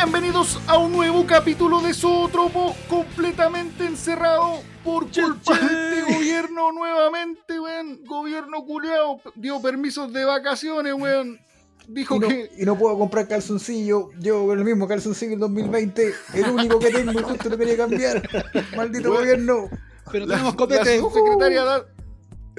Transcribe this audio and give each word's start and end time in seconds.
Bienvenidos 0.00 0.60
a 0.68 0.78
un 0.78 0.92
nuevo 0.92 1.26
capítulo 1.26 1.80
de 1.80 1.92
Zootropo, 1.92 2.72
completamente 2.88 3.84
encerrado 3.84 4.60
por 4.84 5.10
culpa 5.10 5.58
de 5.58 5.98
este 5.98 6.14
gobierno 6.14 6.70
nuevamente, 6.70 7.58
weón. 7.58 8.04
Gobierno 8.04 8.64
culeado 8.64 9.20
dio 9.34 9.60
permisos 9.60 10.12
de 10.12 10.24
vacaciones, 10.24 10.94
weón. 10.94 11.40
Dijo 11.88 12.14
y 12.14 12.18
no, 12.20 12.28
que. 12.28 12.48
y 12.58 12.64
no 12.64 12.78
puedo 12.78 12.96
comprar 12.96 13.26
calzoncillo. 13.26 14.10
Yo 14.20 14.46
con 14.46 14.56
el 14.60 14.64
mismo 14.64 14.86
calzoncillo 14.86 15.32
en 15.32 15.40
2020. 15.40 16.14
El 16.34 16.48
único 16.50 16.78
que 16.78 16.90
tengo 16.92 17.18
y 17.18 17.22
justo 17.24 17.48
lo 17.48 17.58
quería 17.58 17.76
cambiar. 17.76 18.22
Maldito 18.76 19.10
gobierno. 19.12 19.68
Pero 20.12 20.26
La, 20.26 20.34
tenemos 20.36 20.54
la 20.54 20.58
copete. 20.58 21.00
subsecretaria 21.00 21.64
Da- 21.64 21.86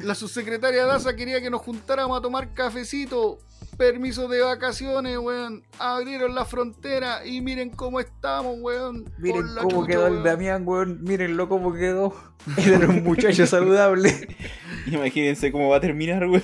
la 0.03 0.15
subsecretaria 0.15 0.85
Daza 0.85 1.15
quería 1.15 1.41
que 1.41 1.49
nos 1.49 1.61
juntáramos 1.61 2.19
a 2.19 2.21
tomar 2.21 2.53
cafecito. 2.53 3.39
Permiso 3.79 4.27
de 4.27 4.41
vacaciones, 4.41 5.17
weón. 5.19 5.63
Abrieron 5.79 6.35
la 6.35 6.43
frontera 6.43 7.25
y 7.25 7.39
miren 7.39 7.69
cómo 7.69 8.01
estamos, 8.01 8.57
weón. 8.59 9.09
Miren 9.17 9.45
cómo 9.55 9.69
chucha, 9.69 9.87
quedó 9.87 10.07
el 10.07 10.13
weón. 10.15 10.23
Damián, 10.25 10.63
weón. 10.67 11.01
Mírenlo 11.01 11.47
cómo 11.47 11.71
quedó. 11.71 12.13
Era 12.57 12.89
un 12.89 13.05
muchacho 13.05 13.47
saludable. 13.47 14.35
Imagínense 14.87 15.49
cómo 15.53 15.69
va 15.69 15.77
a 15.77 15.79
terminar, 15.79 16.27
güey. 16.27 16.43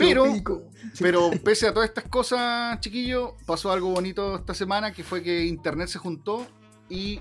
Pero-. 0.00 0.34
Pero 0.98 1.30
pese 1.44 1.68
a 1.68 1.72
todas 1.72 1.88
estas 1.88 2.08
cosas, 2.08 2.80
chiquillos, 2.80 3.34
pasó 3.46 3.70
algo 3.70 3.90
bonito 3.90 4.34
esta 4.34 4.54
semana 4.54 4.92
que 4.92 5.04
fue 5.04 5.22
que 5.22 5.46
internet 5.46 5.86
se 5.86 6.00
juntó 6.00 6.44
y 6.88 7.20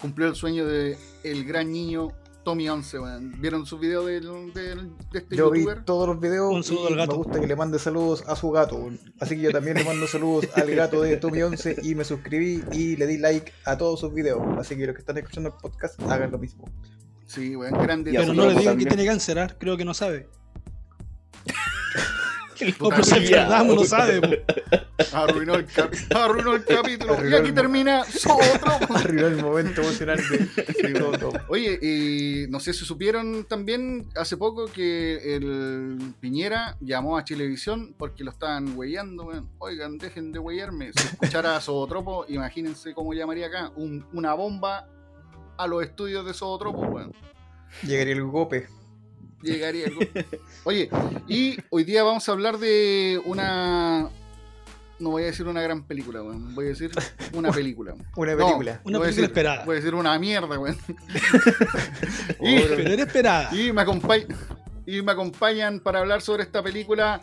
cumplió 0.00 0.28
el 0.28 0.36
sueño 0.36 0.64
de 0.64 0.96
el 1.24 1.44
gran 1.44 1.72
niño 1.72 2.12
Tommy 2.46 2.68
11, 2.68 3.00
weón. 3.00 3.40
¿Vieron 3.40 3.66
su 3.66 3.76
video 3.76 4.06
del- 4.06 4.52
del- 4.54 4.92
de 5.10 5.18
este 5.18 5.34
Yo 5.36 5.50
vi 5.50 5.58
youtuber? 5.62 5.84
todos 5.84 6.06
los 6.06 6.20
videos 6.20 6.54
Un 6.54 6.62
saludo 6.62 6.84
y 6.90 6.92
al 6.92 6.98
gato. 6.98 7.10
me 7.10 7.18
gusta 7.18 7.40
que 7.40 7.46
le 7.48 7.56
mande 7.56 7.78
saludos 7.80 8.22
a 8.28 8.36
su 8.36 8.52
gato. 8.52 8.76
weón. 8.76 9.00
Así 9.18 9.34
que 9.34 9.42
yo 9.42 9.50
también 9.50 9.76
le 9.76 9.82
mando 9.84 10.06
saludos 10.06 10.46
al 10.54 10.72
gato 10.72 11.02
de 11.02 11.20
Tommy11 11.20 11.80
y 11.84 11.96
me 11.96 12.04
suscribí 12.04 12.62
y 12.70 12.94
le 12.96 13.08
di 13.08 13.18
like 13.18 13.52
a 13.64 13.76
todos 13.76 13.98
sus 13.98 14.14
videos. 14.14 14.40
Así 14.58 14.76
que 14.76 14.86
los 14.86 14.94
que 14.94 15.00
están 15.00 15.18
escuchando 15.18 15.48
el 15.48 15.56
podcast 15.60 16.00
hagan 16.02 16.30
lo 16.30 16.38
mismo. 16.38 16.70
Sí, 17.26 17.56
weón, 17.56 17.72
grande. 17.82 18.12
Pero 18.12 18.32
no 18.32 18.42
le 18.44 18.50
digan 18.50 18.64
también. 18.64 18.88
que 18.90 18.94
tiene 18.94 19.10
cáncer, 19.10 19.38
¿ah? 19.40 19.56
creo 19.58 19.76
que 19.76 19.84
no 19.84 19.92
sabe. 19.92 20.28
O 22.64 22.78
Puta 22.78 22.96
por 22.96 23.04
si 23.04 23.14
es 23.16 23.20
mía. 23.30 23.42
verdad, 23.42 23.64
no 23.64 23.74
lo 23.74 23.84
sabe. 23.84 24.20
po. 24.20 24.28
Arruinó 25.12 25.54
el, 25.54 25.66
cap- 25.66 25.92
arruinó 26.14 26.54
el 26.54 26.64
capítulo. 26.64 27.12
y 27.14 27.16
Arruinó 27.16 27.36
aquí 27.38 27.48
el- 27.48 27.54
termina 27.54 28.04
Zootropo. 28.04 28.94
Arruinó 28.96 29.26
el 29.26 29.36
momento 29.42 29.82
emocional 29.82 30.18
de 30.28 30.92
todo, 30.94 31.12
todo. 31.18 31.32
Oye, 31.48 31.78
y 31.82 32.46
no 32.50 32.58
sé 32.60 32.72
si 32.72 32.84
supieron 32.84 33.44
también 33.44 34.08
hace 34.16 34.36
poco 34.36 34.66
que 34.66 35.36
el 35.36 35.98
Piñera 36.20 36.76
llamó 36.80 37.16
a 37.18 37.24
Chilevisión 37.24 37.94
porque 37.98 38.24
lo 38.24 38.30
estaban 38.30 38.76
huellando, 38.76 39.24
weón. 39.24 39.48
Oigan, 39.58 39.98
dejen 39.98 40.32
de 40.32 40.38
huellarme. 40.38 40.92
Si 40.94 41.06
escuchara 41.06 41.56
a 41.56 41.60
Zootropo, 41.60 42.24
imagínense 42.28 42.94
cómo 42.94 43.12
llamaría 43.14 43.46
acá. 43.46 43.72
Un- 43.76 44.06
una 44.12 44.34
bomba 44.34 44.88
a 45.58 45.66
los 45.66 45.82
estudios 45.82 46.24
de 46.26 46.34
Zootropo, 46.34 46.80
weón. 46.80 47.12
Llegaría 47.82 48.14
el 48.14 48.24
gope. 48.24 48.68
Llegaría 49.46 49.86
algo. 49.86 50.00
Oye, 50.64 50.90
y 51.28 51.56
hoy 51.70 51.84
día 51.84 52.02
vamos 52.02 52.28
a 52.28 52.32
hablar 52.32 52.58
de 52.58 53.20
una. 53.24 54.08
No 54.98 55.10
voy 55.10 55.24
a 55.24 55.26
decir 55.26 55.46
una 55.46 55.60
gran 55.60 55.84
película, 55.84 56.22
weón. 56.22 56.54
Voy 56.54 56.66
a 56.66 56.68
decir 56.68 56.90
una 57.34 57.52
película. 57.52 57.94
Una 58.16 58.32
No, 58.32 58.38
película. 58.46 58.80
Una 58.84 58.98
voy 58.98 59.06
película 59.06 59.06
decir- 59.08 59.24
esperada. 59.24 59.64
Voy 59.66 59.74
a 59.74 59.76
decir 59.80 59.94
una 59.94 60.18
mierda, 60.18 60.58
weón. 60.58 60.76
y, 62.40 62.60
Pero 62.60 62.80
era 62.92 63.02
esperada. 63.02 63.54
y 63.54 63.72
me 63.72 63.82
acompañ- 63.82 64.26
y 64.86 65.02
me 65.02 65.12
acompañan 65.12 65.80
para 65.80 65.98
hablar 66.00 66.22
sobre 66.22 66.44
esta 66.44 66.62
película 66.62 67.20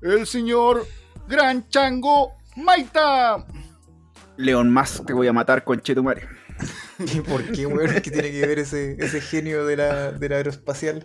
el 0.00 0.26
señor 0.26 0.86
Gran 1.28 1.68
Chango 1.68 2.32
Maita. 2.56 3.44
León 4.38 4.70
más 4.70 5.02
te 5.06 5.12
voy 5.12 5.26
a 5.28 5.32
matar 5.32 5.64
con 5.64 5.80
Chetumare. 5.82 6.26
¿Y 6.98 7.20
por 7.20 7.44
qué, 7.52 7.66
weón? 7.66 7.92
¿Qué 8.02 8.10
tiene 8.10 8.30
que 8.30 8.46
ver 8.46 8.58
ese, 8.58 8.96
ese 8.98 9.20
genio 9.20 9.66
de 9.66 9.76
la, 9.76 10.12
de 10.12 10.28
la 10.28 10.36
aeroespacial? 10.36 11.04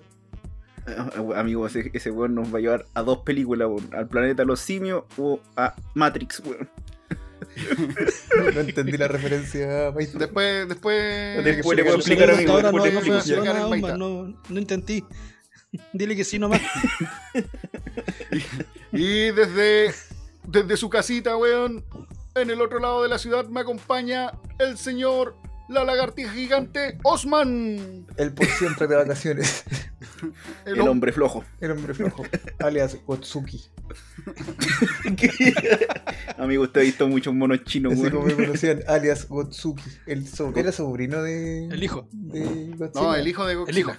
Amigo, 1.36 1.68
ese, 1.68 1.92
ese 1.94 2.12
weón 2.12 2.36
nos 2.36 2.54
va 2.54 2.60
a 2.60 2.62
llevar 2.62 2.86
a 2.94 3.02
dos 3.02 3.20
películas, 3.20 3.68
weón. 3.68 3.90
Al 3.94 4.08
planeta 4.08 4.44
los 4.46 4.60
simios 4.60 5.04
o 5.18 5.40
a 5.56 5.76
Matrix, 5.94 6.42
weón. 6.46 6.70
No 8.54 8.60
entendí 8.62 8.98
la 8.98 9.08
referencia. 9.08 9.92
Después, 9.92 10.68
después. 10.68 11.44
Después 11.44 11.78
le 11.78 11.84
puedo 11.84 11.98
explicar, 11.98 12.32
amigo, 12.32 12.62
computadora 12.62 13.98
no, 13.98 14.34
no 14.50 14.60
intenté. 14.60 15.04
Dile 15.94 16.16
que 16.16 16.24
sí 16.24 16.40
nomás. 16.40 16.62
Y 18.92 19.32
desde, 19.32 19.94
desde 20.48 20.78
su 20.78 20.90
casita, 20.90 21.36
weón, 21.38 21.84
en 22.36 22.50
el 22.50 22.62
otro 22.62 22.80
lado 22.80 23.04
de 23.04 23.10
la 23.10 23.18
ciudad 23.18 23.46
me 23.48 23.62
acompaña 23.62 24.32
el 24.60 24.78
señor, 24.78 25.36
la 25.70 25.84
lagartija 25.84 26.32
gigante, 26.32 26.98
Osman. 27.04 28.06
El 28.18 28.34
por 28.34 28.46
siempre 28.48 28.88
de 28.88 28.96
vacaciones. 28.96 29.64
El 30.66 30.80
hombre 30.82 31.12
flojo. 31.12 31.44
El 31.62 31.72
hombre 31.72 31.94
flojo. 31.94 32.24
Alias 32.60 32.98
Otsuki. 33.06 33.62
Amigo, 36.38 36.64
usted 36.64 36.82
ha 36.82 36.84
visto 36.84 37.08
muchos 37.08 37.34
monos 37.34 37.64
chinos, 37.64 37.94
Así 37.94 38.10
como 38.12 38.26
me 38.26 38.34
conocían, 38.36 38.82
alias 38.88 39.28
Gotsuki. 39.28 39.84
El 40.06 40.28
so- 40.28 40.54
era 40.56 40.72
sobrino 40.72 41.22
de. 41.22 41.66
El 41.66 41.84
hijo. 41.84 42.08
de. 42.12 42.76
No, 42.96 43.16
el 43.16 43.28
hijo 43.28 43.46
de 43.46 43.56
Godzilla. 43.56 43.72
El 43.74 43.78
hijo. 43.80 43.92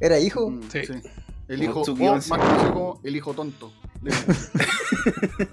¿Era 0.00 0.18
hijo? 0.18 0.50
Mm, 0.50 0.62
Sí. 0.70 0.78
El 1.48 1.62
hijo, 1.62 1.80
o 1.80 1.94
más 1.96 2.28
conocido 2.28 2.72
como 2.74 3.00
el 3.04 3.16
hijo 3.16 3.32
tonto. 3.32 3.72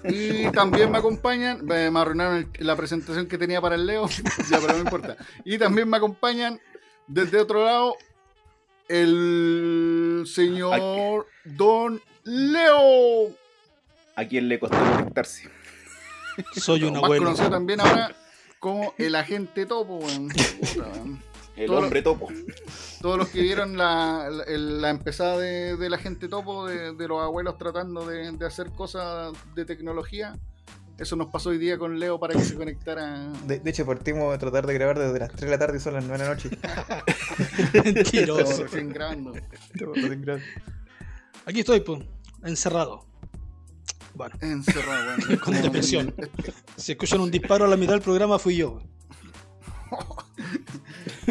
Y 0.08 0.50
también 0.50 0.90
me 0.90 0.98
acompañan, 0.98 1.64
me 1.64 1.90
me 1.90 2.00
arruinaron 2.00 2.50
el- 2.58 2.66
la 2.66 2.76
presentación 2.76 3.26
que 3.26 3.38
tenía 3.38 3.60
para 3.60 3.74
el 3.74 3.86
Leo, 3.86 4.08
ya, 4.50 4.58
pero 4.60 4.74
no 4.74 4.78
importa. 4.80 5.16
Y 5.44 5.58
también 5.58 5.88
me 5.88 5.96
acompañan 5.96 6.60
desde 7.06 7.38
otro 7.40 7.64
lado 7.64 7.96
el 8.88 10.24
señor 10.26 11.26
Don 11.44 12.00
Leo. 12.24 13.30
¿A 14.14 14.24
quién 14.26 14.48
le 14.48 14.58
costó 14.58 14.78
conectarse? 14.78 15.50
Soy 16.54 16.84
un 16.84 16.94
más 16.94 17.04
abuelo. 17.04 17.24
conocido 17.24 17.50
también 17.50 17.80
ahora 17.80 18.14
como 18.60 18.94
el 18.98 19.14
agente 19.14 19.66
topo. 19.66 20.00
El 21.56 21.68
Todo 21.68 21.78
hombre 21.78 22.02
topo. 22.02 22.28
Todos 23.00 23.18
los 23.18 23.28
que 23.28 23.40
vieron 23.42 23.76
la, 23.76 24.28
la, 24.30 24.90
empezada 24.90 25.38
de, 25.38 25.76
de 25.76 25.90
la 25.90 25.98
gente 25.98 26.28
topo, 26.28 26.66
de, 26.66 26.92
de 26.94 27.08
los 27.08 27.22
abuelos 27.22 27.58
tratando 27.58 28.06
de, 28.06 28.32
de 28.32 28.46
hacer 28.46 28.70
cosas 28.72 29.32
de 29.54 29.64
tecnología, 29.64 30.36
eso 30.98 31.14
nos 31.14 31.28
pasó 31.28 31.50
hoy 31.50 31.58
día 31.58 31.76
con 31.76 31.98
Leo 31.98 32.18
para 32.18 32.32
que 32.34 32.40
se 32.40 32.54
conectara. 32.54 33.30
De, 33.46 33.58
de 33.60 33.70
hecho, 33.70 33.84
partimos 33.84 34.34
a 34.34 34.38
tratar 34.38 34.66
de 34.66 34.72
grabar 34.74 34.98
desde 34.98 35.18
las 35.18 35.28
3 35.30 35.40
de 35.42 35.50
la 35.50 35.58
tarde 35.58 35.76
y 35.76 35.80
son 35.80 35.94
las 35.94 36.04
9 36.04 36.18
de 36.22 36.28
la 36.28 36.34
noche. 36.34 36.50
Mentiroso. 37.94 38.62
recién 38.64 38.88
grabando. 38.88 39.34
Aquí 41.44 41.60
estoy, 41.60 41.80
pues, 41.80 42.02
encerrado. 42.44 43.04
Bueno, 44.14 44.34
Encerrado, 44.40 45.16
weón. 45.28 45.38
con 45.40 45.54
depresión. 45.60 46.14
Si 46.76 46.92
escuchan 46.92 47.20
un 47.20 47.30
disparo 47.30 47.66
a 47.66 47.68
la 47.68 47.76
mitad 47.76 47.92
del 47.92 48.00
programa, 48.02 48.38
fui 48.38 48.56
yo. 48.56 48.80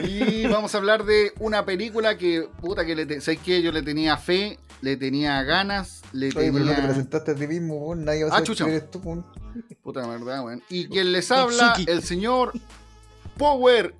Y 0.07 0.47
vamos 0.47 0.73
a 0.75 0.77
hablar 0.77 1.05
de 1.05 1.31
una 1.39 1.65
película 1.65 2.17
que, 2.17 2.47
puta, 2.61 2.85
que 2.85 2.95
le 2.95 3.05
te- 3.05 3.21
¿sabes 3.21 3.39
qué? 3.43 3.61
Yo 3.61 3.71
le 3.71 3.81
tenía 3.81 4.17
fe, 4.17 4.59
le 4.81 4.97
tenía 4.97 5.41
ganas, 5.43 6.01
le 6.13 6.27
Oye, 6.27 6.33
pero 6.35 6.51
no 6.51 6.59
te 6.59 6.71
tenía. 6.75 6.83
presentaste 6.87 7.31
a 7.31 7.35
ti 7.35 7.47
mismo, 7.47 7.75
weón. 7.77 8.05
Nadie 8.05 8.23
va 8.23 8.29
a 8.29 8.31
Ah, 8.31 8.35
saber 8.35 8.47
chucha. 8.47 8.63
quién 8.65 8.75
eres 8.77 8.91
tú, 8.91 8.99
weón. 8.99 9.25
Puta 9.83 10.05
verdad, 10.07 10.43
weón. 10.45 10.61
Y 10.69 10.87
quien 10.87 11.11
les 11.11 11.31
habla, 11.31 11.73
el 11.87 12.03
señor 12.03 12.51
Power 13.37 13.95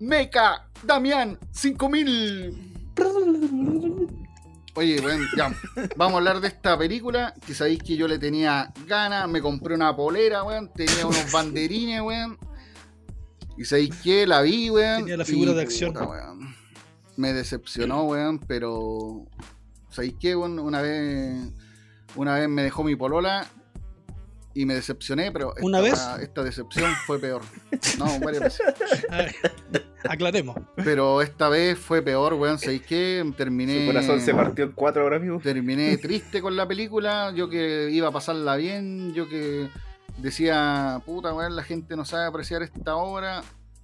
Mecha 0.00 0.66
Damián 0.82 1.38
5000. 1.52 2.72
Oye, 4.76 5.00
weón, 5.00 5.20
ya. 5.36 5.54
Vamos 5.96 6.14
a 6.14 6.18
hablar 6.18 6.40
de 6.40 6.48
esta 6.48 6.76
película. 6.76 7.32
Que 7.46 7.54
sabéis 7.54 7.80
que 7.82 7.96
yo 7.96 8.08
le 8.08 8.18
tenía 8.18 8.72
ganas. 8.86 9.28
Me 9.28 9.40
compré 9.40 9.74
una 9.74 9.94
polera, 9.94 10.42
weón. 10.42 10.70
Tenía 10.74 11.06
unos 11.06 11.30
banderines, 11.30 12.00
weón. 12.02 12.36
Y 13.56 13.64
sabéis 13.64 13.94
que 14.02 14.26
la 14.26 14.42
vi, 14.42 14.70
weón. 14.70 15.00
Tenía 15.00 15.16
la 15.16 15.24
figura 15.24 15.52
y, 15.52 15.54
de 15.54 15.62
acción. 15.62 15.92
puta, 15.92 16.06
weón, 16.06 16.54
Me 17.16 17.32
decepcionó, 17.32 18.04
weón. 18.04 18.38
Pero. 18.38 19.26
¿Sabéis 19.90 20.14
qué, 20.20 20.34
weón? 20.36 20.58
Una 20.58 20.80
vez. 20.80 21.50
Una 22.16 22.34
vez 22.38 22.48
me 22.48 22.62
dejó 22.62 22.82
mi 22.84 22.96
polola. 22.96 23.46
Y 24.56 24.66
me 24.66 24.74
decepcioné, 24.74 25.32
pero 25.32 25.50
esta, 25.50 25.66
¿Una 25.66 25.80
vez? 25.80 26.00
esta 26.22 26.44
decepción 26.44 26.88
fue 27.06 27.18
peor. 27.18 27.42
No, 27.98 28.20
varias 28.24 28.44
veces. 28.44 28.62
A 29.10 29.16
ver, 29.16 29.34
aclaremos. 30.08 30.56
Pero 30.76 31.22
esta 31.22 31.48
vez 31.48 31.76
fue 31.76 32.02
peor, 32.02 32.34
weón. 32.34 32.60
¿Sabéis 32.60 32.82
qué? 32.82 33.32
Terminé. 33.36 33.80
Su 33.80 33.86
corazón 33.92 34.20
se 34.20 34.32
partió 34.32 34.66
en 34.66 34.72
cuatro 34.72 35.02
ahora, 35.02 35.16
amigo. 35.16 35.40
Terminé 35.42 35.96
triste 35.96 36.40
con 36.40 36.56
la 36.56 36.68
película. 36.68 37.32
Yo 37.34 37.48
que 37.48 37.88
iba 37.90 38.08
a 38.08 38.12
pasarla 38.12 38.54
bien. 38.54 39.12
Yo 39.12 39.28
que 39.28 39.68
decía, 40.18 41.02
puta, 41.04 41.32
weón, 41.34 41.56
la 41.56 41.62
gente 41.62 41.96
no 41.96 42.04
sabe 42.04 42.26
apreciar 42.26 42.62
esta 42.62 42.96
obra. 42.96 43.42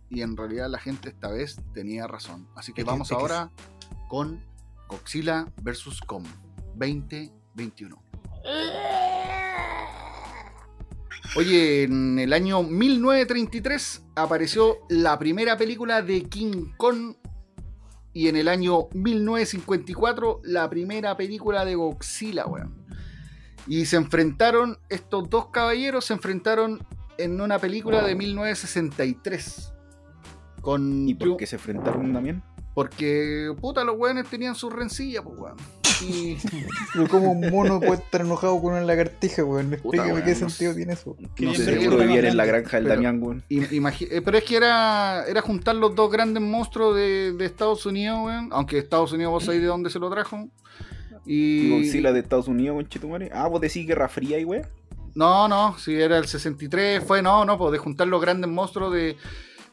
Y 0.08 0.22
en 0.22 0.36
realidad 0.36 0.68
la 0.68 0.78
gente 0.78 1.08
esta 1.08 1.28
vez 1.28 1.60
tenía 1.72 2.06
razón. 2.06 2.48
Así 2.56 2.72
que 2.72 2.82
vamos 2.82 3.12
ahora 3.12 3.50
con 4.08 4.40
Godzilla 4.88 5.46
vs. 5.62 6.00
Kong 6.06 6.24
2021. 6.74 8.02
Oye, 11.36 11.84
en 11.84 12.18
el 12.18 12.32
año 12.32 12.64
1933 12.64 14.02
apareció 14.16 14.78
la 14.88 15.16
primera 15.16 15.56
película 15.56 16.02
de 16.02 16.24
King 16.24 16.72
Kong 16.76 17.14
y 18.12 18.26
en 18.26 18.34
el 18.34 18.48
año 18.48 18.88
1954 18.94 20.40
la 20.42 20.68
primera 20.68 21.16
película 21.16 21.64
de 21.64 21.76
Godzilla, 21.76 22.46
weón. 22.46 22.84
Y 23.66 23.86
se 23.86 23.96
enfrentaron, 23.96 24.78
estos 24.88 25.28
dos 25.30 25.46
caballeros 25.48 26.04
se 26.06 26.14
enfrentaron 26.14 26.84
en 27.18 27.40
una 27.40 27.58
película 27.58 28.02
de 28.02 28.14
1963. 28.14 29.72
Con 30.60 31.08
¿Y 31.08 31.14
por 31.14 31.36
qué 31.36 31.46
se 31.46 31.56
enfrentaron 31.56 32.12
también? 32.12 32.42
Porque, 32.74 33.52
puta, 33.60 33.82
los 33.84 33.96
weones 33.98 34.26
tenían 34.28 34.54
su 34.54 34.70
rencilla, 34.70 35.22
pues, 35.22 35.38
weón. 35.38 35.56
Y 36.02 36.36
Pero 36.94 37.08
como 37.08 37.32
un 37.32 37.50
mono 37.50 37.78
puede 37.80 37.94
estar 37.94 38.20
enojado 38.22 38.60
con 38.60 38.72
una 38.72 38.82
lagartija, 38.82 39.44
weón. 39.44 39.72
Explícame 39.74 40.12
weón, 40.12 40.24
qué 40.24 40.30
no 40.32 40.36
sentido 40.48 40.72
sé. 40.72 40.76
tiene 40.76 40.92
eso. 40.94 41.16
No 41.38 41.54
sé, 41.54 41.64
Seguro 41.64 41.98
vivían 41.98 42.24
en 42.26 42.36
la 42.36 42.44
granja 42.46 42.76
del 42.76 42.84
Pero- 42.84 42.94
Damián, 42.94 43.22
weón. 43.22 43.44
eh, 43.48 44.22
pero 44.24 44.38
es 44.38 44.44
que 44.44 44.56
era, 44.56 45.24
era 45.26 45.42
juntar 45.42 45.74
los 45.76 45.94
dos 45.94 46.10
grandes 46.10 46.42
monstruos 46.42 46.94
de, 46.96 47.32
de 47.32 47.44
Estados 47.44 47.84
Unidos, 47.86 48.18
weón. 48.24 48.48
Aunque 48.52 48.78
Estados 48.78 49.12
Unidos, 49.12 49.32
vos 49.32 49.44
sabéis 49.44 49.62
de 49.62 49.68
dónde 49.68 49.90
se 49.90 49.98
lo 49.98 50.08
trajo. 50.10 50.48
Y. 51.26 51.70
Godzilla 51.70 52.12
de 52.12 52.20
Estados 52.20 52.48
Unidos, 52.48 52.76
conchetumare. 52.76 53.30
Ah, 53.32 53.46
vos 53.48 53.60
decís 53.60 53.86
Guerra 53.86 54.08
Fría 54.08 54.38
y 54.38 54.44
weón. 54.44 54.66
No, 55.14 55.48
no, 55.48 55.76
si 55.78 55.94
era 55.94 56.18
el 56.18 56.26
63, 56.26 57.02
fue, 57.04 57.20
no, 57.20 57.44
no, 57.44 57.58
pues 57.58 57.72
de 57.72 57.78
juntar 57.78 58.06
los 58.08 58.20
grandes 58.20 58.50
monstruos 58.50 58.92
de. 58.92 59.10
eh, 59.10 59.16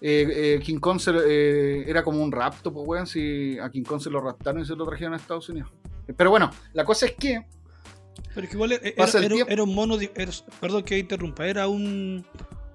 eh, 0.01 0.59
King 0.63 0.79
Kong 0.79 0.99
se 0.99 1.11
lo- 1.11 1.21
eh, 1.25 1.89
era 1.89 2.03
como 2.03 2.21
un 2.23 2.31
rapto, 2.31 2.71
pues, 2.73 2.87
weón. 2.87 3.07
Si 3.07 3.57
a 3.59 3.69
King 3.69 3.83
Kong 3.83 3.99
se 4.01 4.09
lo 4.09 4.19
raptaron 4.21 4.61
y 4.61 4.65
se 4.65 4.75
lo 4.75 4.85
trajeron 4.85 5.13
a 5.13 5.17
Estados 5.17 5.47
Unidos. 5.49 5.71
Pero 6.15 6.29
bueno, 6.29 6.49
la 6.73 6.85
cosa 6.85 7.05
es 7.05 7.13
que. 7.13 7.45
Pero 8.33 8.45
es 8.45 8.49
que 8.49 8.55
igual 8.55 8.71
era, 8.73 8.81
era- 9.47 9.63
un 9.63 9.73
mono, 9.75 9.97
perdón 10.59 10.83
que 10.83 10.97
interrumpa, 10.97 11.47
era 11.47 11.67
un, 11.67 12.25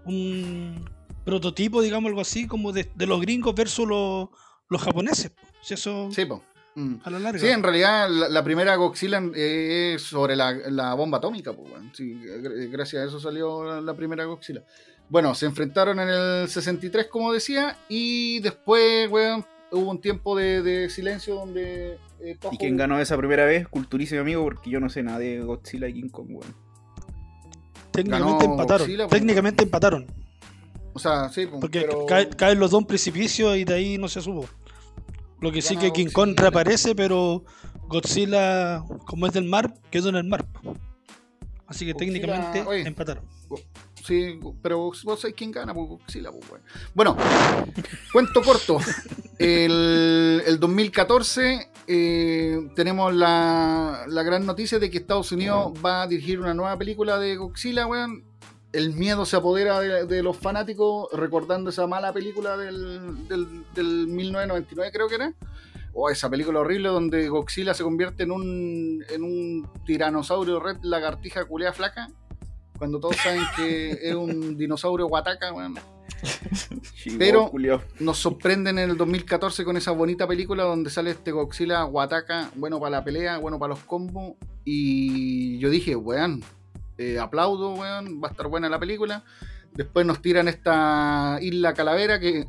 un 0.05 0.89
prototipo, 1.25 1.81
digamos 1.83 2.09
algo 2.09 2.21
así, 2.21 2.47
como 2.47 2.73
de, 2.73 2.89
de 2.95 3.07
los 3.07 3.21
gringos 3.21 3.55
versus 3.55 3.87
los, 3.87 4.29
los 4.69 4.83
japoneses. 4.83 5.31
po. 5.31 5.43
Si 5.63 5.75
eso 5.75 6.09
Sí, 6.13 6.25
pues. 6.25 6.41
Mm. 6.75 6.95
a 7.05 7.11
la 7.11 7.19
larga. 7.19 7.39
Sí, 7.41 7.49
en 7.49 7.63
realidad 7.63 8.09
la, 8.11 8.29
la 8.29 8.45
primera 8.45 8.75
Godzilla 8.77 9.23
eh, 9.35 9.93
es 9.97 10.03
sobre 10.03 10.37
la, 10.37 10.53
la 10.53 10.95
bomba 10.95 11.19
atómica, 11.19 11.53
pues. 11.53 11.69
Sí, 11.93 12.15
gr- 12.15 12.71
gracias 12.71 13.03
a 13.03 13.07
eso 13.09 13.21
salió 13.21 13.65
la, 13.65 13.81
la 13.81 13.95
primera 13.95 14.25
Godzilla. 14.25 14.63
Bueno, 15.09 15.35
se 15.35 15.47
enfrentaron 15.47 16.01
en 16.01 16.09
el 16.09 16.49
63, 16.49 17.07
como 17.09 17.33
decía, 17.33 17.77
y 17.89 18.41
después, 18.41 19.11
weón, 19.11 19.45
hubo 19.71 19.91
un 19.91 20.01
tiempo 20.01 20.37
de, 20.37 20.63
de 20.63 20.89
silencio 20.89 21.35
donde... 21.35 21.99
eh, 22.21 22.37
¿Y 22.51 22.57
quién 22.57 22.77
ganó 22.79 22.99
esa 22.99 23.17
primera 23.19 23.45
vez? 23.45 23.69
Culturísimo 23.69 24.23
amigo, 24.23 24.43
porque 24.45 24.71
yo 24.71 24.81
no 24.81 24.89
sé 24.89 25.03
nada 25.03 25.19
de 25.19 25.41
Godzilla 25.41 25.89
y 25.89 25.93
King 25.95 26.09
Kong, 26.09 26.29
weón. 26.31 26.55
técnicamente 27.91 28.45
ganó 28.45 28.53
empataron. 28.53 28.87
Godzilla, 28.87 29.05
po. 29.05 29.11
técnicamente 29.11 29.63
empataron. 29.65 30.07
O 30.95 30.99
sea, 30.99 31.29
sí, 31.31 31.47
pues, 31.47 31.61
Porque 31.61 31.83
pero... 31.83 32.07
caen 32.37 32.59
los 32.59 32.71
dos 32.71 32.81
en 32.83 32.87
precipicio 32.87 33.55
y 33.57 33.65
de 33.65 33.75
ahí 33.75 33.99
no 33.99 34.09
se 34.09 34.21
supo. 34.21 34.47
Lo 35.43 35.50
que 35.50 35.61
sí 35.61 35.77
que 35.77 35.91
King 35.93 36.06
Kong 36.12 36.39
reaparece, 36.39 36.94
pero 36.94 37.44
Godzilla, 37.89 38.85
como 39.05 39.27
es 39.27 39.33
del 39.33 39.44
mar, 39.44 39.75
quedó 39.91 40.09
en 40.09 40.15
el 40.17 40.25
mar. 40.25 40.47
Así 41.67 41.85
que 41.85 41.93
Godzilla, 41.93 42.12
técnicamente 42.21 42.62
oye. 42.62 42.87
empataron. 42.87 43.25
Sí, 44.05 44.39
pero 44.62 44.79
vos 44.79 45.21
sabés 45.21 45.35
quién 45.35 45.50
gana, 45.50 45.75
pues 45.75 45.89
Godzilla, 45.89 46.31
pues, 46.31 46.49
weón. 46.49 46.62
Bueno, 46.94 47.17
cuento 48.12 48.41
corto. 48.41 48.79
El, 49.39 50.43
el 50.47 50.61
2014 50.61 51.71
eh, 51.88 52.69
tenemos 52.77 53.12
la, 53.12 54.05
la 54.06 54.23
gran 54.23 54.47
noticia 54.47 54.79
de 54.79 54.91
que 54.91 54.99
Estados 54.99 55.33
Unidos 55.33 55.73
va 55.85 56.03
a 56.03 56.06
dirigir 56.06 56.38
una 56.38 56.55
nueva 56.55 56.79
película 56.79 57.19
de 57.19 57.35
Godzilla, 57.35 57.88
weón. 57.88 58.31
El 58.73 58.95
miedo 58.95 59.27
se 59.27 59.37
apodera 59.37 59.81
de, 59.81 60.07
de 60.07 60.23
los 60.23 60.37
fanáticos 60.37 61.09
recordando 61.13 61.71
esa 61.71 61.87
mala 61.87 62.13
película 62.13 62.57
del, 62.57 63.29
del, 63.29 63.65
del 63.75 64.07
1999, 64.07 64.91
creo 64.93 65.09
que 65.09 65.17
era. 65.17 65.35
O 65.95 66.09
esa 66.09 66.31
película 66.31 66.61
horrible 66.61 66.89
donde 66.89 67.29
Godzilla 67.29 67.75
se 67.75 67.83
convierte 67.83 68.23
en 68.23 68.31
un, 68.31 69.05
en 69.11 69.23
un 69.23 69.69
tiranosaurio 69.85 70.59
red 70.59 70.79
lagartija 70.83 71.45
culea 71.45 71.73
flaca. 71.73 72.09
Cuando 72.79 72.99
todos 72.99 73.17
saben 73.17 73.43
que 73.57 73.91
es 74.03 74.15
un 74.15 74.57
dinosaurio 74.57 75.07
guataca, 75.07 75.53
weón. 75.53 75.79
Sí, 76.95 77.17
Pero-. 77.19 77.51
Nos 78.01 78.19
sorprenden 78.19 78.79
en 78.79 78.91
el 78.91 78.97
2014 78.97 79.65
con 79.65 79.77
esa 79.77 79.91
bonita 79.91 80.27
película 80.27 80.63
donde 80.65 80.89
sale 80.89 81.11
este 81.11 81.31
Godzilla 81.31 81.83
guataca, 81.83 82.51
bueno 82.55 82.81
para 82.81 82.91
la 82.91 83.05
pelea, 83.05 83.39
bueno 83.39 83.59
para 83.59 83.75
los 83.75 83.85
combos. 83.85 84.35
Y 84.65 85.59
yo 85.59 85.69
dije, 85.69 85.95
weón, 85.95 86.43
eh, 87.02 87.19
aplaudo, 87.19 87.75
weón, 87.75 88.22
va 88.22 88.28
a 88.28 88.31
estar 88.31 88.49
buena 88.49 88.69
la 88.69 88.78
película. 88.78 89.25
Después 89.72 90.06
nos 90.06 90.20
tiran 90.20 90.49
esta 90.49 91.38
Isla 91.40 91.75
Calavera 91.75 92.20
que, 92.20 92.46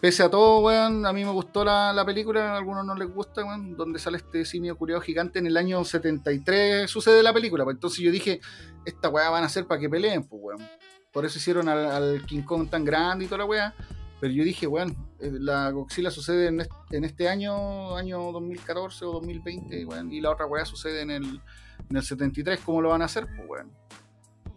pese 0.00 0.22
a 0.22 0.30
todo, 0.30 0.60
weón, 0.60 1.04
a 1.06 1.12
mí 1.12 1.24
me 1.24 1.30
gustó 1.30 1.64
la, 1.64 1.92
la 1.92 2.04
película, 2.04 2.52
a 2.52 2.56
algunos 2.56 2.84
no 2.84 2.94
les 2.94 3.08
gusta, 3.08 3.44
weón, 3.44 3.76
donde 3.76 3.98
sale 3.98 4.18
este 4.18 4.44
simio 4.44 4.76
curiado 4.76 5.00
gigante 5.00 5.38
en 5.38 5.46
el 5.46 5.56
año 5.56 5.84
73 5.84 6.90
sucede 6.90 7.22
la 7.22 7.32
película. 7.32 7.64
Pues 7.64 7.74
entonces 7.74 8.00
yo 8.00 8.10
dije, 8.10 8.40
esta 8.84 9.08
weá 9.08 9.30
van 9.30 9.44
a 9.44 9.48
ser 9.48 9.66
para 9.66 9.80
que 9.80 9.90
peleen, 9.90 10.24
pues, 10.24 10.40
weón. 10.42 10.68
Por 11.12 11.24
eso 11.24 11.38
hicieron 11.38 11.68
al, 11.68 11.86
al 11.86 12.26
King 12.26 12.42
Kong 12.42 12.68
tan 12.68 12.84
grande 12.84 13.24
y 13.24 13.28
toda 13.28 13.38
la 13.38 13.44
weá. 13.44 13.74
Pero 14.20 14.32
yo 14.32 14.44
dije, 14.44 14.66
weón, 14.66 14.96
eh, 15.20 15.30
la 15.32 15.70
Godzilla 15.70 16.10
sucede 16.10 16.46
en 16.46 16.60
este, 16.60 16.74
en 16.92 17.04
este 17.04 17.28
año, 17.28 17.96
año 17.96 18.32
2014 18.32 19.04
o 19.04 19.12
2020, 19.12 19.84
weón, 19.84 20.12
y 20.12 20.20
la 20.20 20.30
otra 20.30 20.46
weá 20.46 20.64
sucede 20.64 21.02
en 21.02 21.10
el, 21.10 21.40
en 21.90 21.96
el 21.96 22.02
73, 22.02 22.60
¿cómo 22.64 22.80
lo 22.82 22.90
van 22.90 23.02
a 23.02 23.06
hacer? 23.06 23.26
Pues, 23.36 23.48
weón. 23.48 23.70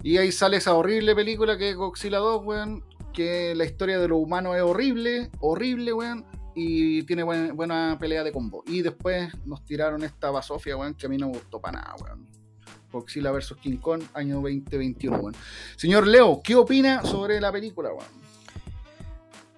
Y 0.04 0.18
ahí 0.18 0.32
sale 0.32 0.58
esa 0.58 0.74
horrible 0.76 1.16
película 1.16 1.58
que 1.58 1.72
es 1.72 1.76
Godzilla 1.76 2.18
2, 2.20 2.44
weón, 2.46 2.84
que 3.14 3.56
la 3.56 3.66
historia 3.66 4.00
de 4.00 4.08
los 4.08 4.20
humanos 4.20 4.56
es 4.56 4.62
horrible, 4.62 5.30
horrible, 5.40 5.92
weón, 5.94 6.26
y 6.56 7.04
tiene 7.04 7.24
buen- 7.24 7.56
buena 7.56 7.98
pelea 8.00 8.24
de 8.24 8.32
combo. 8.32 8.64
Y 8.68 8.82
después 8.82 9.32
nos 9.46 9.64
tiraron 9.66 10.04
esta 10.04 10.30
basofia, 10.32 10.78
weón, 10.78 10.94
que 10.94 11.06
a 11.08 11.10
mí 11.10 11.18
no 11.18 11.28
me 11.28 11.34
gustó 11.34 11.60
para 11.60 11.80
nada, 11.82 11.96
weón. 12.04 12.28
Godzilla 12.92 13.32
vs. 13.32 13.56
King 13.62 13.78
Kong, 13.78 14.02
año 14.14 14.36
2021, 14.36 15.18
weón. 15.18 15.36
Señor 15.76 16.08
Leo, 16.08 16.42
¿qué 16.44 16.56
opina 16.56 17.04
sobre 17.04 17.42
la 17.42 17.52
película, 17.52 17.90
weón? 17.90 18.06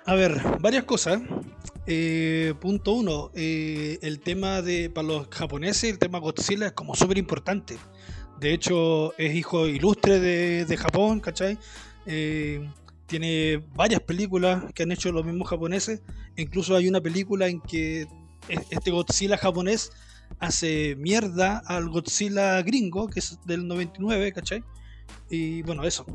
A 0.06 0.16
ver, 0.16 0.42
varias 0.60 0.86
cosas. 0.86 1.22
Eh, 1.88 2.54
punto 2.60 2.94
uno, 2.94 3.32
eh, 3.34 3.98
el 4.02 4.20
tema 4.20 4.62
de, 4.62 4.90
para 4.90 5.08
los 5.08 5.28
japoneses, 5.30 5.90
el 5.90 5.98
tema 5.98 6.20
Godzilla 6.20 6.68
es 6.68 6.72
como 6.74 6.96
súper 6.96 7.18
importante. 7.18 7.78
De 8.40 8.54
hecho, 8.54 9.18
es 9.18 9.36
hijo 9.36 9.68
ilustre 9.68 10.20
de, 10.20 10.66
de 10.66 10.78
Japón, 10.78 11.20
¿cachai? 11.20 11.58
Eh, 12.06 12.70
tiene 13.08 13.64
varias 13.76 14.02
películas 14.02 14.64
que 14.74 14.84
han 14.84 14.92
hecho 14.92 15.12
los 15.12 15.26
mismos 15.26 15.50
japoneses. 15.50 16.02
Incluso 16.38 16.76
hay 16.76 16.88
una 16.88 17.02
película 17.02 17.48
en 17.48 17.60
que 17.60 18.02
es- 18.48 18.62
este 18.70 18.92
Godzilla 18.92 19.38
japonés 19.38 19.92
hace 20.40 20.96
mierda 20.96 21.58
al 21.66 21.90
Godzilla 21.90 22.62
gringo, 22.62 23.08
que 23.08 23.20
es 23.20 23.40
del 23.46 23.68
99, 23.68 24.32
¿cachai? 24.32 24.64
Y 25.30 25.64
bueno, 25.64 25.84
eso. 25.84 26.06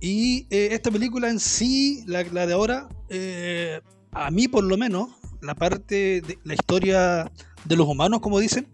Y 0.00 0.46
eh, 0.50 0.70
esta 0.72 0.90
película 0.90 1.28
en 1.30 1.38
sí, 1.40 2.02
la, 2.06 2.22
la 2.24 2.46
de 2.46 2.54
ahora, 2.54 2.88
eh, 3.10 3.80
a 4.14 4.30
mí 4.30 4.48
por 4.48 4.64
lo 4.64 4.76
menos, 4.76 5.10
la 5.40 5.54
parte 5.54 6.22
de 6.22 6.38
la 6.44 6.54
historia 6.54 7.30
de 7.64 7.76
los 7.76 7.86
humanos, 7.86 8.20
como 8.20 8.38
dicen, 8.38 8.68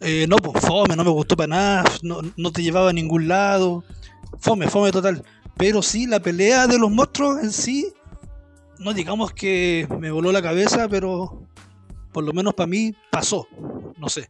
eh, 0.00 0.26
no, 0.28 0.36
pues 0.36 0.64
fome, 0.64 0.96
no 0.96 1.04
me 1.04 1.10
gustó 1.10 1.36
para 1.36 1.48
nada, 1.48 1.84
no, 2.02 2.20
no 2.36 2.50
te 2.50 2.62
llevaba 2.62 2.90
a 2.90 2.94
ningún 2.94 3.28
lado, 3.28 3.84
fome, 4.38 4.68
fome 4.68 4.90
total. 4.90 5.22
Pero 5.56 5.82
sí, 5.82 6.06
la 6.06 6.20
pelea 6.20 6.66
de 6.66 6.78
los 6.78 6.90
monstruos 6.90 7.42
en 7.42 7.52
sí, 7.52 7.92
no 8.78 8.94
digamos 8.94 9.32
que 9.32 9.86
me 9.98 10.10
voló 10.10 10.32
la 10.32 10.40
cabeza, 10.40 10.88
pero 10.88 11.46
por 12.12 12.24
lo 12.24 12.32
menos 12.32 12.54
para 12.54 12.66
mí 12.66 12.94
pasó, 13.10 13.46
no 13.98 14.08
sé. 14.08 14.28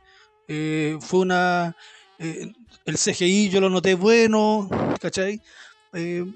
Eh, 0.49 0.99
fue 1.00 1.21
una... 1.21 1.76
eh, 2.19 2.52
el 2.85 2.97
CGI 2.97 3.50
yo 3.50 3.61
lo 3.61 3.71
noté 3.71 3.95
bueno, 3.95 4.69
¿cachai? 5.00 5.40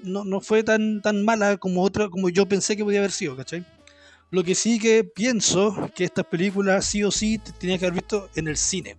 no, 0.03 0.25
no 0.25 0.41
fue 0.41 0.63
tan, 0.63 1.01
tan 1.01 1.23
mala 1.23 1.55
como 1.55 1.81
otra 1.81 2.09
como 2.09 2.27
yo 2.27 2.45
pensé 2.45 2.75
que 2.75 2.83
podía 2.83 2.99
haber 2.99 3.11
sido, 3.11 3.37
¿cachai? 3.37 3.65
Lo 4.31 4.43
que 4.43 4.55
sí 4.55 4.79
que 4.79 5.03
pienso 5.03 5.89
que 5.95 6.03
estas 6.03 6.25
películas 6.25 6.85
sí 6.85 7.03
o 7.03 7.11
sí 7.11 7.37
te- 7.37 7.51
tenía 7.53 7.77
que 7.77 7.85
haber 7.85 7.99
visto 7.99 8.29
en 8.35 8.47
el 8.47 8.57
cine. 8.57 8.97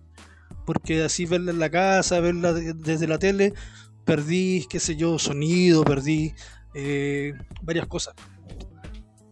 Porque 0.65 1.03
así 1.03 1.25
verla 1.25 1.51
en 1.51 1.59
la 1.59 1.69
casa, 1.69 2.19
verla 2.19 2.53
de- 2.53 2.73
desde 2.73 3.07
la 3.07 3.19
tele, 3.19 3.53
perdí, 4.05 4.65
qué 4.69 4.79
sé 4.79 4.95
yo, 4.95 5.19
sonido, 5.19 5.83
perdí 5.83 6.33
eh, 6.73 7.33
varias 7.61 7.87
cosas. 7.87 8.15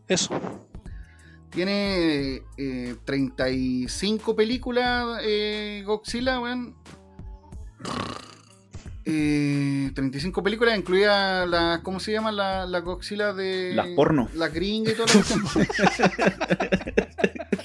Eso. 0.08 0.30
Tiene 1.50 2.42
eh, 2.58 2.96
35 3.06 4.36
películas 4.36 5.20
eh, 5.24 5.84
Godzilla, 5.86 6.40
weón. 6.40 6.76
Eh, 9.08 9.92
35 9.94 10.42
películas, 10.42 10.78
incluida 10.78 11.46
la. 11.46 11.82
¿Cómo 11.84 12.00
se 12.00 12.12
llama? 12.12 12.32
La, 12.32 12.66
la 12.66 12.80
Godzilla 12.80 13.34
de. 13.34 13.74
Las 13.76 13.88
porno. 13.90 14.30
La 14.34 14.48
gringa 14.50 14.92
y 14.92 14.96
cuestión. 14.96 15.44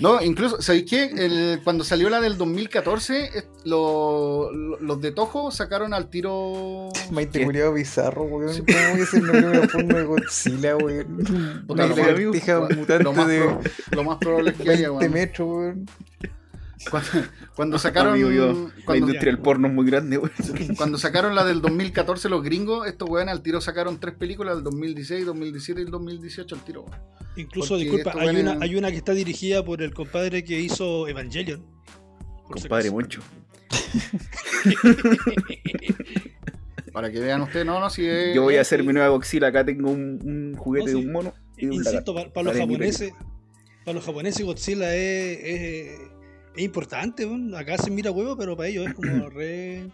No, 0.01 0.23
incluso, 0.23 0.63
¿sabéis 0.63 0.87
qué? 0.89 1.05
El- 1.05 1.61
cuando 1.63 1.85
salió 1.85 2.09
la 2.09 2.23
del 2.23 2.39
2014, 2.39 3.25
es- 3.37 3.49
lo- 3.65 4.51
lo- 4.51 4.81
los 4.81 4.99
de 5.03 5.13
Toho 5.13 5.51
sacaron 5.51 5.93
al 5.93 6.09
tiro. 6.09 6.89
Maite 7.11 7.45
culiado 7.45 7.75
bizarro, 7.75 8.23
weón. 8.25 8.57
¿Cómo 8.65 8.79
voy 8.93 9.01
a 9.03 9.07
ser 9.07 9.23
una 9.23 9.69
forma 9.69 9.95
de 9.99 10.05
Godzilla, 10.05 10.77
weón? 10.77 11.65
Una 11.69 11.87
lo 11.87 11.97
lagartija 11.97 12.61
más- 12.61 12.77
mutante 12.77 13.05
lo, 13.05 13.13
más 13.13 13.29
de 13.29 13.41
pro- 13.41 13.61
lo 13.91 14.05
más 14.05 14.17
probable 14.19 14.51
es 14.53 14.57
que 14.57 14.71
haya, 14.71 14.89
20 14.91 14.97
weón. 15.01 15.13
metros, 15.13 15.49
weón. 15.51 15.87
Cuando, 16.89 17.11
cuando 17.55 17.79
sacaron. 17.81 18.15
Amigo, 18.15 18.31
yo, 18.31 18.71
la 18.87 18.97
industria 18.97 19.33
del 19.33 19.39
porno 19.39 19.69
es 19.69 19.75
muy 19.75 19.85
grande, 19.87 20.19
weón. 20.19 20.33
cuando 20.77 20.99
sacaron 20.99 21.35
la 21.35 21.45
del 21.45 21.61
2014, 21.61 22.29
los 22.29 22.43
gringos, 22.43 22.87
estos 22.87 23.09
weones 23.09 23.33
al 23.33 23.43
tiro 23.43 23.61
sacaron 23.61 23.99
tres 24.01 24.15
películas 24.15 24.55
del 24.57 24.65
2016, 24.65 25.27
2017 25.27 25.81
y 25.81 25.85
el 25.85 25.91
2018 25.91 26.55
al 26.55 26.65
tiro. 26.65 26.87
Incluso, 27.37 27.75
Porque 27.75 27.85
disculpa, 27.85 28.15
hay 28.19 28.41
una, 28.41 28.59
hay 28.61 28.77
una 28.77 28.91
que 28.91 28.97
está 28.97 29.13
dirigida 29.13 29.65
por 29.65 29.83
el 29.83 29.93
compadre 29.93 30.43
que 30.45 30.59
hizo 30.59 31.07
Evangelion. 31.09 31.65
Compadre. 32.45 32.91
Moncho. 32.91 33.21
Para 36.93 37.13
que 37.13 37.21
vean 37.21 37.43
ustedes, 37.43 37.65
no, 37.65 37.79
no, 37.79 37.89
si 37.89 38.05
es. 38.05 38.35
Yo 38.35 38.43
voy 38.43 38.57
a 38.57 38.63
hacer 38.63 38.83
mi 38.83 38.93
nueva 38.93 39.09
Godzilla. 39.11 39.47
Acá 39.47 39.65
tengo 39.65 39.91
un, 39.91 40.19
un 40.25 40.57
juguete 40.57 40.93
No, 40.93 40.99
de 40.99 41.07
un 41.07 41.13
mono 41.13 41.33
y 41.57 41.67
de 41.67 41.71
un 41.71 41.77
Insisto, 41.77 42.13
para, 42.15 42.43
los 42.43 42.57
japoneses, 42.57 43.13
para 43.85 43.95
los 43.95 44.05
japoneses 44.05 44.45
Godzilla 44.45 44.93
es, 44.95 45.39
es, 45.41 46.01
es 46.55 46.63
importante. 46.63 47.27
Acá 47.57 47.77
se 47.79 47.91
mira 47.91 48.11
huevo, 48.11 48.37
pero 48.37 48.57
para 48.57 48.69
ellos 48.69 48.87
es 48.89 48.95
como 48.95 49.29
re 49.31 49.89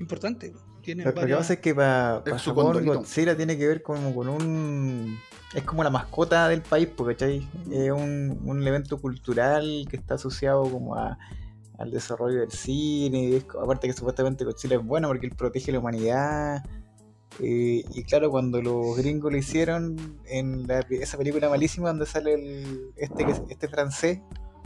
importante. 0.00 0.52
Tiene 0.82 1.02
Lo, 1.04 1.12
lo 1.12 1.26
que 1.26 1.34
pasa 1.34 1.52
es 1.54 1.58
que 1.60 1.74
para 1.74 2.22
su 2.38 2.50
Japón. 2.50 2.84
Godzilla 2.84 3.36
tiene 3.36 3.56
que 3.56 3.66
ver 3.66 3.82
como 3.82 4.14
con 4.14 4.28
un... 4.28 5.18
Es 5.54 5.62
como 5.62 5.82
la 5.84 5.88
mascota 5.90 6.48
del 6.48 6.62
país, 6.62 6.88
porque 6.94 7.14
¿cachai? 7.14 7.48
Es 7.70 7.90
un, 7.92 8.38
un 8.44 8.60
elemento 8.60 9.00
cultural 9.00 9.86
que 9.88 9.96
está 9.96 10.14
asociado 10.16 10.62
como 10.64 10.96
a, 10.96 11.16
al 11.78 11.90
desarrollo 11.90 12.40
del 12.40 12.50
cine. 12.50 13.22
y 13.24 13.34
es 13.36 13.44
co- 13.44 13.60
aparte 13.60 13.86
que 13.86 13.92
supuestamente 13.94 14.44
Godzilla 14.44 14.76
es 14.76 14.84
bueno 14.84 15.08
porque 15.08 15.26
él 15.26 15.32
protege 15.34 15.72
la 15.72 15.78
humanidad. 15.78 16.62
eh, 17.40 17.82
y 17.94 18.02
claro, 18.02 18.30
cuando 18.30 18.60
los 18.60 18.96
gringos 18.98 19.32
lo 19.32 19.38
hicieron 19.38 20.18
en 20.26 20.66
la- 20.66 20.84
esa 20.90 21.16
película 21.16 21.48
malísima 21.48 21.88
donde 21.88 22.04
sale 22.06 22.34
el, 22.34 22.90
este, 22.96 23.24
que- 23.24 23.42
este 23.48 23.68
francés, 23.68 24.18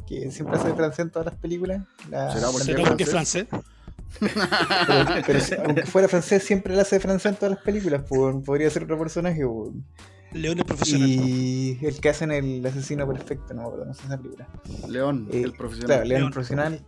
que 0.08 0.30
siempre 0.30 0.56
hace 0.56 0.72
francés 0.74 1.00
en 1.00 1.10
todas 1.10 1.26
las 1.26 1.34
películas. 1.36 1.82
la- 2.10 2.32
¿Será 2.32 2.48
porque 2.50 2.64
¿Será 2.64 2.82
es 2.82 2.88
porque 2.88 3.02
es 3.04 3.10
francés? 3.10 3.46
pero, 5.26 5.62
aunque 5.64 5.86
fuera 5.86 6.08
francés, 6.08 6.42
siempre 6.42 6.74
le 6.74 6.80
hace 6.80 6.98
francés 7.00 7.32
en 7.32 7.36
todas 7.36 7.54
las 7.56 7.62
películas. 7.64 8.02
podría 8.08 8.70
ser 8.70 8.84
otro 8.84 8.98
personaje. 8.98 9.44
pues. 9.46 9.72
León 10.32 10.58
es 10.58 10.64
profesional. 10.64 11.08
Y 11.08 11.78
el 11.82 12.00
que 12.00 12.08
hacen 12.10 12.30
el 12.32 12.64
asesino 12.66 13.06
perfecto, 13.06 13.54
no 13.54 13.62
me 13.62 13.66
acuerdo, 13.68 13.86
no 13.86 13.94
sé 13.94 14.02
esa 14.06 14.18
película. 14.18 14.46
León, 14.88 15.28
Eh, 15.32 15.42
el 15.42 15.52
profesional. 15.52 15.86
Claro, 15.88 16.04
León 16.04 16.20
León. 16.20 16.32
profesional. 16.32 16.80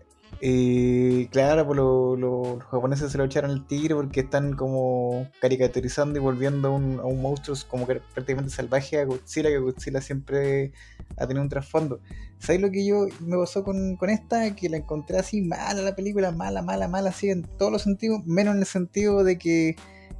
Eh, 0.42 1.28
claro, 1.32 1.66
pues 1.66 1.76
lo- 1.76 2.16
lo- 2.16 2.56
los 2.56 2.64
japoneses 2.64 3.10
se 3.12 3.18
lo 3.18 3.24
echaron 3.24 3.50
el 3.50 3.66
tiro 3.66 3.96
porque 3.96 4.20
están 4.20 4.52
como 4.54 5.26
caricaturizando 5.40 6.18
y 6.18 6.22
volviendo 6.22 6.68
a 6.68 6.70
un, 6.70 6.98
a 7.00 7.04
un 7.04 7.20
monstruo 7.20 7.56
como 7.68 7.86
que 7.86 8.00
prácticamente 8.14 8.50
salvaje 8.54 8.98
a 9.00 9.04
Godzilla, 9.04 9.48
que 9.50 9.58
Godzilla 9.58 10.00
siempre 10.00 10.72
ha 11.17 11.26
tenido 11.26 11.43
un 11.43 11.49
trasfondo. 11.49 12.00
¿Sabes 12.38 12.61
lo 12.61 12.71
que 12.71 12.87
yo 12.87 13.07
me 13.21 13.37
pasó 13.37 13.62
con, 13.64 13.97
con 13.97 14.11
esta? 14.11 14.55
Que 14.55 14.69
la 14.69 14.79
encontré 14.79 15.19
así 15.19 15.43
mala 15.43 15.83
la 15.83 15.95
película, 15.95 16.33
mala, 16.33 16.62
mala, 16.62 16.88
mala, 16.88 17.11
así 17.11 17.31
en 17.31 17.43
todos 17.43 17.71
los 17.71 17.83
sentidos, 17.83 18.25
menos 18.26 18.55
en 18.55 18.61
el 18.61 18.67
sentido 18.67 19.25
de 19.25 19.38
que 19.38 19.76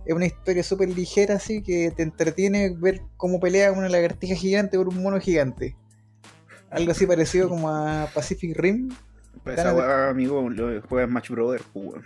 es 0.07 0.15
una 0.15 0.27
historia 0.27 0.63
súper 0.63 0.89
ligera, 0.89 1.37
así 1.37 1.63
que 1.63 1.91
te 1.91 2.03
entretiene 2.03 2.71
ver 2.71 3.03
cómo 3.17 3.41
pelea 3.41 3.73
una 3.73 3.89
lagartija 3.89 4.35
gigante 4.35 4.77
por 4.77 4.89
un 4.89 5.03
mono 5.03 5.21
gigante. 5.21 5.77
Algo 6.71 6.93
así 6.93 7.07
parecido 7.07 7.49
como 7.49 7.69
a 7.69 8.09
Pacific 8.15 8.57
Rim, 8.57 8.91
Para 9.43 9.57
esa 9.57 10.11
amigo, 10.11 10.49
lo 10.49 10.83
juega 10.83 11.07
Smash 11.07 11.31
Brother, 11.31 11.63
pues. 11.73 12.03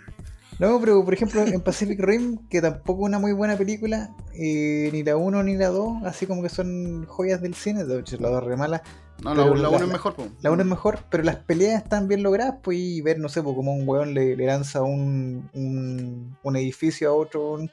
No, 0.59 0.79
pero 0.79 1.03
por 1.03 1.13
ejemplo 1.13 1.41
en 1.43 1.59
Pacific 1.61 1.99
Rim, 1.99 2.37
que 2.49 2.61
tampoco 2.61 3.03
es 3.03 3.07
una 3.09 3.19
muy 3.19 3.33
buena 3.33 3.57
película, 3.57 4.15
eh, 4.33 4.89
ni 4.93 5.03
la 5.03 5.17
1 5.17 5.43
ni 5.43 5.57
la 5.57 5.67
2, 5.67 6.03
así 6.05 6.25
como 6.27 6.41
que 6.41 6.49
son 6.49 7.05
joyas 7.07 7.41
del 7.41 7.55
cine, 7.55 7.83
de 7.83 7.99
hecho 7.99 8.17
la 8.19 8.29
2 8.29 8.43
re 8.43 8.55
mala. 8.55 8.81
No, 9.21 9.33
la, 9.35 9.43
pero 9.43 9.55
la 9.55 9.61
la- 9.63 9.67
uno 9.69 9.77
es 9.77 9.87
la- 9.87 9.93
mejor, 9.93 10.15
po. 10.15 10.27
La 10.41 10.51
1 10.51 10.61
es 10.61 10.67
mejor, 10.67 10.99
pero 11.09 11.23
las 11.23 11.35
peleas 11.37 11.83
están 11.83 12.07
bien 12.07 12.23
logradas, 12.23 12.55
pues 12.63 12.77
y 12.77 13.01
ver, 13.01 13.19
no 13.19 13.27
sé, 13.27 13.41
pues, 13.43 13.55
como 13.55 13.73
un 13.73 13.87
weón 13.87 14.13
le, 14.13 14.35
le 14.37 14.45
lanza 14.45 14.81
un, 14.81 15.49
un, 15.53 16.37
un 16.41 16.55
edificio 16.55 17.09
a 17.09 17.13
otro, 17.13 17.51
un- 17.53 17.71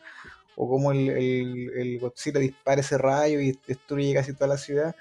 o 0.57 0.69
como 0.69 0.91
el, 0.93 1.09
el, 1.09 1.71
el 1.77 1.99
Godzilla 2.01 2.41
dispara 2.41 2.81
ese 2.81 2.99
rayo 2.99 3.41
y 3.41 3.59
destruye 3.67 4.13
casi 4.13 4.35
toda 4.35 4.49
la 4.49 4.59
ciudad, 4.59 4.95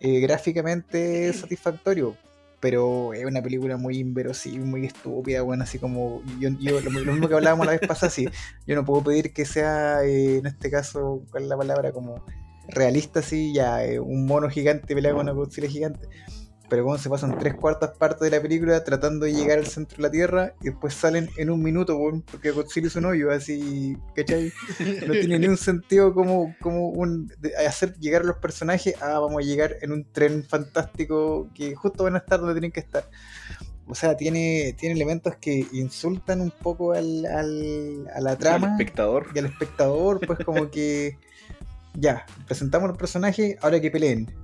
eh, 0.00 0.20
gráficamente 0.20 1.28
es 1.28 1.40
satisfactorio. 1.40 2.14
Pero 2.62 3.12
es 3.12 3.24
una 3.24 3.42
película 3.42 3.76
muy 3.76 3.98
inverosímil, 3.98 4.60
muy 4.64 4.86
estúpida, 4.86 5.42
bueno, 5.42 5.64
así 5.64 5.80
como 5.80 6.22
yo, 6.38 6.48
yo- 6.60 6.80
lo, 6.80 6.90
lo 6.90 7.12
mismo 7.12 7.26
que 7.28 7.34
hablábamos 7.34 7.66
la 7.66 7.72
vez 7.72 7.80
pasada, 7.88 8.08
sí, 8.08 8.28
yo 8.68 8.76
no 8.76 8.84
puedo 8.84 9.02
pedir 9.02 9.32
que 9.32 9.44
sea, 9.44 10.04
eh, 10.04 10.36
en 10.38 10.46
este 10.46 10.70
caso, 10.70 11.24
¿cuál 11.32 11.42
es 11.42 11.48
la 11.48 11.56
palabra? 11.56 11.90
Como 11.90 12.24
realista, 12.68 13.18
así, 13.18 13.52
ya, 13.52 13.84
eh, 13.84 13.98
un 13.98 14.26
mono 14.26 14.48
gigante 14.48 14.94
pelea 14.94 15.10
con 15.12 15.22
una 15.22 15.32
Godzilla 15.32 15.68
gigante 15.68 16.08
pero 16.72 16.84
como 16.84 16.96
se 16.96 17.10
pasan 17.10 17.38
tres 17.38 17.52
cuartas 17.52 17.90
partes 17.98 18.22
de 18.22 18.34
la 18.34 18.40
película 18.40 18.82
tratando 18.82 19.26
de 19.26 19.34
llegar 19.34 19.58
al 19.58 19.66
centro 19.66 19.98
de 19.98 20.02
la 20.04 20.10
Tierra 20.10 20.54
y 20.62 20.70
después 20.70 20.94
salen 20.94 21.28
en 21.36 21.50
un 21.50 21.62
minuto, 21.62 21.98
weón, 21.98 22.22
porque 22.22 22.50
Godzilla 22.50 22.86
es 22.86 22.96
un 22.96 23.04
hoyo, 23.04 23.30
así, 23.30 23.94
¿cachai? 24.16 24.50
No 25.06 25.12
tiene 25.12 25.38
ni 25.38 25.48
un 25.48 25.58
sentido 25.58 26.14
como, 26.14 26.54
como 26.62 26.88
un, 26.88 27.30
de 27.40 27.54
hacer 27.58 27.98
llegar 27.98 28.22
a 28.22 28.24
los 28.24 28.36
personajes 28.38 28.94
a 29.02 29.18
vamos 29.18 29.42
a 29.42 29.46
llegar 29.46 29.76
en 29.82 29.92
un 29.92 30.10
tren 30.10 30.44
fantástico 30.44 31.46
que 31.54 31.74
justo 31.74 32.04
van 32.04 32.14
a 32.14 32.18
estar 32.20 32.40
donde 32.40 32.54
tienen 32.54 32.72
que 32.72 32.80
estar. 32.80 33.04
O 33.86 33.94
sea, 33.94 34.16
tiene, 34.16 34.74
tiene 34.78 34.94
elementos 34.94 35.36
que 35.36 35.66
insultan 35.72 36.40
un 36.40 36.52
poco 36.52 36.94
al, 36.94 37.26
al- 37.26 38.08
a 38.14 38.20
la 38.22 38.30
Al 38.30 38.38
trama 38.38 38.70
espectador. 38.78 39.26
y 39.34 39.38
al 39.40 39.44
espectador, 39.44 40.20
pues 40.26 40.38
como 40.42 40.70
que 40.70 41.18
ya, 41.94 42.24
presentamos 42.46 42.88
los 42.88 42.96
personajes, 42.96 43.58
ahora 43.60 43.78
que 43.78 43.90
peleen. 43.90 44.34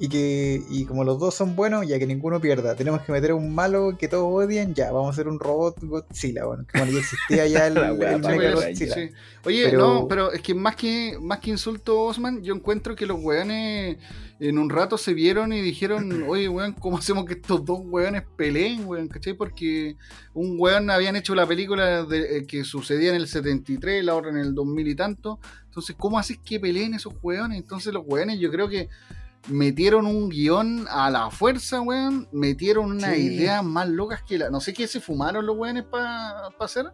Y 0.00 0.08
que 0.08 0.62
y 0.70 0.84
como 0.84 1.02
los 1.02 1.18
dos 1.18 1.34
son 1.34 1.56
buenos, 1.56 1.86
ya 1.86 1.98
que 1.98 2.06
ninguno 2.06 2.40
pierda. 2.40 2.76
Tenemos 2.76 3.02
que 3.02 3.10
meter 3.10 3.32
a 3.32 3.34
un 3.34 3.52
malo 3.52 3.96
que 3.98 4.06
todos 4.06 4.26
odian, 4.44 4.72
ya, 4.72 4.92
vamos 4.92 5.08
a 5.08 5.10
hacer 5.10 5.26
un 5.26 5.40
robot 5.40 5.82
Godzilla, 5.82 6.44
bueno, 6.44 6.64
que 6.66 6.78
cuando 6.78 6.92
ya 6.94 7.00
existía 7.00 7.46
ya 7.48 7.66
el, 7.68 7.76
el 7.76 8.20
pa' 8.20 8.28
Mega 8.28 8.36
ver, 8.36 8.54
Godzilla. 8.54 8.94
Sí. 8.94 9.10
Oye, 9.44 9.64
Pero- 9.64 9.78
no, 9.78 10.08
pero 10.08 10.32
es 10.32 10.40
que 10.40 10.54
más 10.54 10.76
que 10.76 11.18
más 11.20 11.40
que 11.40 11.50
insulto, 11.50 12.00
Osman, 12.04 12.42
yo 12.44 12.54
encuentro 12.54 12.94
que 12.94 13.06
los 13.06 13.18
weones 13.20 13.96
en 14.40 14.56
un 14.58 14.70
rato 14.70 14.96
se 14.96 15.14
vieron 15.14 15.52
y 15.52 15.60
dijeron, 15.60 16.22
oye, 16.28 16.48
weón, 16.48 16.74
¿cómo 16.74 16.98
hacemos 16.98 17.24
que 17.24 17.32
estos 17.34 17.64
dos 17.64 17.80
weones 17.82 18.22
peleen, 18.36 18.84
weón? 18.86 19.08
¿Cachai? 19.08 19.34
Porque 19.34 19.96
un 20.32 20.54
weón 20.60 20.90
habían 20.90 21.16
hecho 21.16 21.34
la 21.34 21.44
película 21.44 22.04
de- 22.04 22.38
eh, 22.38 22.46
que 22.46 22.62
sucedía 22.62 23.10
en 23.10 23.16
el 23.16 23.26
73, 23.26 24.04
la 24.04 24.14
otra 24.14 24.30
en 24.30 24.38
el 24.38 24.54
2000 24.54 24.86
y 24.86 24.94
tanto. 24.94 25.40
Entonces, 25.64 25.96
¿cómo 25.98 26.20
haces 26.20 26.38
que 26.38 26.60
peleen 26.60 26.94
esos 26.94 27.14
weones? 27.20 27.58
Entonces 27.58 27.92
los 27.92 28.04
weones 28.06 28.38
yo 28.38 28.48
creo 28.52 28.68
que 28.68 28.88
metieron 29.46 30.06
un 30.06 30.28
guion 30.28 30.86
a 30.90 31.10
la 31.10 31.30
fuerza, 31.30 31.80
weón. 31.80 32.28
Metieron 32.32 32.90
unas 32.92 33.14
Sí. 33.14 33.22
ideas 33.22 33.64
más 33.64 33.88
locas 33.88 34.22
que 34.22 34.38
la... 34.38 34.50
No 34.50 34.60
sé 34.60 34.72
qué 34.74 34.86
se 34.86 35.00
fumaron 35.00 35.46
los 35.46 35.56
weones 35.56 35.84
para 35.84 36.48
hacer. 36.58 36.86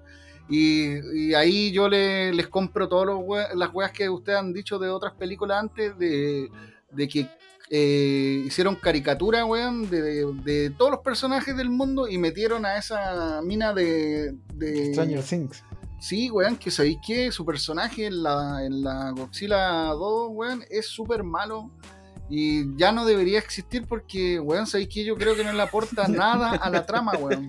Y, 0.48 0.98
y 1.30 1.34
ahí 1.34 1.72
yo 1.72 1.88
le- 1.88 2.32
les 2.34 2.48
compro 2.48 2.88
todas 2.88 3.08
las 3.54 3.72
weas 3.72 3.92
que 3.92 4.08
ustedes 4.08 4.38
han 4.38 4.52
dicho 4.52 4.78
de 4.78 4.90
otras 4.90 5.14
películas 5.14 5.58
antes, 5.58 5.96
de, 5.98 6.50
de 6.92 7.08
que 7.08 7.28
eh, 7.70 8.42
hicieron 8.46 8.76
caricatura, 8.76 9.46
weón, 9.46 9.88
de, 9.88 10.02
de- 10.02 10.32
de 10.44 10.70
todos 10.70 10.90
los 10.90 11.00
personajes 11.00 11.56
del 11.56 11.70
mundo 11.70 12.06
y 12.08 12.18
metieron 12.18 12.66
a 12.66 12.76
esa 12.76 13.40
mina 13.42 13.72
de... 13.72 14.34
de 14.54 14.92
Stranger 14.92 15.22
Things. 15.22 15.64
Sí, 15.98 16.30
weón, 16.30 16.56
que 16.58 16.70
sabéis 16.70 16.98
que 17.06 17.32
su 17.32 17.46
personaje 17.46 18.04
en 18.06 18.22
la, 18.22 18.62
en 18.66 18.82
la 18.82 19.10
Godzilla 19.12 19.86
2, 19.94 20.28
weón, 20.32 20.62
es 20.68 20.86
súper 20.86 21.24
malo. 21.24 21.70
Y 22.30 22.74
ya 22.78 22.90
no 22.90 23.04
debería 23.04 23.38
existir 23.38 23.84
porque, 23.86 24.40
weón, 24.40 24.66
sabéis 24.66 24.88
que 24.88 25.04
yo 25.04 25.14
creo 25.14 25.36
que 25.36 25.44
no 25.44 25.52
le 25.52 25.60
aporta 25.62 26.08
nada 26.08 26.52
a 26.52 26.70
la 26.70 26.86
trama, 26.86 27.12
weón. 27.18 27.48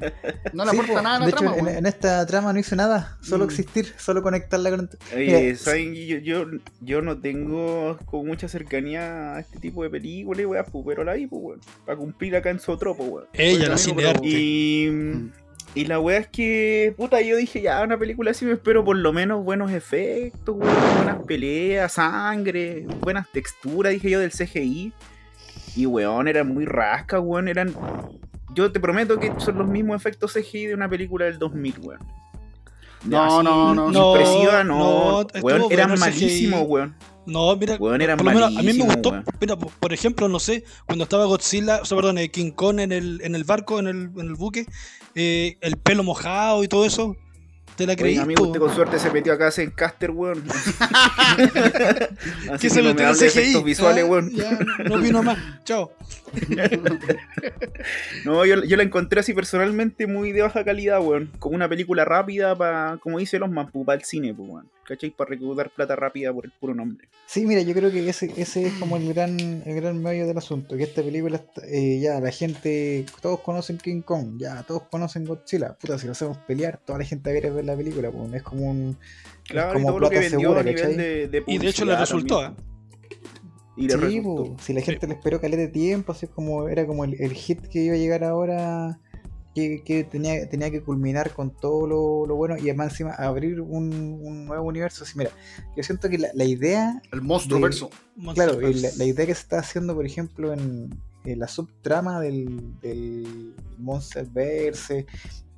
No 0.54 0.66
le 0.66 0.72
Sí, 0.72 0.78
aporta 0.78 0.94
po, 0.96 1.02
nada 1.02 1.16
a 1.16 1.20
la 1.20 1.26
de 1.26 1.32
hecho, 1.32 1.40
trama, 1.40 1.56
en, 1.58 1.66
weón. 1.66 1.78
en 1.78 1.86
esta 1.86 2.26
trama 2.26 2.52
no 2.54 2.60
hizo 2.60 2.76
nada, 2.76 3.18
solo 3.22 3.46
Mm. 3.46 3.50
existir, 3.50 3.94
solo 3.98 4.22
conectarla 4.22 4.70
con. 4.72 4.90
Oye, 5.16 5.56
¿saben? 5.56 5.96
Yo, 5.96 6.18
yo, 6.18 6.46
yo 6.82 7.02
no 7.02 7.18
tengo 7.20 7.98
con 8.06 8.28
mucha 8.28 8.50
cercanía 8.50 9.36
a 9.36 9.40
este 9.40 9.60
tipo 9.60 9.82
de 9.84 9.90
películas, 9.90 10.66
pues, 10.72 10.84
pero 10.86 11.04
la 11.06 11.14
vi, 11.14 11.28
pues, 11.28 11.42
weón. 11.42 11.62
Para 11.86 11.98
cumplir 11.98 12.36
acá 12.36 12.50
en 12.50 12.60
Sotropo, 12.60 13.04
weón. 13.06 13.28
Ella, 13.34 13.70
la 13.70 13.78
cinearte. 13.78 14.28
Y, 14.28 14.90
Mm. 14.92 15.32
Y 15.76 15.86
la 15.86 16.00
weá 16.00 16.20
es 16.20 16.28
que, 16.28 16.94
puta, 16.96 17.20
yo 17.20 17.36
dije, 17.36 17.62
ya, 17.62 17.84
una 17.84 17.98
película 17.98 18.32
así 18.32 18.46
me 18.46 18.54
espero 18.54 18.86
por 18.86 18.96
lo 18.96 19.12
menos 19.12 19.44
buenos 19.44 19.72
efectos, 19.72 20.56
weón, 20.58 20.74
buenas 20.96 21.18
peleas, 21.28 21.92
sangre, 21.92 22.88
buenas 23.02 23.30
texturas, 23.30 23.92
dije 23.92 24.10
yo, 24.10 24.22
del 24.22 24.32
CGI. 24.32 24.94
Y, 25.76 25.86
weón, 25.86 26.30
eran 26.30 26.48
muy 26.48 26.66
rascas, 26.66 27.20
weón, 27.22 27.50
eran... 27.50 27.76
Yo 28.54 28.72
te 28.72 28.80
prometo 28.80 29.20
que 29.20 29.34
son 29.38 29.58
los 29.58 29.68
mismos 29.68 29.98
efectos 29.98 30.32
CGI 30.34 30.68
de 30.68 30.74
una 30.76 30.88
película 30.88 31.26
del 31.26 31.38
2000, 31.38 31.76
weón. 31.82 32.00
No, 33.04 33.44
no, 33.44 33.76
no, 33.76 33.92
no. 33.92 34.16
Impresiva, 34.16 34.64
No, 34.64 35.24
no, 35.24 35.28
weón, 35.42 35.64
eran 35.70 36.00
malísimos, 36.00 36.64
weón. 36.66 36.96
No, 37.26 37.56
mira, 37.56 37.78
por 37.78 37.92
lo 38.00 38.24
menos 38.32 38.58
a 38.58 38.62
mí 38.62 38.74
me 38.74 38.84
gustó, 38.86 39.24
mira, 39.42 39.56
por 39.58 39.94
ejemplo, 39.94 40.30
no 40.30 40.40
sé, 40.40 40.64
cuando 40.86 41.04
estaba 41.06 41.26
Godzilla, 41.26 41.80
o 41.82 41.86
sea, 41.86 41.98
perdón, 41.98 42.18
eh, 42.20 42.30
King 42.30 42.52
Kong 42.52 42.80
en 42.80 42.92
el, 42.92 43.20
en 43.24 43.36
el 43.36 43.44
barco, 43.44 43.80
en 43.80 43.88
el, 43.88 43.98
en 44.16 44.28
el 44.28 44.36
buque, 44.36 44.66
eh, 45.16 45.58
el 45.62 45.78
pelo 45.78 46.04
mojado 46.04 46.64
y 46.64 46.68
todo 46.68 46.86
eso, 46.86 47.16
¿te 47.76 47.88
la 47.88 47.96
creí? 47.96 48.18
amigo, 48.18 48.44
usted 48.46 48.60
con 48.60 48.74
suerte 48.76 49.00
se 49.00 49.10
metió 49.12 49.34
acá 49.34 49.50
en 49.58 49.72
Caster, 49.72 50.12
weón. 50.12 50.44
Así 52.52 52.62
¿Qué 52.62 52.70
se 52.70 52.82
no 52.82 52.90
metió 52.90 53.06
me 53.06 53.10
en 53.10 53.16
hable 53.16 53.30
de 53.30 53.32
CGI? 53.32 53.64
visuales, 53.64 54.04
Ah, 54.04 54.08
weón. 54.08 54.30
ya, 54.32 54.60
no 54.88 54.98
vino 55.00 55.24
más, 55.24 55.38
chao. 55.64 55.92
No, 58.26 58.46
yo, 58.46 58.64
yo 58.64 58.78
la 58.78 58.84
encontré 58.84 59.20
así 59.20 59.34
personalmente 59.34 60.08
muy 60.08 60.32
de 60.32 60.42
baja 60.42 60.64
calidad, 60.64 61.02
weón. 61.02 61.32
Como 61.40 61.56
una 61.56 61.70
película 61.70 62.06
rápida 62.06 62.58
para, 62.58 62.98
como 63.02 63.20
dice 63.20 63.40
los 63.40 63.50
man, 63.52 63.70
para 63.86 64.00
el 64.00 64.06
cine, 64.06 64.34
pues, 64.34 64.50
weón. 64.50 64.70
¿Cachai? 64.88 65.10
Para 65.10 65.32
recaudar 65.32 65.72
plata 65.72 65.96
rápida 65.96 66.32
por 66.32 66.46
el 66.46 66.52
puro 66.52 66.76
nombre. 66.76 67.10
Sí, 67.26 67.46
mira, 67.46 67.62
yo 67.62 67.74
creo 67.74 67.92
que 67.92 68.08
ese, 68.08 68.32
ese 68.38 68.68
es 68.68 68.74
como 68.74 68.98
el 68.98 69.12
gran, 69.14 69.40
el 69.40 69.76
gran 69.76 70.02
medio 70.02 70.28
del 70.28 70.38
asunto, 70.38 70.78
que 70.78 70.84
esta 70.84 71.02
película, 71.02 71.38
está- 71.38 71.64
eh, 71.68 72.00
ya 72.00 72.20
la 72.20 72.32
gente, 72.32 73.06
todos 73.22 73.40
conocen 73.40 73.78
King 73.80 74.02
Kong, 74.02 74.38
ya 74.38 74.62
todos 74.64 74.84
conocen 74.84 75.26
Godzilla, 75.26 75.74
puta, 75.74 75.98
si 75.98 76.06
lo 76.06 76.12
hacemos 76.12 76.38
pelear, 76.40 76.80
toda 76.86 77.00
la 77.00 77.06
gente 77.06 77.30
va 77.30 77.32
a 77.32 77.42
querer 77.42 77.54
ver 77.54 77.66
la 77.66 77.76
película, 77.76 78.12
pues, 78.12 78.34
es 78.34 78.44
como 78.44 78.70
un... 78.70 78.98
Claro, 79.48 79.72
y 79.72 79.74
como 79.74 79.88
todo 79.90 80.00
lo 80.00 80.10
que 80.10 80.18
plata 80.20 80.30
vendió 80.30 80.40
segura, 80.50 80.62
a 80.62 80.64
nivel 80.64 80.98
de, 80.98 81.28
de 81.30 81.44
Y 81.48 81.58
de 81.58 81.68
hecho 81.68 81.86
le 81.86 81.96
resultó, 81.96 82.42
también. 82.42 82.62
¿eh? 82.62 82.76
Y 83.78 83.88
le 83.88 83.94
Sí, 83.94 84.00
resultó. 84.00 84.44
po, 84.56 84.58
si 84.62 84.74
la 84.74 84.82
gente 84.82 85.08
le 85.08 85.14
esperó 85.16 85.42
caleta 85.42 85.62
de 85.64 85.68
tiempo, 85.68 86.12
así 86.14 86.28
como 86.28 86.70
era 86.70 86.86
como 86.88 87.04
el, 87.06 87.16
el 87.20 87.34
hit 87.34 87.60
que 87.68 87.80
iba 87.84 87.96
a 87.96 87.98
llegar 87.98 88.24
ahora, 88.24 89.00
que, 89.56 89.82
que 89.84 90.04
tenía, 90.04 90.48
tenía 90.50 90.70
que 90.70 90.82
culminar 90.84 91.32
con 91.32 91.50
todo 91.50 91.88
lo, 91.88 92.26
lo 92.28 92.36
bueno 92.36 92.58
y 92.58 92.64
además 92.64 92.92
encima 92.92 93.12
abrir 93.14 93.62
un, 93.62 93.92
un 94.22 94.46
nuevo 94.46 94.68
universo. 94.68 95.06
Así, 95.06 95.18
mira, 95.18 95.32
yo 95.76 95.82
siento 95.82 96.10
que 96.10 96.18
la, 96.20 96.28
la 96.34 96.44
idea, 96.44 97.02
El 97.12 97.22
monstruo 97.22 97.60
De- 97.60 97.64
verso. 97.66 97.90
claro, 98.34 98.60
la, 98.60 98.90
la 98.98 99.06
idea 99.06 99.26
que 99.26 99.34
se 99.34 99.42
está 99.42 99.60
haciendo, 99.60 99.96
por 99.96 100.06
ejemplo, 100.06 100.54
en, 100.54 100.90
en 101.24 101.40
la 101.40 101.48
subtrama 101.48 102.20
del, 102.20 102.80
del 102.82 103.56
Monsterverse 103.78 105.06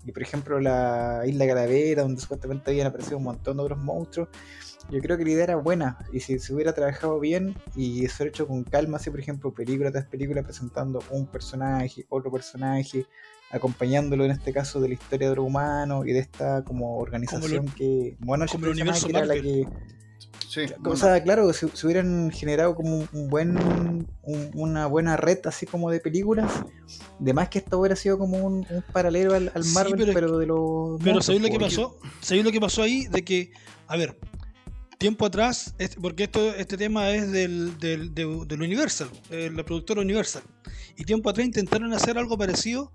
y 0.06 0.12
por 0.14 0.22
ejemplo 0.24 0.60
la 0.62 1.24
Isla 1.26 1.46
Calavera, 1.48 2.04
donde 2.04 2.22
supuestamente 2.22 2.72
habían 2.72 2.88
aparecido 2.88 3.18
un 3.18 3.26
montón 3.26 3.58
de 3.58 3.64
otros 3.64 3.80
monstruos. 3.80 4.30
Yo 4.90 5.02
creo 5.02 5.18
que 5.18 5.26
la 5.26 5.32
idea 5.32 5.44
era 5.44 5.56
buena 5.58 5.98
y 6.14 6.22
si 6.22 6.40
se 6.40 6.54
hubiera 6.54 6.72
trabajado 6.74 7.20
bien 7.20 7.56
y 7.76 8.06
eso 8.06 8.24
hecho 8.24 8.48
con 8.48 8.64
calma, 8.64 8.98
así 8.98 9.10
por 9.10 9.20
ejemplo 9.20 9.54
película 9.54 9.92
tras 9.92 10.06
película 10.06 10.44
presentando 10.44 11.04
un 11.12 11.28
personaje, 11.28 12.06
otro 12.08 12.32
personaje, 12.32 13.06
acompañándolo 13.50 14.26
en 14.26 14.32
este 14.32 14.52
caso 14.54 14.80
de 14.82 14.90
la 14.90 14.94
historia 14.96 15.30
de 15.30 15.36
los 15.36 15.46
humanos 15.46 16.06
y 16.08 16.12
de 16.14 16.20
esta 16.20 16.64
como 16.64 16.98
organización 16.98 17.66
que 17.68 18.16
bueno 18.20 18.46
como 18.52 18.66
el 18.66 18.72
universo 18.72 19.08
que 19.08 19.18
era 19.18 19.26
la 19.26 19.34
que 19.36 19.68
Sí, 20.50 20.62
o 20.62 20.80
bueno. 20.80 20.96
sea, 20.96 21.22
claro, 21.22 21.52
si, 21.52 21.68
si 21.74 21.86
hubieran 21.86 22.32
generado 22.32 22.74
como 22.74 23.00
un, 23.00 23.10
un 23.12 23.30
buen 23.30 23.58
un- 24.24 24.52
una 24.54 24.88
buena 24.88 25.18
red 25.18 25.40
así 25.46 25.66
como 25.66 25.92
de 25.92 26.00
películas, 26.00 26.50
de 27.20 27.34
más 27.34 27.50
que 27.50 27.60
esto 27.60 27.78
hubiera 27.80 27.98
sido 27.98 28.18
como 28.18 28.38
un, 28.38 28.66
un 28.70 28.82
paralelo 28.94 29.36
al, 29.36 29.52
al 29.54 29.64
Sí, 29.66 29.74
Marvel, 29.74 30.10
pero 30.14 30.38
de 30.38 30.46
los 30.46 31.02
Pero 31.04 31.22
¿sabéis 31.22 31.42
lo 31.44 31.50
que 31.50 31.60
pasó? 31.60 32.00
¿Sabéis 32.22 32.46
lo 32.46 32.52
que 32.54 32.62
pasó 32.62 32.82
ahí? 32.82 33.08
De 33.08 33.24
que, 33.26 33.52
a 33.88 33.98
ver, 33.98 34.18
tiempo 34.98 35.26
atrás, 35.26 35.76
este- 35.80 36.00
porque 36.00 36.24
esto, 36.24 36.56
este 36.56 36.78
tema 36.78 37.10
es 37.12 37.30
del, 37.32 37.78
del, 37.78 38.16
de- 38.16 38.46
del 38.48 38.62
Universal, 38.62 39.10
eh, 39.30 39.52
la 39.54 39.64
productora 39.66 40.00
Universal. 40.02 40.44
Y 40.96 41.04
tiempo 41.04 41.30
atrás 41.30 41.46
intentaron 41.46 41.92
hacer 41.94 42.18
algo 42.18 42.38
parecido 42.38 42.94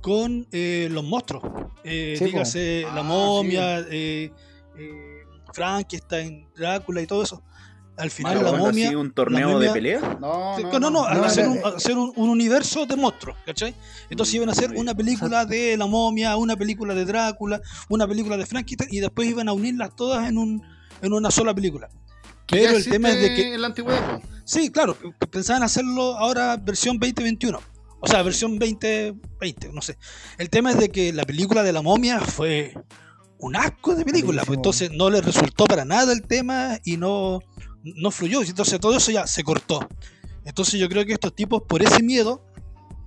con 0.00 0.46
eh, 0.52 0.88
los 0.90 1.02
monstruos. 1.04 1.42
Eh, 1.84 2.14
Sí, 2.18 2.26
dígase 2.26 2.84
Ah, 2.88 2.94
la 2.96 3.02
momia, 3.02 3.80
eh, 3.90 4.30
eh, 4.78 5.18
Frankenstein, 5.52 6.46
Drácula 6.56 7.00
y 7.02 7.06
todo 7.06 7.22
eso. 7.22 7.42
Al 7.96 8.10
final 8.10 8.36
Malo, 8.38 8.50
la 8.52 8.58
momia... 8.58 8.86
así 8.88 8.94
un 8.96 9.12
torneo 9.12 9.50
momia- 9.50 9.68
de 9.68 9.72
pelea. 9.72 10.18
No, 10.20 10.54
Sí, 10.56 10.64
no, 10.64 10.80
no, 10.80 10.90
no, 10.90 11.08
no, 11.14 11.24
hacer, 11.24 11.46
un, 11.48 11.60
hacer 11.64 11.96
un, 11.96 12.12
un 12.16 12.28
universo 12.28 12.86
de 12.86 12.96
monstruos, 12.96 13.36
¿cachai? 13.46 13.72
Entonces 14.10 14.34
iban 14.34 14.48
a 14.48 14.52
hacer 14.52 14.72
una 14.74 14.94
película 14.94 15.46
de 15.46 15.76
la 15.76 15.86
momia, 15.86 16.36
una 16.36 16.56
película 16.56 16.92
de 16.92 17.04
Drácula, 17.04 17.60
una 17.88 18.08
película 18.08 18.36
de 18.36 18.46
Frankenstein 18.46 18.90
y 18.92 18.98
después 19.00 19.28
iban 19.28 19.48
a 19.48 19.52
unirlas 19.52 19.94
todas 19.94 20.28
en, 20.28 20.38
un, 20.38 20.60
en 21.02 21.12
una 21.12 21.30
sola 21.30 21.54
película. 21.54 21.88
Pero 22.48 22.76
el 22.76 22.84
tema 22.84 23.10
es 23.10 23.20
de 23.20 23.34
que, 23.34 23.54
En 23.54 23.60
la 23.60 23.68
antigüedad. 23.68 24.20
sí, 24.44 24.70
claro, 24.70 24.96
pensaban 25.30 25.62
hacerlo 25.62 26.16
ahora 26.18 26.56
versión 26.56 26.98
2021. 26.98 27.60
O 28.04 28.06
sea, 28.06 28.22
versión 28.22 28.58
2020, 28.58 29.70
no 29.72 29.80
sé. 29.82 29.96
El 30.38 30.50
tema 30.50 30.70
es 30.70 30.78
de 30.78 30.90
que 30.90 31.12
la 31.12 31.24
película 31.24 31.62
de 31.62 31.72
la 31.72 31.82
momia 31.82 32.20
fue 32.20 32.74
un 33.38 33.56
asco 33.56 33.94
de 33.94 34.04
película, 34.04 34.42
pues 34.44 34.56
entonces 34.56 34.90
no 34.92 35.10
le 35.10 35.20
resultó 35.20 35.64
para 35.64 35.84
nada 35.84 36.12
el 36.12 36.22
tema 36.22 36.78
y 36.84 36.96
no, 36.96 37.40
no 37.82 38.10
fluyó. 38.10 38.42
Entonces 38.42 38.78
todo 38.80 38.96
eso 38.96 39.10
ya 39.10 39.26
se 39.26 39.42
cortó. 39.42 39.86
Entonces 40.44 40.78
yo 40.78 40.88
creo 40.88 41.04
que 41.04 41.12
estos 41.14 41.34
tipos, 41.34 41.62
por 41.62 41.82
ese 41.82 42.02
miedo, 42.02 42.44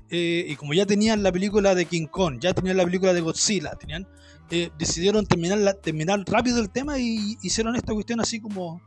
eh, 0.09 0.45
y 0.47 0.55
como 0.55 0.73
ya 0.73 0.85
tenían 0.85 1.21
la 1.23 1.31
película 1.31 1.75
de 1.75 1.85
King 1.85 2.07
Kong, 2.07 2.39
ya 2.39 2.53
tenían 2.53 2.77
la 2.77 2.85
película 2.85 3.13
de 3.13 3.21
Godzilla, 3.21 3.71
tenían, 3.75 4.07
eh, 4.49 4.69
decidieron 4.79 5.25
terminar, 5.25 5.57
la- 5.59 5.73
terminar 5.73 6.23
rápido 6.25 6.59
el 6.59 6.69
tema 6.69 6.97
y 6.97 7.37
hicieron 7.41 7.75
esta 7.75 7.93
cuestión 7.93 8.19
así 8.21 8.39
como, 8.39 8.81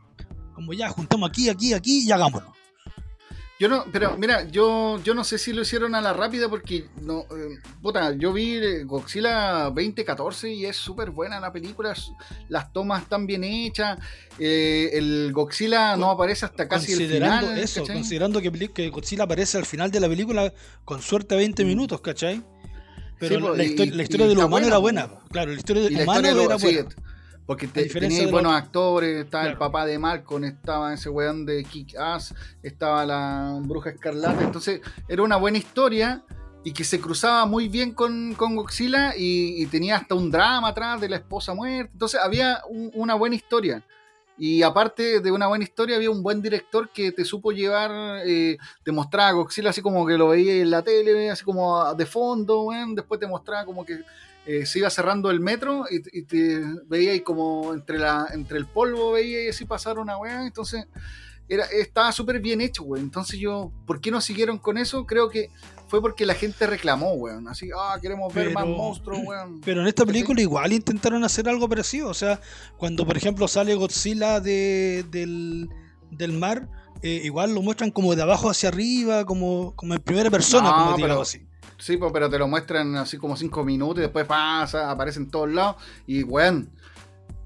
como 0.55 0.73
ya, 0.73 0.89
juntamos 0.89 1.29
aquí, 1.29 1.47
aquí, 1.49 1.73
aquí 1.73 2.05
y 2.07 2.11
hagámoslo. 2.11 2.53
Yo 3.61 3.69
no, 3.69 3.85
pero 3.91 4.17
mira, 4.17 4.47
yo, 4.49 4.99
yo 5.03 5.13
no 5.13 5.23
sé 5.23 5.37
si 5.37 5.53
lo 5.53 5.61
hicieron 5.61 5.93
a 5.93 6.01
la 6.01 6.13
rápida 6.13 6.49
porque 6.49 6.85
no, 7.03 7.27
eh, 7.37 7.59
puta, 7.79 8.11
yo 8.13 8.33
vi 8.33 8.55
eh, 8.55 8.83
Godzilla 8.85 9.65
2014 9.65 10.51
y 10.51 10.65
es 10.65 10.75
súper 10.77 11.11
buena 11.11 11.39
la 11.39 11.53
película, 11.53 11.93
las 12.49 12.73
tomas 12.73 13.03
están 13.03 13.27
bien 13.27 13.43
hechas, 13.43 13.99
eh, 14.39 14.89
el 14.93 15.31
Godzilla 15.31 15.95
no 15.95 16.09
aparece 16.09 16.45
hasta 16.45 16.67
casi 16.67 16.93
el 16.93 16.97
considerando 16.97 17.47
final, 17.49 17.59
eso, 17.59 17.81
¿cachai? 17.81 17.95
considerando 17.97 18.41
que, 18.41 18.51
que 18.69 18.89
Godzilla 18.89 19.25
aparece 19.25 19.59
al 19.59 19.67
final 19.67 19.91
de 19.91 19.99
la 19.99 20.09
película 20.09 20.51
con 20.83 20.99
suerte 21.03 21.35
20 21.35 21.63
minutos, 21.63 22.01
¿cachai? 22.01 22.41
Pero 23.19 23.53
Sí, 23.55 23.57
la, 23.57 23.63
y 23.63 24.01
historia 24.01 24.25
de 24.25 24.33
lo 24.33 24.47
humano 24.47 24.65
era 24.65 24.79
buena. 24.79 25.07
Claro, 25.29 25.51
la 25.51 25.57
historia 25.57 25.83
de 25.83 25.91
la 25.91 26.01
humano 26.01 26.27
historia 26.27 26.31
de 26.31 26.35
lo- 26.35 26.49
era 26.49 26.57
sí, 26.57 26.65
buena. 26.65 26.89
Porque 27.45 27.67
te, 27.67 27.81
tenía 28.01 28.19
buenos 28.31 28.53
actores, 28.53 29.25
estaba 29.25 29.45
el 29.47 29.57
papá 29.57 29.85
de 29.85 29.99
Malcolm, 29.99 30.43
estaba 30.45 30.93
ese 30.93 31.09
weón 31.09 31.45
de 31.45 31.63
Kick 31.63 31.97
Ass, 31.97 32.33
estaba 32.63 33.05
la 33.05 33.59
bruja 33.61 33.89
escarlata, 33.89 34.43
entonces 34.43 34.81
era 35.07 35.21
una 35.23 35.35
buena 35.37 35.57
historia 35.57 36.23
y 36.63 36.71
que 36.73 36.83
se 36.83 36.99
cruzaba 37.01 37.45
muy 37.45 37.67
bien 37.67 37.91
con, 37.93 38.35
con 38.35 38.55
Godzilla 38.55 39.15
y, 39.17 39.61
y 39.61 39.65
tenía 39.65 39.97
hasta 39.97 40.13
un 40.15 40.29
drama 40.29 40.69
atrás 40.69 41.01
de 41.01 41.09
la 41.09 41.15
esposa 41.17 41.53
muerta, 41.53 41.91
entonces 41.93 42.19
había 42.23 42.61
un- 42.69 42.91
una 42.93 43.15
buena 43.15 43.35
historia. 43.35 43.83
Y 44.37 44.63
aparte 44.63 45.19
de 45.19 45.29
una 45.31 45.45
buena 45.47 45.63
historia, 45.63 45.97
había 45.97 46.09
un 46.09 46.23
buen 46.23 46.41
director 46.41 46.89
que 46.89 47.11
te 47.11 47.23
supo 47.25 47.51
llevar, 47.51 47.91
eh, 48.25 48.57
te 48.83 48.91
mostraba 48.91 49.29
a 49.29 49.31
Godzilla 49.33 49.69
así 49.69 49.81
como 49.83 50.03
que 50.05 50.17
lo 50.17 50.29
veía 50.29 50.53
en 50.55 50.71
la 50.71 50.81
tele, 50.81 51.29
así 51.29 51.43
como 51.43 51.93
de 51.93 52.05
fondo, 52.07 52.69
después 52.95 53.19
te 53.19 53.27
mostraba 53.27 53.65
como 53.65 53.85
que 53.85 53.99
eh, 54.45 54.65
se 54.65 54.79
iba 54.79 54.89
cerrando 54.89 55.29
el 55.31 55.39
metro 55.39 55.85
y, 55.89 55.97
y 56.19 56.23
te 56.23 56.61
veía 56.87 57.11
ahí 57.11 57.21
como 57.21 57.73
entre 57.73 57.99
la 57.99 58.27
entre 58.33 58.57
el 58.57 58.65
polvo, 58.65 59.11
veía 59.13 59.43
y 59.45 59.49
así 59.49 59.65
pasar 59.65 59.99
una 59.99 60.17
weá, 60.17 60.45
entonces 60.45 60.85
era, 61.47 61.65
estaba 61.65 62.11
súper 62.13 62.39
bien 62.39 62.61
hecho, 62.61 62.83
weón. 62.83 63.03
Entonces 63.03 63.37
yo, 63.39 63.71
¿por 63.85 63.99
qué 63.99 64.09
no 64.09 64.21
siguieron 64.21 64.57
con 64.57 64.77
eso? 64.77 65.05
Creo 65.05 65.27
que 65.29 65.49
fue 65.87 65.99
porque 65.99 66.25
la 66.25 66.33
gente 66.33 66.65
reclamó, 66.65 67.11
weón. 67.15 67.45
Así, 67.49 67.69
ah, 67.77 67.97
queremos 68.01 68.33
ver 68.33 68.53
más 68.53 68.63
Pero- 68.63 68.77
monstruos, 68.77 69.19
weón. 69.25 69.59
Pero 69.59 69.81
en 69.81 69.87
esta 69.87 70.05
película 70.05 70.41
igual 70.41 70.71
intentaron 70.71 71.23
hacer 71.25 71.49
algo 71.49 71.67
parecido. 71.67 72.07
O 72.07 72.13
sea, 72.13 72.39
cuando 72.77 73.05
por 73.05 73.17
ejemplo 73.17 73.49
sale 73.49 73.75
Godzilla 73.75 74.39
de, 74.39 75.03
del, 75.11 75.67
del 76.09 76.31
mar, 76.31 76.69
eh, 77.01 77.19
igual 77.25 77.53
lo 77.53 77.61
muestran 77.61 77.91
como 77.91 78.15
de 78.15 78.21
abajo 78.21 78.49
hacia 78.49 78.69
arriba, 78.69 79.25
como, 79.25 79.75
como 79.75 79.93
en 79.93 80.01
primera 80.01 80.29
persona, 80.31 80.69
No, 80.69 80.83
como 80.93 80.95
pero- 80.95 81.21
así. 81.21 81.45
Sí, 81.81 81.97
pues, 81.97 82.11
pero 82.13 82.29
te 82.29 82.37
lo 82.37 82.47
muestran 82.47 82.95
así 82.95 83.17
como 83.17 83.35
cinco 83.35 83.63
minutos 83.65 83.97
y 83.97 84.01
después 84.01 84.25
pasa, 84.25 84.91
aparece 84.91 85.19
en 85.19 85.29
todos 85.31 85.49
lados. 85.51 85.77
Y, 86.05 86.23
weón, 86.23 86.69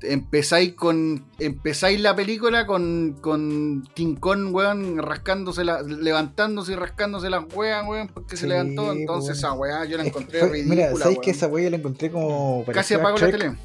empezáis 0.02 0.74
con. 0.74 1.26
Empezáis 1.40 2.00
la 2.02 2.16
película 2.16 2.66
con, 2.68 3.18
con 3.22 3.88
King 3.94 4.16
Kong, 4.16 4.54
weón, 4.54 4.98
rascándose 4.98 5.64
la, 5.64 5.82
levantándose 5.82 6.74
y 6.74 6.76
rascándose 6.76 7.30
las 7.30 7.46
weas, 7.54 7.88
weón, 7.88 8.10
porque 8.10 8.38
se 8.38 8.48
levantó. 8.48 8.92
Entonces 8.92 9.30
pues, 9.30 9.38
esa 9.40 9.54
weá 9.54 9.86
yo 9.86 9.98
la 9.98 10.04
Es 10.04 10.10
encontré 10.10 10.40
fue- 10.40 10.50
ridícula. 10.50 10.76
mira, 10.76 10.96
¿sabéis 10.98 11.20
que 11.20 11.30
weón. 11.30 11.36
esa 11.38 11.48
wea 11.48 11.70
la 11.70 11.78
encontré 11.78 12.12
como 12.12 12.64
Casi 12.66 12.96
parecida 12.96 12.98
a 12.98 13.02
apago 13.02 13.18
la 13.18 13.32
tele. 13.32 13.56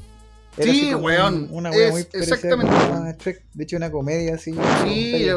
Era 0.57 0.71
Sí, 0.71 0.93
weón, 0.93 1.33
un- 1.49 1.49
Una 1.51 1.71
wea 1.71 1.87
es 1.87 1.91
muy 1.91 2.01
exactamente, 2.13 2.73
weón. 2.73 3.17
De 3.53 3.63
hecho, 3.63 3.77
una 3.77 3.89
comedia 3.91 4.35
así. 4.35 4.53
Sí, 4.83 5.27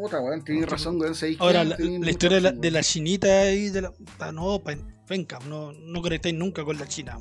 puta, 0.00 0.20
weón, 0.20 0.42
tienes 0.44 0.68
razón, 0.68 1.00
weón. 1.00 1.14
¿sabéis 1.14 1.36
qué? 1.38 1.44
Ahora, 1.44 1.64
la, 1.64 1.76
historia 2.10 2.36
de 2.36 2.40
la, 2.42 2.52
de 2.52 2.58
weón. 2.58 2.72
la 2.74 2.82
chinita 2.82 3.26
ahí, 3.42 3.68
de 3.68 3.82
la, 3.82 3.92
ah, 4.18 4.32
no, 4.32 4.62
penca, 5.06 5.38
no, 5.46 5.72
no 5.72 6.02
conectáis 6.02 6.34
nunca 6.34 6.64
con 6.64 6.78
la 6.78 6.86
china. 6.86 7.18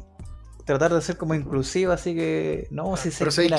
tratar 0.66 0.94
de 0.94 1.02
ser 1.02 1.18
como 1.18 1.34
inclusiva, 1.36 1.96
así 1.96 2.16
que. 2.16 2.68
No, 2.72 2.96
si 2.96 3.12
se. 3.12 3.20
Pero 3.20 3.32
¿sabéis? 3.32 3.54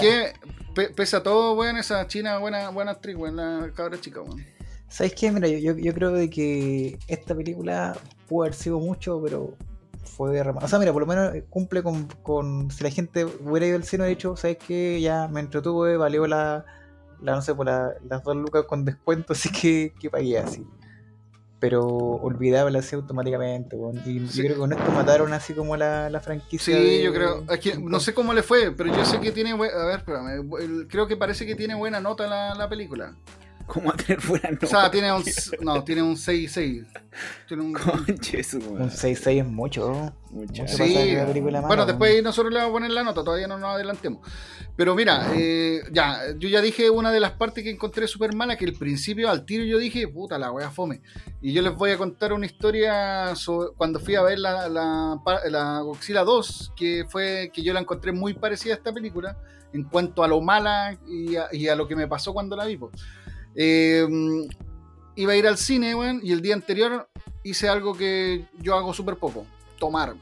Pe- 0.74 0.88
pese 0.90 1.16
a 1.16 1.22
todo, 1.22 1.54
weón, 1.54 1.76
esa 1.76 2.06
china 2.06 2.38
buena, 2.38 2.70
buena 2.70 2.92
actriz, 2.92 3.14
weón, 3.16 3.36
la 3.36 3.70
cabra 3.74 4.00
chica, 4.00 4.22
weón. 4.22 4.42
¿Sabes 4.88 5.14
qué? 5.14 5.30
Mira, 5.30 5.48
yo, 5.48 5.58
yo, 5.58 5.76
yo 5.76 5.94
creo 5.94 6.12
de 6.12 6.28
que 6.30 6.98
esta 7.08 7.34
película 7.34 7.96
pudo 8.28 8.44
haber 8.44 8.54
sido 8.54 8.78
mucho, 8.78 9.20
pero 9.22 9.56
fue 10.02 10.32
de 10.32 10.40
O 10.42 10.68
sea, 10.68 10.78
mira, 10.78 10.92
por 10.92 11.02
lo 11.02 11.06
menos 11.06 11.32
cumple 11.50 11.82
con, 11.82 12.06
con- 12.22 12.70
Si 12.70 12.82
la 12.84 12.90
gente 12.90 13.24
hubiera 13.24 13.66
ido 13.66 13.76
al 13.76 13.84
cine 13.84 14.06
y 14.06 14.10
dicho, 14.10 14.36
¿sabes 14.36 14.58
qué? 14.58 15.00
Ya 15.00 15.28
me 15.28 15.40
entretuve, 15.40 15.96
valió 15.96 16.26
la, 16.26 16.64
la, 17.20 17.32
no 17.36 17.42
sé, 17.42 17.54
por 17.54 17.66
la- 17.66 17.94
las 18.08 18.22
dos 18.22 18.36
lucas 18.36 18.64
con 18.66 18.84
descuento, 18.84 19.32
así 19.34 19.50
que, 19.50 19.92
que 20.00 20.10
pagué 20.10 20.38
así. 20.38 20.66
Pero 21.60 21.86
olvidable 21.86 22.76
así 22.80 22.96
automáticamente. 22.96 23.76
Y 24.04 24.26
Sí. 24.26 24.38
yo 24.38 24.42
creo 24.42 24.54
que 24.54 24.58
con 24.60 24.72
esto 24.72 24.90
mataron 24.90 25.32
así 25.32 25.54
como 25.54 25.76
la, 25.76 26.10
la 26.10 26.18
franquicia. 26.20 26.76
Sí, 26.76 26.82
de- 26.82 27.02
yo 27.04 27.12
creo. 27.14 27.46
que 27.60 27.78
no 27.78 28.00
sé 28.00 28.12
cómo 28.14 28.32
le 28.34 28.42
fue, 28.42 28.72
pero 28.72 28.92
yo 28.92 29.04
sé 29.04 29.20
que 29.20 29.30
tiene. 29.30 29.52
A 29.52 29.56
ver, 29.86 29.98
espérame. 30.00 30.48
Creo 30.88 31.06
que 31.06 31.16
parece 31.16 31.46
que 31.46 31.54
tiene 31.54 31.76
buena 31.76 32.00
nota 32.00 32.26
la, 32.26 32.54
la 32.56 32.68
película. 32.68 33.14
¿Cómo 33.66 33.90
a 33.90 33.96
tener 33.96 34.20
buena 34.26 34.50
nota? 34.50 34.66
O 34.66 34.68
sea, 34.68 34.90
tiene 34.90 35.12
un. 35.12 35.22
No, 35.60 35.84
tiene 35.84 36.02
un 36.02 36.16
6-6. 36.16 36.86
Tiene 37.48 37.62
un. 37.62 37.72
Conche 37.72 38.42
su 38.42 38.58
Un 38.58 38.80
madre. 38.80 38.94
6-6 38.94 39.40
es 39.40 39.46
mucho. 39.46 40.12
Mucho. 40.30 40.66
Sí, 40.66 41.12
la 41.12 41.26
película 41.26 41.60
bueno, 41.60 41.84
después 41.84 42.22
nosotros 42.22 42.52
le 42.52 42.58
vamos 42.58 42.70
a 42.70 42.72
poner 42.72 42.90
la 42.90 43.02
nota, 43.02 43.22
todavía 43.22 43.46
no 43.46 43.58
nos 43.58 43.74
adelantemos. 43.74 44.26
Pero 44.74 44.94
mira, 44.94 45.30
eh, 45.34 45.82
ya, 45.92 46.20
yo 46.38 46.48
ya 46.48 46.62
dije 46.62 46.88
una 46.88 47.12
de 47.12 47.20
las 47.20 47.32
partes 47.32 47.62
que 47.62 47.70
encontré 47.70 48.06
súper 48.08 48.34
mala, 48.34 48.56
que 48.56 48.64
el 48.64 48.72
principio 48.72 49.28
al 49.28 49.44
tiro 49.44 49.64
yo 49.64 49.76
dije, 49.76 50.08
puta, 50.08 50.38
la 50.38 50.50
wea 50.50 50.70
fome. 50.70 51.02
Y 51.42 51.52
yo 51.52 51.60
les 51.60 51.74
voy 51.74 51.90
a 51.90 51.98
contar 51.98 52.32
una 52.32 52.46
historia 52.46 53.34
sobre 53.36 53.74
cuando 53.76 54.00
fui 54.00 54.14
a 54.14 54.22
ver 54.22 54.38
la, 54.38 54.68
la, 54.70 55.80
Godzilla 55.80 56.24
2, 56.24 56.72
que 56.74 57.04
fue 57.06 57.50
que 57.52 57.62
yo 57.62 57.74
la 57.74 57.80
encontré 57.80 58.12
muy 58.12 58.32
parecida 58.32 58.72
a 58.72 58.76
esta 58.78 58.92
película, 58.92 59.36
en 59.74 59.84
cuanto 59.84 60.24
a 60.24 60.28
lo 60.28 60.40
mala 60.40 60.98
y 61.06 61.36
a, 61.36 61.48
y 61.52 61.68
a 61.68 61.76
lo 61.76 61.86
que 61.86 61.96
me 61.96 62.08
pasó 62.08 62.32
cuando 62.32 62.56
la 62.56 62.64
vi. 62.64 62.78
Eh, 63.54 64.06
iba 65.16 65.32
a 65.32 65.36
ir 65.36 65.46
al 65.46 65.58
cine, 65.58 65.94
weón, 65.94 66.20
y 66.22 66.32
el 66.32 66.42
día 66.42 66.54
anterior 66.54 67.08
hice 67.44 67.68
algo 67.68 67.94
que 67.94 68.46
yo 68.58 68.74
hago 68.76 68.94
súper 68.94 69.16
poco, 69.16 69.46
tomar. 69.78 70.14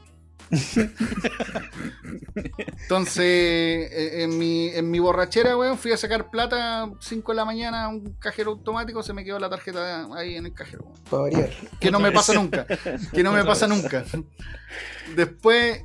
Entonces, 2.83 3.23
eh, 3.23 4.23
en 4.23 4.37
mi, 4.37 4.67
en 4.67 4.91
mi 4.91 4.99
borrachera, 4.99 5.55
weón, 5.57 5.77
fui 5.77 5.93
a 5.93 5.97
sacar 5.97 6.29
plata 6.29 6.91
5 6.99 7.31
de 7.31 7.35
la 7.35 7.45
mañana 7.45 7.85
a 7.85 7.87
un 7.87 8.15
cajero 8.19 8.51
automático, 8.51 9.01
se 9.01 9.13
me 9.13 9.23
quedó 9.23 9.39
la 9.39 9.49
tarjeta 9.49 10.07
ahí 10.13 10.35
en 10.35 10.47
el 10.47 10.53
cajero. 10.53 10.83
weón. 10.85 10.99
Para 11.09 11.21
variar. 11.23 11.49
Que 11.79 11.89
no 11.89 11.99
me 11.99 12.11
pasa 12.11 12.33
nunca. 12.41 12.65
Que 13.13 13.23
no 13.23 13.31
me 13.31 13.45
pasa 13.45 13.67
nunca. 13.67 14.03
Después 15.15 15.83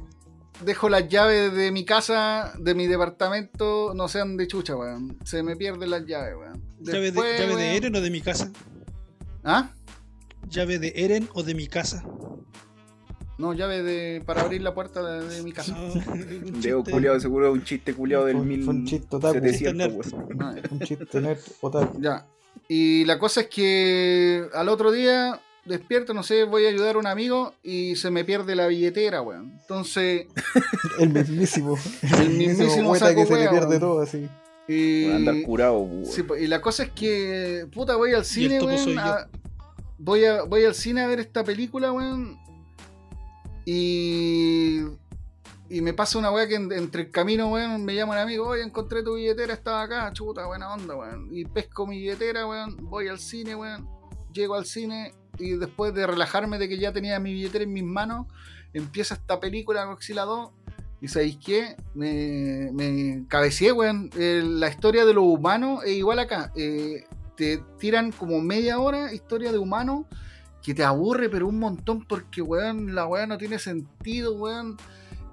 dejo 0.64 0.88
las 0.88 1.08
llaves 1.08 1.52
de 1.54 1.70
mi 1.70 1.84
casa, 1.84 2.52
de 2.58 2.74
mi 2.74 2.86
departamento, 2.86 3.92
no 3.94 4.08
sean 4.08 4.36
de 4.36 4.46
chucha, 4.46 4.76
weón. 4.76 5.18
Se 5.24 5.42
me 5.42 5.56
pierden 5.56 5.90
las 5.90 6.04
llaves, 6.06 6.34
weón. 6.36 6.62
¿Llave, 6.80 7.10
de, 7.12 7.20
llave 7.38 7.56
de 7.56 7.76
Eren 7.76 7.96
o 7.96 8.00
de 8.00 8.10
mi 8.10 8.20
casa? 8.20 8.50
¿Ah? 9.44 9.70
¿Llave 10.48 10.78
de 10.78 10.92
Eren 10.96 11.28
o 11.34 11.42
de 11.42 11.54
mi 11.54 11.66
casa? 11.66 12.04
No, 13.38 13.52
llave 13.52 13.82
de, 13.82 14.22
para 14.24 14.42
abrir 14.42 14.62
la 14.62 14.72
puerta 14.74 15.02
de, 15.02 15.28
de 15.28 15.42
mi 15.42 15.52
casa. 15.52 15.76
No, 15.76 15.92
chiste. 16.60 16.90
culiado, 16.90 17.20
seguro 17.20 17.52
un 17.52 17.62
chiste 17.64 17.92
culiado 17.94 18.24
del 18.24 18.38
Fue- 18.38 18.62
fue 18.62 18.74
un 18.74 18.86
chiste 18.86 19.14
otaku. 19.16 19.34
1700, 19.40 20.12
weón. 20.12 20.42
Ah, 20.42 20.54
Un 20.70 20.80
chiste 20.80 21.20
nerd 21.20 21.38
otaku. 21.60 22.00
Ya. 22.00 22.26
Y 22.68 23.04
la 23.04 23.18
cosa 23.18 23.42
es 23.42 23.48
que 23.48 24.46
al 24.54 24.68
otro 24.70 24.90
día 24.90 25.38
despierto, 25.66 26.14
no 26.14 26.22
sé, 26.22 26.44
voy 26.44 26.64
a 26.66 26.68
ayudar 26.68 26.96
a 26.96 26.98
un 26.98 27.06
amigo 27.06 27.54
y 27.62 27.96
se 27.96 28.10
me 28.10 28.24
pierde 28.24 28.54
la 28.54 28.66
billetera, 28.66 29.20
weón. 29.22 29.52
Entonces, 29.60 30.26
El 30.98 31.10
mismísimo. 31.10 31.76
El 32.20 32.30
mismísimo 32.30 32.94
saco 32.96 33.20
que 33.22 33.26
se 33.26 33.36
le 33.36 33.48
pierde 33.48 33.78
todo 33.80 34.00
así. 34.00 34.28
y, 34.68 35.10
andar 35.10 35.34
curado, 35.44 35.78
weón. 35.80 36.06
sí, 36.06 36.22
pues, 36.22 36.42
y 36.42 36.46
la 36.46 36.60
cosa 36.60 36.84
es 36.84 36.90
que, 36.90 37.66
puta, 37.72 37.96
voy 37.96 38.12
al 38.14 38.24
cine, 38.24 38.60
weón. 38.62 38.98
a- 38.98 39.28
voy, 39.98 40.24
a, 40.24 40.42
voy 40.42 40.64
al 40.64 40.74
cine 40.74 41.02
a 41.02 41.06
ver 41.06 41.20
esta 41.20 41.42
película, 41.44 41.92
weón. 41.92 42.38
Y, 43.64 44.82
y 45.68 45.80
me 45.80 45.92
pasa 45.92 46.18
una 46.18 46.30
weá 46.30 46.46
que 46.46 46.54
en- 46.54 46.70
entre 46.72 47.02
el 47.02 47.10
camino, 47.10 47.50
weón, 47.50 47.84
me 47.84 47.94
llama 47.94 48.12
un 48.12 48.18
amigo, 48.20 48.46
oye, 48.46 48.62
encontré 48.62 49.02
tu 49.02 49.14
billetera, 49.16 49.52
estaba 49.52 49.82
acá, 49.82 50.12
chuta, 50.12 50.46
buena 50.46 50.72
onda, 50.72 50.94
weón. 50.94 51.28
Y 51.32 51.44
pesco 51.44 51.86
mi 51.86 51.98
billetera, 51.98 52.46
weón, 52.46 52.76
voy 52.88 53.08
al 53.08 53.18
cine, 53.18 53.56
weón. 53.56 53.88
Llego 54.32 54.54
al 54.54 54.66
cine 54.66 55.14
y 55.38 55.56
después 55.56 55.94
de 55.94 56.06
relajarme 56.06 56.58
de 56.58 56.68
que 56.68 56.78
ya 56.78 56.92
tenía 56.92 57.18
mi 57.20 57.32
billetera 57.32 57.64
en 57.64 57.72
mis 57.72 57.84
manos, 57.84 58.26
empieza 58.72 59.14
esta 59.14 59.40
película 59.40 59.84
Godzilla 59.84 60.22
2 60.22 60.50
y 61.00 61.08
¿sabéis 61.08 61.38
qué? 61.44 61.76
Me, 61.94 62.70
me 62.72 63.24
weón. 63.72 64.10
Eh, 64.16 64.42
la 64.44 64.68
historia 64.68 65.04
de 65.04 65.12
los 65.12 65.24
humanos 65.24 65.84
es 65.84 65.92
igual 65.92 66.18
acá. 66.18 66.52
Eh, 66.56 67.04
te 67.36 67.58
tiran 67.78 68.12
como 68.12 68.40
media 68.40 68.78
hora 68.78 69.12
historia 69.12 69.52
de 69.52 69.58
humanos 69.58 70.06
que 70.62 70.74
te 70.74 70.82
aburre, 70.82 71.28
pero 71.28 71.46
un 71.48 71.58
montón 71.58 72.04
porque, 72.04 72.40
weón, 72.40 72.94
la 72.94 73.06
weá 73.06 73.26
no 73.26 73.36
tiene 73.36 73.58
sentido, 73.58 74.34
weón. 74.34 74.76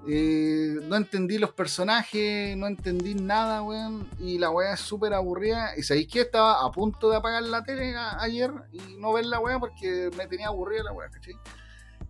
Eh, 0.07 0.79
no 0.83 0.97
entendí 0.97 1.37
los 1.37 1.51
personajes, 1.53 2.57
no 2.57 2.67
entendí 2.67 3.15
nada, 3.15 3.61
weón. 3.61 4.07
Y 4.19 4.37
la 4.37 4.49
weá 4.49 4.73
es 4.73 4.79
súper 4.79 5.13
aburrida. 5.13 5.77
Y 5.77 5.83
sabéis 5.83 6.07
que 6.07 6.21
estaba 6.21 6.65
a 6.65 6.71
punto 6.71 7.09
de 7.09 7.17
apagar 7.17 7.43
la 7.43 7.63
tele 7.63 7.95
ayer 8.19 8.51
y 8.71 8.97
no 8.99 9.13
ver 9.13 9.25
la 9.25 9.39
weá 9.39 9.59
porque 9.59 10.09
me 10.17 10.27
tenía 10.27 10.47
aburrida 10.47 10.83
la 10.83 10.93
weá, 10.93 11.09
¿cachai? 11.09 11.35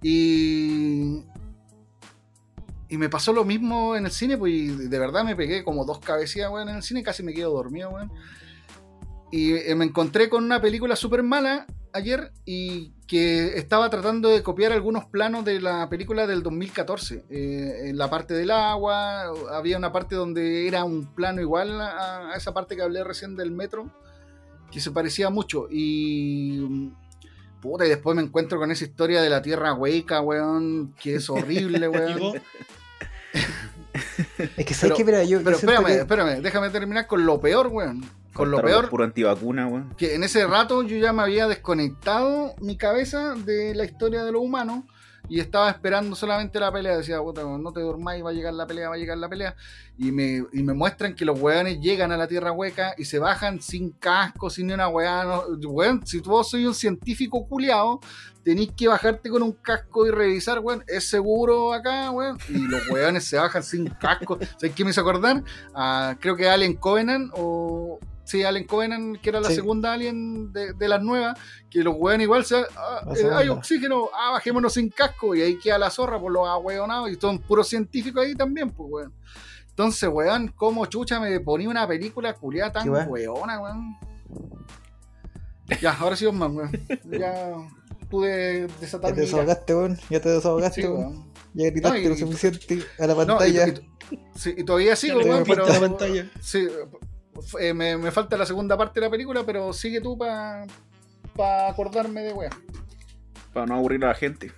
Y. 0.01 1.23
Y 2.89 2.97
me 2.97 3.09
pasó 3.09 3.33
lo 3.33 3.43
mismo 3.43 3.95
en 3.95 4.05
el 4.05 4.11
cine, 4.11 4.37
pues 4.37 4.53
y 4.53 4.67
de 4.67 4.99
verdad 4.99 5.23
me 5.23 5.35
pegué 5.35 5.63
como 5.63 5.83
dos 5.83 5.97
cabecillas, 5.99 6.51
weón, 6.51 6.69
en 6.69 6.75
el 6.75 6.83
cine, 6.83 7.01
casi 7.01 7.23
me 7.23 7.33
quedo 7.33 7.51
dormido, 7.51 7.89
weón. 7.89 8.11
Y 9.31 9.53
eh, 9.53 9.73
me 9.73 9.85
encontré 9.85 10.29
con 10.29 10.43
una 10.43 10.61
película 10.61 10.95
súper 10.95 11.23
mala 11.23 11.65
ayer 11.93 12.31
y 12.45 12.91
que 13.07 13.57
estaba 13.57 13.89
tratando 13.89 14.29
de 14.29 14.43
copiar 14.43 14.71
algunos 14.71 15.05
planos 15.05 15.45
de 15.45 15.61
la 15.61 15.87
película 15.89 16.27
del 16.27 16.43
2014. 16.43 17.25
Eh, 17.29 17.89
en 17.89 17.97
la 17.97 18.09
parte 18.09 18.33
del 18.33 18.51
agua, 18.51 19.25
había 19.51 19.77
una 19.77 19.91
parte 19.91 20.15
donde 20.15 20.67
era 20.67 20.83
un 20.83 21.13
plano 21.13 21.41
igual 21.41 21.79
a, 21.79 22.31
a 22.31 22.35
esa 22.35 22.53
parte 22.53 22.75
que 22.75 22.81
hablé 22.81 23.03
recién 23.03 23.35
del 23.35 23.51
metro, 23.51 23.89
que 24.71 24.79
se 24.79 24.91
parecía 24.91 25.29
mucho. 25.29 25.67
Y. 25.69 26.91
Puta, 27.61 27.85
y 27.85 27.89
después 27.89 28.13
me 28.15 28.21
encuentro 28.21 28.59
con 28.59 28.71
esa 28.71 28.83
historia 28.83 29.21
de 29.21 29.29
la 29.29 29.41
tierra 29.41 29.73
hueca, 29.73 30.19
weón, 30.19 30.93
que 31.01 31.15
es 31.15 31.29
horrible, 31.29 31.87
weón. 31.87 32.41
Es 34.37 34.49
que 34.49 34.53
Pero- 34.57 34.73
sabes 34.75 34.93
que, 34.97 35.05
mira, 35.05 35.23
yo. 35.23 35.37
yo 35.39 35.43
Pero 35.43 35.55
espérame, 35.57 35.85
que- 35.85 35.95
espérame, 35.99 36.41
déjame 36.41 36.69
terminar 36.69 37.07
con 37.07 37.25
lo 37.25 37.39
peor, 37.39 37.67
weón. 37.67 38.03
Con 38.33 38.49
lo 38.49 38.61
peor, 38.63 38.89
Puro 38.89 39.03
antivacuna, 39.03 39.67
weón. 39.67 39.93
que 39.95 40.15
en 40.15 40.23
ese 40.23 40.47
rato 40.47 40.81
yo 40.81 40.97
ya 40.97 41.13
me 41.13 41.21
había 41.21 41.47
desconectado 41.47 42.55
mi 42.61 42.77
cabeza 42.77 43.35
de 43.35 43.75
la 43.75 43.85
historia 43.85 44.23
de 44.23 44.31
los 44.31 44.41
humanos 44.41 44.83
y 45.29 45.39
estaba 45.39 45.69
esperando 45.69 46.15
solamente 46.15 46.59
la 46.59 46.71
pelea. 46.71 46.97
Decía, 46.97 47.17
no 47.17 47.71
te 47.71 47.81
durmáis, 47.81 48.23
va 48.23 48.31
a 48.31 48.33
llegar 48.33 48.53
la 48.53 48.67
pelea, 48.67 48.89
va 48.89 48.95
a 48.95 48.97
llegar 48.97 49.17
la 49.17 49.29
pelea. 49.29 49.55
Y 49.97 50.11
me, 50.11 50.43
y 50.51 50.63
me 50.63 50.73
muestran 50.73 51.15
que 51.15 51.25
los 51.25 51.39
weones 51.39 51.79
llegan 51.79 52.11
a 52.11 52.17
la 52.17 52.27
tierra 52.27 52.51
hueca 52.51 52.93
y 52.97 53.05
se 53.05 53.19
bajan 53.19 53.61
sin 53.61 53.91
casco, 53.91 54.49
sin 54.49 54.67
ni 54.67 54.73
una 54.73 54.89
weá. 54.89 55.23
No, 55.23 55.43
weón, 55.69 56.05
si 56.05 56.19
vos 56.19 56.49
soy 56.49 56.65
un 56.65 56.73
científico 56.73 57.47
culiado, 57.47 58.01
tenéis 58.43 58.71
que 58.75 58.87
bajarte 58.87 59.29
con 59.29 59.43
un 59.43 59.53
casco 59.53 60.05
y 60.05 60.11
revisar, 60.11 60.59
weón, 60.59 60.83
¿es 60.87 61.07
seguro 61.07 61.73
acá, 61.73 62.11
weón? 62.11 62.37
Y 62.49 62.67
los 62.67 62.87
weones 62.89 63.23
se 63.23 63.37
bajan 63.37 63.63
sin 63.63 63.87
casco. 63.87 64.37
¿Sabes 64.57 64.75
qué 64.75 64.83
me 64.83 64.91
hizo 64.91 65.01
acordar? 65.01 65.43
Creo 66.19 66.35
que 66.35 66.49
Alien 66.49 66.75
Covenant 66.75 67.31
o... 67.35 67.99
Sí, 68.25 68.43
Alien 68.43 68.65
Covenant, 68.65 69.19
que 69.19 69.29
era 69.29 69.41
la 69.41 69.49
Sí. 69.49 69.55
segunda 69.55 69.93
Alien 69.93 70.53
de, 70.53 70.73
de 70.73 70.87
las 70.87 71.01
nuevas, 71.03 71.37
que 71.69 71.79
los 71.83 71.93
weones 71.97 72.23
igual 72.25 72.45
se... 72.45 72.55
ah, 72.77 73.01
eh, 73.15 73.29
hay 73.33 73.49
oxígeno, 73.49 74.09
ah, 74.13 74.31
bajémonos 74.31 74.73
sin 74.73 74.89
casco, 74.89 75.35
y 75.35 75.41
ahí 75.41 75.59
queda 75.59 75.77
la 75.77 75.89
zorra 75.89 76.19
por 76.19 76.31
los 76.31 76.47
ahueonados, 76.47 77.11
y 77.11 77.15
son 77.15 77.39
puros 77.39 77.67
científicos 77.67 78.23
ahí 78.23 78.33
también, 78.33 78.69
pues, 78.71 78.89
weón. 78.91 79.13
Entonces, 79.69 80.07
weón, 80.11 80.49
como 80.55 80.85
chucha 80.85 81.19
me 81.19 81.39
ponía 81.41 81.67
una 81.67 81.87
película 81.87 82.33
culiada 82.33 82.71
tan 82.71 82.83
¿Qué 82.83 82.89
weón? 82.91 83.07
weona, 83.09 83.59
weón. 83.59 83.97
Ya, 85.81 85.93
ahora 85.93 86.15
sí, 86.15 86.25
Osman, 86.25 86.55
weón. 86.55 86.71
Ya 87.09 87.53
pude 88.09 88.67
desatar 88.79 89.09
Ya 89.11 89.15
te 89.15 89.21
desahogaste, 89.21 89.75
weón. 89.75 89.99
Ya 90.09 90.21
te 90.21 90.29
desahogaste, 90.29 90.81
Sí, 90.81 90.87
weón. 90.87 90.99
weón. 90.99 91.33
Ya 91.55 91.69
gritaste 91.71 91.97
No, 91.99 92.05
y- 92.05 92.09
lo 92.09 92.15
suficiente 92.15 92.83
a 92.99 93.07
la 93.07 93.13
No, 93.15 93.23
y, 93.23 93.25
pantalla. 93.25 93.67
y- 93.67 94.19
sí, 94.35 94.53
y 94.57 94.63
todavía 94.63 94.95
sigo, 94.95 95.19
weón, 95.19 95.43
pero... 95.45 95.67
la 95.67 95.79
pantalla. 95.79 96.29
Sí, 96.41 96.67
eh, 97.59 97.73
me, 97.73 97.97
me 97.97 98.11
falta 98.11 98.37
la 98.37 98.45
segunda 98.45 98.77
parte 98.77 98.99
de 98.99 99.07
la 99.07 99.11
película, 99.11 99.43
pero 99.45 99.73
sigue 99.73 100.01
tú 100.01 100.17
para 100.17 100.65
acordarme 101.67 102.21
de 102.21 102.33
weón. 102.33 102.51
Para 103.53 103.65
no 103.67 103.75
aburrir 103.75 104.03
a 104.05 104.09
la 104.09 104.15
gente. 104.15 104.51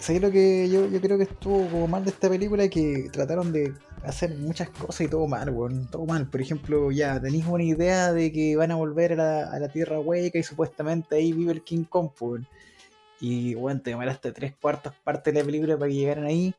¿sabes 0.00 0.20
lo 0.20 0.30
que 0.30 0.68
yo, 0.68 0.86
yo 0.88 1.00
creo 1.00 1.16
que 1.16 1.24
estuvo 1.24 1.66
como 1.68 1.88
mal 1.88 2.04
de 2.04 2.10
esta 2.10 2.28
película? 2.28 2.68
Que 2.68 3.08
trataron 3.12 3.52
de 3.52 3.72
hacer 4.04 4.34
muchas 4.36 4.68
cosas 4.70 5.02
y 5.02 5.08
todo 5.08 5.26
mal, 5.26 5.50
weón. 5.50 5.88
Todo 5.90 6.06
mal. 6.06 6.28
Por 6.28 6.40
ejemplo, 6.40 6.90
ya 6.90 7.20
tenéis 7.20 7.46
una 7.46 7.64
idea 7.64 8.12
de 8.12 8.32
que 8.32 8.56
van 8.56 8.70
a 8.70 8.76
volver 8.76 9.14
a 9.14 9.16
la, 9.16 9.50
a 9.50 9.58
la 9.58 9.68
Tierra 9.68 9.98
Hueca 9.98 10.38
y 10.38 10.42
supuestamente 10.42 11.16
ahí 11.16 11.32
vive 11.32 11.52
el 11.52 11.62
King 11.62 11.84
Kong, 11.84 12.10
weón. 12.20 12.46
Y, 13.20 13.54
weón, 13.54 13.82
te 13.82 13.90
demoraste 13.90 14.32
tres 14.32 14.54
cuartas 14.60 14.94
partes 15.02 15.32
de 15.32 15.40
la 15.40 15.46
película 15.46 15.76
para 15.76 15.88
que 15.88 15.96
llegaran 15.96 16.24
ahí. 16.24 16.54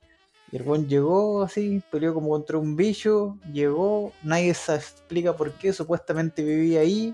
Y 0.51 0.57
el 0.57 0.63
weón 0.63 0.87
llegó 0.87 1.43
así, 1.43 1.81
peleó 1.91 2.13
como 2.13 2.29
contra 2.29 2.57
un 2.57 2.75
bicho, 2.75 3.37
llegó, 3.51 4.13
nadie 4.23 4.53
se 4.53 4.75
explica 4.75 5.35
por 5.35 5.51
qué, 5.53 5.73
supuestamente 5.73 6.43
vivía 6.43 6.81
ahí. 6.81 7.13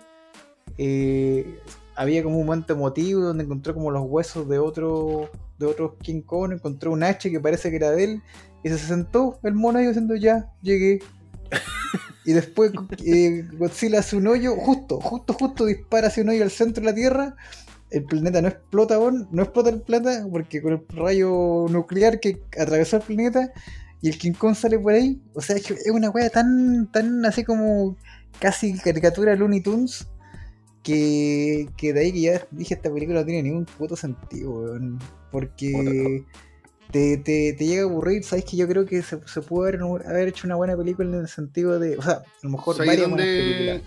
Eh, 0.78 1.60
había 1.96 2.24
como 2.24 2.38
un 2.38 2.46
momento 2.46 2.74
emotivo 2.74 3.22
donde 3.22 3.43
encontró 3.43 3.74
como 3.74 3.91
los 3.91 4.04
huesos 4.06 4.48
de 4.48 4.60
otro 4.60 5.30
de 5.58 5.65
otro 5.65 5.98
King 6.00 6.22
Kong, 6.22 6.54
encontró 6.54 6.91
un 6.91 7.04
H 7.04 7.30
que 7.30 7.39
parece 7.39 7.69
que 7.69 7.78
era 7.78 7.91
de 7.91 8.04
él, 8.04 8.22
y 8.63 8.69
se 8.69 8.78
sentó 8.78 9.39
el 9.43 9.54
mono 9.54 9.80
ahí 9.80 9.88
diciendo 9.88 10.15
ya, 10.15 10.52
llegué. 10.62 11.00
y 12.26 12.34
después 12.34 12.72
eh, 13.06 13.48
Godzilla 13.54 14.00
hace 14.00 14.15
un 14.15 14.28
hoyo, 14.28 14.56
justo, 14.56 15.00
justo, 15.00 15.34
justo 15.34 15.65
dispara 15.65 16.08
hacia 16.08 16.24
un 16.24 16.30
hoyo 16.30 16.43
al 16.43 16.52
centro 16.52 16.82
de 16.82 16.89
la 16.89 16.96
Tierra. 16.96 17.36
El 17.94 18.06
planeta 18.06 18.42
no 18.42 18.48
explota, 18.48 19.00
weón, 19.00 19.28
no 19.32 19.44
explota 19.44 19.70
el 19.70 19.82
planeta 19.82 20.28
porque 20.30 20.62
con 20.62 20.74
el 20.74 20.86
rayo 20.90 21.68
nuclear 21.70 22.20
que 22.20 22.42
atravesó 22.60 22.98
el 22.98 23.04
planeta 23.04 23.54
y 24.02 24.10
el 24.10 24.18
King 24.18 24.34
Kong 24.34 24.56
sale 24.56 24.78
por 24.80 24.94
ahí. 24.94 25.22
O 25.34 25.42
sea, 25.42 25.56
es 25.56 25.72
una 25.92 26.10
wea 26.10 26.30
tan, 26.30 26.92
tan 26.92 27.26
así 27.26 27.44
como 27.44 27.96
casi 28.40 28.78
caricatura 28.78 29.36
Looney 29.36 29.62
Tunes 29.62 30.08
que, 30.84 31.70
que 31.78 31.94
de 31.94 32.02
ahí 32.02 32.12
que 32.12 32.22
ya 32.22 32.48
dije 32.52 32.74
esta 32.74 32.92
película 32.94 33.22
no 33.22 33.26
tiene 33.26 33.44
ningún 33.44 33.66
puto 33.66 33.96
sentido, 33.96 34.52
weón. 34.52 35.00
Porque 35.32 36.26
te, 36.92 37.18
te, 37.18 37.54
te 37.54 37.66
llega 37.66 37.84
a 37.84 37.86
aburrir, 37.86 38.24
sabes 38.24 38.46
que 38.46 38.58
yo 38.58 38.68
creo 38.68 38.86
que 38.86 39.02
se, 39.02 39.20
se 39.26 39.42
pudo 39.42 39.64
haber, 39.64 39.82
haber 39.82 40.28
hecho 40.28 40.48
una 40.48 40.56
buena 40.56 40.78
película 40.78 41.10
en 41.10 41.22
el 41.22 41.28
sentido 41.28 41.80
de, 41.80 41.98
o 41.98 42.02
sea, 42.02 42.14
a 42.14 42.24
lo 42.44 42.50
mejor 42.50 42.76
¿Sabes 42.76 42.90
varias 42.90 43.10
buenas 43.10 43.26
películas. 43.26 43.82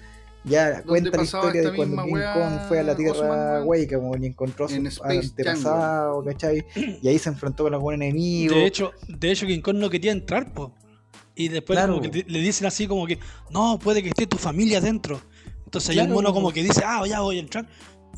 Ya 0.48 0.82
cuenta 0.82 1.16
la 1.16 1.24
historia 1.24 1.62
de 1.62 1.74
cuando 1.76 2.04
King 2.04 2.12
Kong 2.12 2.60
fue 2.68 2.78
a 2.78 2.82
la 2.84 2.94
Tierra? 2.94 3.64
Hueca, 3.64 3.96
como 3.96 4.16
y 4.16 4.26
encontró 4.26 4.66
a 4.66 4.70
En 4.72 4.90
su 4.90 5.02
antepasado, 5.02 6.24
¿cachai? 6.24 6.64
Y 7.02 7.08
ahí 7.08 7.18
se 7.18 7.28
enfrentó 7.30 7.64
con 7.64 7.74
algún 7.74 7.94
enemigo. 7.94 8.54
De 8.54 8.64
hecho, 8.64 8.92
de 9.08 9.32
hecho, 9.32 9.46
King 9.46 9.60
Kong 9.60 9.76
no 9.76 9.90
quería 9.90 10.12
entrar, 10.12 10.52
po. 10.52 10.72
Y 11.34 11.48
después 11.48 11.76
Claro. 11.76 11.96
como 11.98 12.10
que 12.10 12.24
le 12.26 12.38
dicen 12.38 12.66
así 12.66 12.86
como 12.86 13.06
que, 13.06 13.18
no, 13.50 13.78
puede 13.78 14.02
que 14.02 14.08
esté 14.08 14.26
tu 14.26 14.38
familia 14.38 14.80
dentro. 14.80 15.20
Entonces 15.64 15.90
ahí 15.90 15.98
el 15.98 16.04
Claro, 16.06 16.14
mono 16.14 16.32
como 16.32 16.52
que 16.52 16.62
dice, 16.62 16.82
ah, 16.86 17.02
ya 17.06 17.20
voy 17.20 17.38
a 17.38 17.40
entrar. 17.40 17.66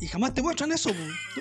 Y 0.01 0.07
jamás 0.07 0.33
te 0.33 0.41
muestran 0.41 0.71
eso. 0.71 0.91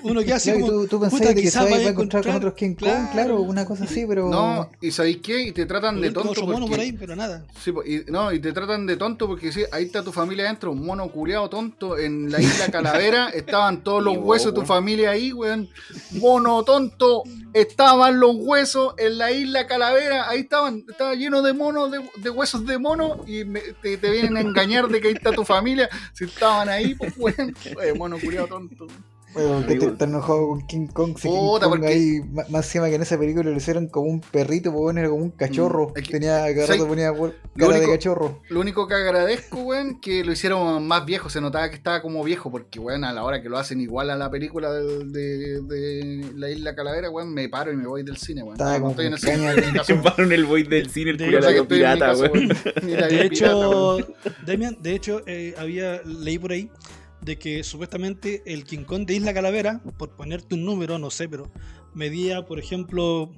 Uno 0.03 0.21
queda 0.23 0.37
así 0.37 0.51
Claro, 0.51 0.67
como, 0.67 0.87
tú, 0.87 0.99
tú 0.99 0.99
de 0.99 1.11
que 1.11 1.27
se 1.27 1.35
quizás 1.43 1.67
va 1.67 1.71
vaya 1.71 1.87
a 1.87 1.91
encontrar 1.91 2.25
con 2.25 2.35
otros 2.35 2.55
King 2.55 2.75
Kong, 2.75 2.79
claro. 2.89 3.09
claro, 3.13 3.41
una 3.43 3.65
cosa 3.65 3.85
así, 3.85 4.05
pero. 4.07 4.29
No, 4.29 4.69
y 4.81 4.91
¿sabéis 4.91 5.19
qué? 5.19 5.43
Y 5.43 5.53
te 5.53 5.65
tratan 5.67 6.01
de 6.01 6.11
tonto 6.11 6.31
otro 6.31 6.47
mono 6.47 6.61
por 6.61 6.71
porque... 6.71 6.83
ahí, 6.83 6.93
pero 6.93 7.15
nada. 7.15 7.47
Sí, 7.63 7.73
y, 7.87 8.11
no, 8.11 8.33
y 8.33 8.41
te 8.41 8.53
tratan 8.53 8.85
de 8.87 8.97
tonto 8.97 9.29
porque 9.29 9.53
sí, 9.53 9.63
ahí 9.71 9.85
está 9.85 10.03
tu 10.03 10.11
familia 10.13 10.47
adentro, 10.47 10.73
un 10.73 10.85
mono 10.85 11.09
culeado 11.11 11.49
tonto. 11.49 11.97
En 11.99 12.33
la 12.33 12.41
isla 12.41 12.67
Calavera 12.73 13.29
estaban 13.29 13.85
todos 13.85 14.03
los 14.03 14.17
huesos 14.19 14.53
de 14.53 14.61
tu 14.61 14.67
familia 14.67 15.11
ahí, 15.11 15.33
weón. 15.33 15.69
Mono 16.13 16.65
tonto, 16.65 17.23
estaban 17.55 18.19
los 18.19 18.35
huesos 18.37 18.95
en 18.99 19.19
la 19.19 19.31
isla 19.31 19.69
Calavera, 19.69 20.29
ahí 20.29 20.41
estaban, 20.41 20.85
estaba 20.89 21.15
lleno 21.15 21.43
de 21.43 21.53
monos, 21.53 21.93
de, 21.93 22.01
de 22.17 22.31
huesos 22.31 22.67
de 22.67 22.79
mono, 22.79 23.19
y 23.25 23.45
me- 23.45 23.61
te, 23.83 23.97
te 23.99 24.11
vienen 24.11 24.37
a 24.37 24.41
engañar 24.41 24.89
de 24.89 25.01
que 25.01 25.09
ahí 25.09 25.15
está 25.15 25.31
tu 25.31 25.45
familia. 25.45 25.89
Si 26.13 26.25
estaban 26.25 26.69
ahí, 26.69 26.97
pues, 26.97 27.15
weón. 27.17 27.55
Mono 27.99 28.19
culeado 28.19 28.48
tonto. 28.49 28.87
Bueno, 29.35 29.67
que 29.67 29.77
te 29.77 30.05
enojado 30.05 30.49
con 30.49 30.67
King 30.67 30.87
Kong. 30.87 31.15
Si 31.19 31.29
King 31.29 31.37
Puta, 31.37 31.67
Kong 31.67 31.81
porque- 31.81 31.87
ahí, 31.87 32.21
más 32.49 32.65
encima 32.65 32.89
que 32.89 32.95
en 32.95 33.03
esa 33.03 33.19
película 33.19 33.51
lo 33.51 33.57
hicieron 33.59 33.87
como 33.87 34.09
un 34.09 34.21
perrito, 34.23 34.71
pues 34.73 34.81
bueno, 34.81 35.01
era 35.01 35.11
como 35.11 35.23
un 35.23 35.31
cachorro. 35.33 35.91
Mm, 35.91 35.93
que- 35.93 36.03
Tenía, 36.13 36.47
rato 36.67 36.89
ponía 36.89 37.13
cara 37.13 37.35
único- 37.55 37.73
de 37.73 37.87
cachorro. 37.87 38.41
Lo 38.49 38.61
único 38.61 38.89
que 38.89 38.95
agradezco, 38.95 39.59
weón, 39.61 40.01
que 40.01 40.25
lo 40.25 40.33
hicieron 40.33 40.87
más 40.89 41.05
viejo. 41.05 41.29
Se 41.29 41.43
notaba 41.43 41.69
que 41.69 41.77
estaba 41.77 42.01
como 42.01 42.25
viejo, 42.25 42.51
porque, 42.51 42.79
weón, 42.79 43.05
a 43.05 43.13
la 43.13 43.23
hora 43.23 43.43
que 43.43 43.51
lo 43.51 43.59
hacen 43.59 43.83
igual 43.83 44.09
a 44.09 44.17
la 44.17 44.31
película 44.31 44.73
del- 44.73 45.13
de, 45.13 45.61
de 45.61 46.33
la 46.35 46.49
Isla 46.51 46.75
Calavera, 46.75 47.11
weón, 47.11 47.35
me 47.35 47.51
paro 47.51 47.71
y 47.71 47.77
me 47.77 47.87
voy 47.87 48.05
del 48.05 48.17
cine, 48.17 48.43
weón. 48.43 48.55
Estaba 48.55 48.79
como 48.79 48.91
estoy 48.93 49.07
en 49.09 49.13
el 49.13 49.19
cine, 49.19 49.33
caña 49.37 49.51
estoy 49.83 49.95
en 49.97 50.03
weón. 50.19 50.33
El 50.33 50.45
boy 50.47 50.63
del 50.63 50.89
cine, 50.89 51.11
el 51.11 51.19
De 51.19 51.27
culo 51.27 51.47
de 51.47 51.53
la 51.55 51.65
pirata, 51.65 52.15
weón. 52.17 52.33
weón. 52.33 52.49
De 52.49 52.93
weón. 52.97 53.13
hecho, 53.27 53.99
Damian, 54.47 54.79
de 54.81 54.95
hecho, 54.95 55.21
eh, 55.27 55.55
había 55.59 56.01
leí 56.03 56.39
por 56.39 56.53
ahí 56.53 56.71
de 57.21 57.39
que 57.39 57.63
supuestamente 57.65 58.43
el 58.47 58.65
King 58.65 58.85
Kong 58.85 59.07
de 59.07 59.15
Isla 59.15 59.35
Calavera, 59.35 59.81
por 59.99 60.17
ponerte 60.17 60.55
un 60.55 60.65
número, 60.65 60.99
no 60.99 61.11
sé, 61.11 61.29
pero 61.29 61.51
medía, 61.95 62.45
por 62.47 62.59
ejemplo, 62.59 63.31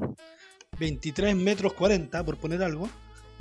23 0.79 1.35
metros 1.37 1.73
40, 1.75 2.25
por 2.25 2.37
poner 2.39 2.63
algo, 2.63 2.89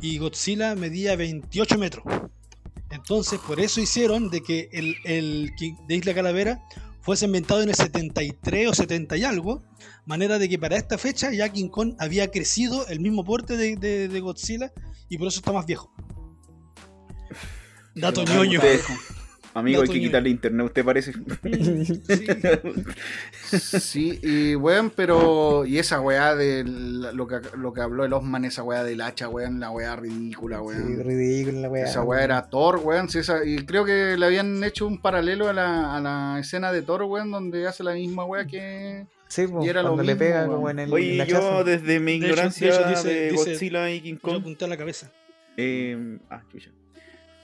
y 0.02 0.18
Godzilla 0.18 0.76
medía 0.76 1.16
28 1.16 1.78
metros. 1.78 2.04
Entonces, 2.90 3.40
por 3.46 3.60
eso 3.60 3.82
hicieron 3.82 4.30
de 4.30 4.42
que 4.42 4.70
el, 4.72 4.96
el 5.04 5.52
King 5.58 5.74
de 5.88 5.96
Isla 5.98 6.14
Calavera 6.14 6.64
fuese 7.02 7.26
inventado 7.26 7.62
en 7.62 7.70
el 7.70 7.76
73 7.76 8.68
o 8.70 8.74
70 8.74 9.18
y 9.18 9.24
algo, 9.24 9.62
manera 10.06 10.40
de 10.40 10.50
que 10.50 10.58
para 10.58 10.78
esta 10.78 10.98
fecha 10.98 11.32
ya 11.32 11.50
King 11.50 11.70
Kong 11.70 11.96
había 12.00 12.32
crecido 12.32 12.88
el 12.88 13.00
mismo 13.00 13.24
porte 13.24 13.58
de, 13.58 13.76
de- 13.76 14.08
de 14.08 14.20
Godzilla 14.22 14.72
y 15.10 15.18
por 15.18 15.28
eso 15.28 15.40
está 15.40 15.52
más 15.52 15.66
viejo. 15.66 15.92
Dato 17.96 18.24
ñoño. 18.24 18.60
Amigo, 19.56 19.82
hay 19.82 19.88
Dato 19.88 19.94
que 19.94 20.00
quitarle 20.00 20.30
internet, 20.30 20.66
¿usted 20.68 20.86
parece? 20.86 21.12
Sí, 23.52 24.20
y 24.22 24.56
weón, 24.56 24.92
pero. 24.96 25.66
Y 25.66 25.80
esa 25.80 26.00
weá 26.02 26.36
de 26.36 26.64
lo 26.64 27.28
que, 27.28 27.40
lo 27.58 27.74
que 27.74 27.82
habló 27.82 28.06
el 28.06 28.14
Osman, 28.14 28.46
esa 28.46 28.64
weá 28.64 28.84
del 28.84 29.02
hacha, 29.02 29.28
weón, 29.28 29.60
la 29.60 29.72
weá 29.72 29.96
ridícula, 29.96 30.58
Sí, 30.58 30.64
weón. 30.64 31.04
ridículo 31.04 31.62
la 31.62 31.70
weá. 31.70 31.86
Esa 31.86 32.02
weá 32.04 32.24
era 32.24 32.50
Thor, 32.50 32.80
weón. 32.84 33.10
sí, 33.10 33.20
esa- 33.20 33.44
y 33.44 33.66
creo 33.66 33.86
que 33.86 34.16
le 34.18 34.26
habían 34.26 34.64
hecho 34.64 34.86
un 34.86 35.02
paralelo 35.02 35.48
a 35.50 35.54
la, 35.54 35.96
a 35.96 36.02
la 36.02 36.38
escena 36.40 36.72
de 36.72 36.82
Thor, 36.84 37.04
weón, 37.04 37.32
donde 37.32 37.68
hace 37.68 37.84
la 37.84 37.94
misma 37.94 38.26
weá 38.26 38.46
que. 38.46 39.08
Sí, 39.28 39.48
pues, 39.48 39.66
y 39.66 39.70
era 39.70 39.82
lo 39.82 39.90
cuando 39.90 40.04
le 40.04 40.14
mismo, 40.14 40.20
pega 40.28 40.40
weón. 40.42 40.52
como 40.56 40.70
en 40.70 40.80
el, 40.80 40.90
en 40.90 40.94
Oye, 40.94 41.16
la 41.18 41.26
yo 41.26 41.36
chaza. 41.40 41.64
desde 41.64 42.00
mi 42.00 42.12
De 42.14 42.18
hecho- 42.18 42.26
ignorancia 42.28 42.68
de 42.68 42.74
de, 42.74 42.80
hecho 42.80 42.90
dice- 43.04 43.30
dice- 43.32 43.52
Godzilla 43.52 43.92
y 43.92 44.02
King 44.02 44.14
Yo 44.16 44.22
Kong, 44.22 44.38
apunté 44.42 44.66
a 44.66 44.68
la 44.68 44.78
cabeza. 44.78 45.12
eh, 45.58 46.18
ah, 46.30 46.42
chucha. 46.52 46.70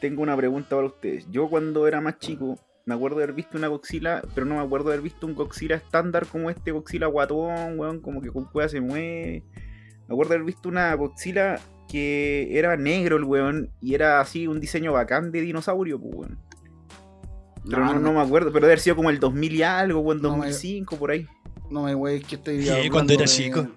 Tengo 0.02 0.22
una 0.22 0.36
pregunta 0.38 0.76
para 0.76 0.88
ustedes. 0.88 1.26
Yo 1.32 1.48
cuando 1.50 1.88
era 1.88 2.02
más 2.02 2.20
chico, 2.20 2.58
me 2.86 2.94
acuerdo 2.94 3.18
de 3.18 3.24
haber 3.24 3.36
visto 3.36 3.58
una 3.58 3.68
Godzilla, 3.68 4.22
pero 4.34 4.46
no 4.46 4.56
me 4.56 4.62
acuerdo 4.62 4.90
de 4.90 4.96
haber 4.96 5.04
visto 5.04 5.26
un 5.26 5.34
Godzilla 5.36 5.76
estándar 5.76 6.26
como 6.28 6.50
este 6.50 6.72
Godzilla 6.72 7.08
guatón, 7.08 7.80
weón, 7.80 8.00
como 8.02 8.22
que 8.22 8.30
con 8.30 8.46
cueva 8.46 8.70
se 8.70 8.82
mueve. 8.82 9.44
Me 10.08 10.14
acuerdo 10.14 10.30
de 10.30 10.36
haber 10.36 10.46
visto 10.46 10.70
una 10.70 10.94
Godzilla 10.94 11.60
que 11.88 12.58
era 12.58 12.76
negro 12.78 13.16
el 13.18 13.24
weón 13.24 13.70
y 13.82 13.94
era 13.96 14.20
así 14.20 14.48
un 14.48 14.60
diseño 14.60 14.94
bacán 14.94 15.32
de 15.32 15.42
dinosaurio, 15.42 16.00
pues, 16.00 16.14
weón. 16.16 16.38
Pero 17.68 17.84
no, 17.86 18.00
no 18.00 18.14
me 18.14 18.22
acuerdo, 18.22 18.50
pero 18.52 18.62
debe 18.68 18.74
haber 18.74 18.80
sido 18.80 18.96
como 18.96 19.10
el 19.10 19.20
2000 19.20 19.56
y 19.56 19.64
algo, 19.64 20.00
weón, 20.02 20.22
No 20.22 20.32
me- 20.38 20.46
2005, 20.48 20.98
por 20.98 21.10
ahí. 21.12 21.28
No 21.72 21.82
me 21.84 21.96
wey, 21.96 22.20
que 22.20 22.36
estoy 22.36 22.62
Sí, 22.64 22.90
cuando 22.92 23.14
era 23.14 23.22
de- 23.24 23.28
chico. 23.28 23.68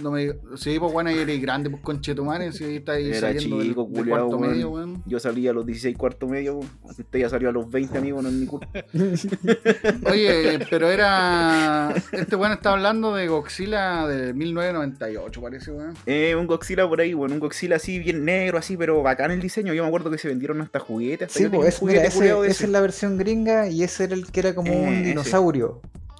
No 0.00 0.12
me, 0.12 0.32
sí, 0.56 0.78
pues 0.78 0.92
bueno, 0.92 1.10
ahí 1.10 1.18
eres 1.18 1.42
grande, 1.42 1.68
pues 1.68 1.82
conchetumare, 1.82 2.52
si 2.52 2.62
ahí 2.62 2.76
está 2.76 2.92
ahí 2.92 3.08
Era 3.08 3.20
saliendo 3.20 3.60
chico, 3.60 3.84
del, 3.86 3.92
culiao, 3.96 4.28
cuarto 4.28 4.38
medio, 4.38 4.70
weón. 4.70 5.02
Yo 5.04 5.18
salí 5.18 5.48
a 5.48 5.52
los 5.52 5.66
16 5.66 5.96
cuarto 5.96 6.28
medio, 6.28 6.54
weón. 6.58 6.70
usted 6.84 7.18
ya 7.18 7.28
salió 7.28 7.48
a 7.48 7.52
los 7.52 7.68
20, 7.68 7.98
amigo, 7.98 8.22
no 8.22 8.28
es 8.28 8.34
mi 8.34 8.46
culpa. 8.46 8.68
Oye, 10.10 10.60
pero 10.70 10.88
era. 10.90 11.92
Este 12.12 12.36
weón 12.36 12.52
está 12.52 12.70
hablando 12.72 13.14
de 13.14 13.26
Godzilla 13.28 14.06
de 14.06 14.32
1998, 14.32 15.40
parece, 15.42 15.72
weón. 15.72 15.94
Eh, 16.06 16.34
un 16.36 16.46
Godzilla 16.46 16.88
por 16.88 17.00
ahí, 17.00 17.12
bueno, 17.14 17.34
un 17.34 17.40
Godzilla 17.40 17.76
así 17.76 17.98
bien 17.98 18.24
negro, 18.24 18.58
así, 18.58 18.76
pero 18.76 19.02
bacán 19.02 19.32
el 19.32 19.40
diseño. 19.40 19.74
Yo 19.74 19.82
me 19.82 19.88
acuerdo 19.88 20.10
que 20.10 20.18
se 20.18 20.28
vendieron 20.28 20.60
hasta 20.60 20.78
juguetes. 20.78 21.28
Hasta 21.28 21.38
Sí, 21.40 21.48
pues 21.48 21.82
mira, 21.82 22.00
juguete 22.00 22.06
ese- 22.06 22.50
esa 22.50 22.64
es 22.64 22.70
la 22.70 22.80
versión 22.80 23.18
gringa 23.18 23.68
y 23.68 23.82
ese 23.82 24.04
era 24.04 24.14
el 24.14 24.30
que 24.30 24.40
era 24.40 24.54
como 24.54 24.72
Eh, 24.72 25.12
un 25.12 25.18
ese. 25.18 25.30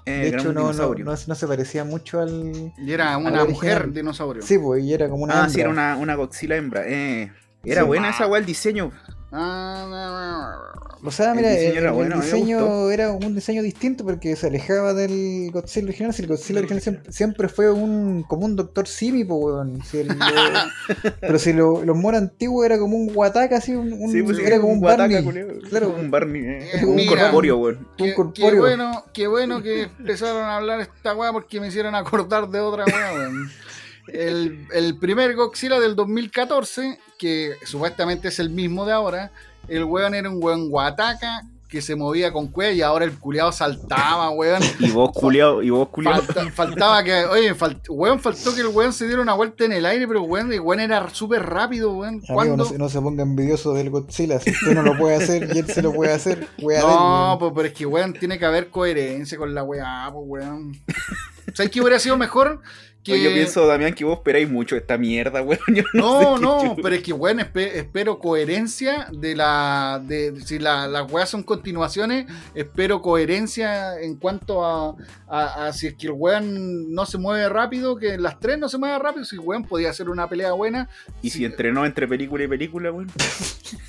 Eh, 0.06 0.10
de 0.10 0.28
hecho, 0.28 0.52
no, 0.52 0.72
no, 0.72 0.94
no, 0.94 1.14
no 1.26 1.34
se 1.34 1.46
parecía 1.46 1.84
mucho 1.84 2.20
al. 2.20 2.72
Y 2.78 2.92
era 2.92 3.16
una 3.18 3.42
original. 3.42 3.48
mujer 3.48 3.92
dinosaurio. 3.92 4.42
Sí, 4.42 4.58
pues, 4.58 4.82
y 4.82 4.92
era 4.94 5.08
como 5.08 5.24
una. 5.24 5.44
Ah, 5.44 5.48
sí, 5.48 5.60
era 5.60 5.68
una, 5.70 5.96
una 5.96 6.14
Godzilla 6.14 6.56
hembra. 6.56 6.82
Eh, 6.86 7.32
era 7.64 7.82
Sí. 7.82 7.86
buena 7.86 8.10
esa 8.10 8.26
weá 8.26 8.40
el 8.40 8.46
diseño. 8.46 8.90
Ah, 9.32 10.58
O 11.04 11.10
sea, 11.10 11.34
mira, 11.34 11.50
el, 11.52 11.56
diseño 11.58 11.78
era 11.80 11.88
el 11.90 11.94
bueno, 11.94 12.16
diseño 12.20 13.16
un 13.16 13.34
diseño 13.34 13.62
distinto 13.62 14.04
porque 14.04 14.34
se 14.36 14.48
alejaba 14.48 14.92
del 14.92 15.50
Godzilla 15.52 15.86
original. 15.86 16.12
Si 16.12 16.22
el 16.22 16.28
Godzilla 16.28 16.58
original 16.58 16.82
siempre, 16.82 17.12
siempre 17.12 17.48
fue 17.48 17.70
un 17.70 18.24
como 18.24 18.44
un 18.44 18.56
Doctor 18.56 18.88
Simi, 18.88 19.22
weón. 19.22 19.82
Si 19.84 19.98
el- 19.98 20.08
pero 21.20 21.38
si 21.38 21.52
lo- 21.52 21.84
los 21.84 21.96
monos 21.96 22.20
antiguos 22.22 22.66
era 22.66 22.78
como 22.78 22.96
un 22.96 23.10
Wataka, 23.14 23.56
así, 23.58 23.72
un, 23.74 23.92
un- 23.92 24.10
Sí, 24.12 24.22
pues 24.22 24.38
era 24.38 24.60
como 24.60 24.72
un 24.72 24.80
guataca, 24.80 25.20
Barney. 25.22 25.60
Claro. 25.68 25.94
un 25.98 26.10
Barney. 26.10 26.42
eh, 26.44 26.84
un 26.84 27.06
corpóreo, 27.06 27.58
weón. 27.58 27.88
Un 27.98 28.32
Qué, 28.32 28.54
bueno, 28.58 29.04
qué 29.12 29.26
bueno 29.28 29.62
que 29.62 29.82
empezaron 29.82 30.42
a 30.42 30.56
hablar 30.56 30.80
esta 30.80 31.14
weá 31.14 31.32
porque 31.32 31.60
me 31.60 31.68
hicieron 31.68 31.94
acordar 31.94 32.48
de 32.48 32.60
otra 32.60 32.84
weá, 32.84 33.12
weón. 33.14 33.50
El, 34.14 34.66
el 34.73 34.99
primer 34.99 35.35
Godzilla 35.35 35.79
del 35.81 35.96
2014, 35.96 36.99
que 37.18 37.55
supuestamente 37.64 38.29
es 38.29 38.38
el 38.38 38.51
mismo 38.51 38.87
de 38.87 38.92
ahora, 38.92 39.31
el 39.68 39.85
weón 39.85 40.14
era 40.14 40.29
un 40.31 40.42
weón 40.42 40.68
guataca 40.70 41.42
que 41.68 41.81
se 41.83 41.94
movía 41.94 42.33
con 42.33 42.49
cuello 42.49 42.75
y 42.75 42.83
ahora 42.83 43.05
el 43.05 43.16
culiado 43.16 43.53
saltaba, 43.53 44.31
weón. 44.31 44.61
Y 44.81 44.90
vos 44.90 45.12
culiao, 45.14 45.62
y 45.62 45.70
vos. 45.70 45.88
Falta- 46.27 46.51
faltaba 46.51 47.05
que, 47.05 47.25
oye, 47.27 47.55
falt- 47.55 47.87
weón, 47.88 48.18
faltó 48.18 48.53
que 48.53 48.62
el 48.62 48.66
weón 48.66 48.92
se 48.92 49.07
diera 49.07 49.23
una 49.23 49.35
vuelta 49.35 49.66
en 49.66 49.73
el 49.73 49.87
aire, 49.87 50.09
pero 50.09 50.23
weón, 50.25 50.53
el 50.53 50.59
weón 50.61 50.81
era 50.81 51.09
súper 51.11 51.44
rápido, 51.46 51.92
weón. 51.92 52.20
Amigo, 52.29 52.57
no 52.57 52.64
se, 52.64 52.77
no 52.77 52.88
se 52.88 53.01
ponga 53.01 53.23
envidioso 53.23 53.73
del 53.73 53.90
Godzilla. 53.90 54.40
Si 54.40 54.51
usted 54.51 54.75
no 54.75 54.83
lo 54.83 54.99
puede 54.99 55.14
hacer 55.14 55.49
y 55.55 55.59
él 55.61 55.66
se 55.68 55.81
lo 55.81 55.92
puede 55.92 56.12
hacer, 56.12 56.49
No, 56.59 57.37
pues 57.38 57.53
pero 57.55 57.68
es 57.68 57.75
que 57.75 57.87
weón 57.87 58.14
tiene 58.14 58.37
que 58.40 58.46
haber 58.46 58.70
coherencia 58.70 59.38
con 59.38 59.55
la 59.55 59.62
weá, 59.62 60.11
pues 60.12 60.25
weón. 60.27 60.77
¿Sabes 61.55 61.70
qué 61.70 61.81
hubiera 61.81 62.01
sido 62.01 62.16
mejor? 62.16 62.62
Que... 63.02 63.14
Oye, 63.14 63.24
Yo 63.24 63.32
pienso, 63.32 63.66
Damián, 63.66 63.94
que 63.94 64.04
vos 64.04 64.18
esperáis 64.18 64.50
mucho 64.50 64.76
esta 64.76 64.98
mierda, 64.98 65.40
weón. 65.42 65.58
Yo 65.74 65.82
No, 65.94 66.36
sé 66.36 66.42
no, 66.42 66.76
pero 66.82 66.94
es 66.94 67.02
que, 67.02 67.14
bueno, 67.14 67.40
espe- 67.42 67.72
espero 67.74 68.18
coherencia 68.18 69.06
de 69.10 69.34
la. 69.34 70.02
De, 70.06 70.38
si 70.44 70.58
la- 70.58 70.86
las 70.86 71.10
weas 71.10 71.30
son 71.30 71.42
continuaciones, 71.42 72.26
espero 72.54 73.00
coherencia 73.00 73.98
en 74.00 74.16
cuanto 74.16 74.64
a, 74.66 74.94
a- 75.28 75.66
a 75.68 75.72
si 75.72 75.86
es 75.86 75.94
que 75.94 76.08
el 76.08 76.12
weón 76.12 76.92
no 76.92 77.06
se 77.06 77.16
mueve 77.16 77.48
rápido, 77.48 77.96
que 77.96 78.18
las 78.18 78.38
tres 78.38 78.58
no 78.58 78.68
se 78.68 78.76
muevan 78.76 79.00
rápido, 79.00 79.24
si 79.24 79.36
el 79.36 79.40
weón 79.40 79.64
podía 79.64 79.88
hacer 79.88 80.10
una 80.10 80.28
pelea 80.28 80.52
buena. 80.52 80.88
Y 81.22 81.30
si 81.30 81.46
entrenó 81.46 81.86
entre 81.86 82.06
película 82.06 82.44
y 82.44 82.48
película, 82.48 82.92
weón. 82.92 83.10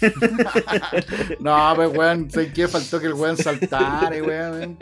No, 1.40 1.74
pues 1.76 1.90
weón, 1.98 2.30
sé 2.30 2.52
que 2.54 2.68
faltó 2.68 3.00
que 3.00 3.08
el 3.08 3.14
weón 3.14 3.38
saltara, 3.38 4.12
weón. 4.24 4.78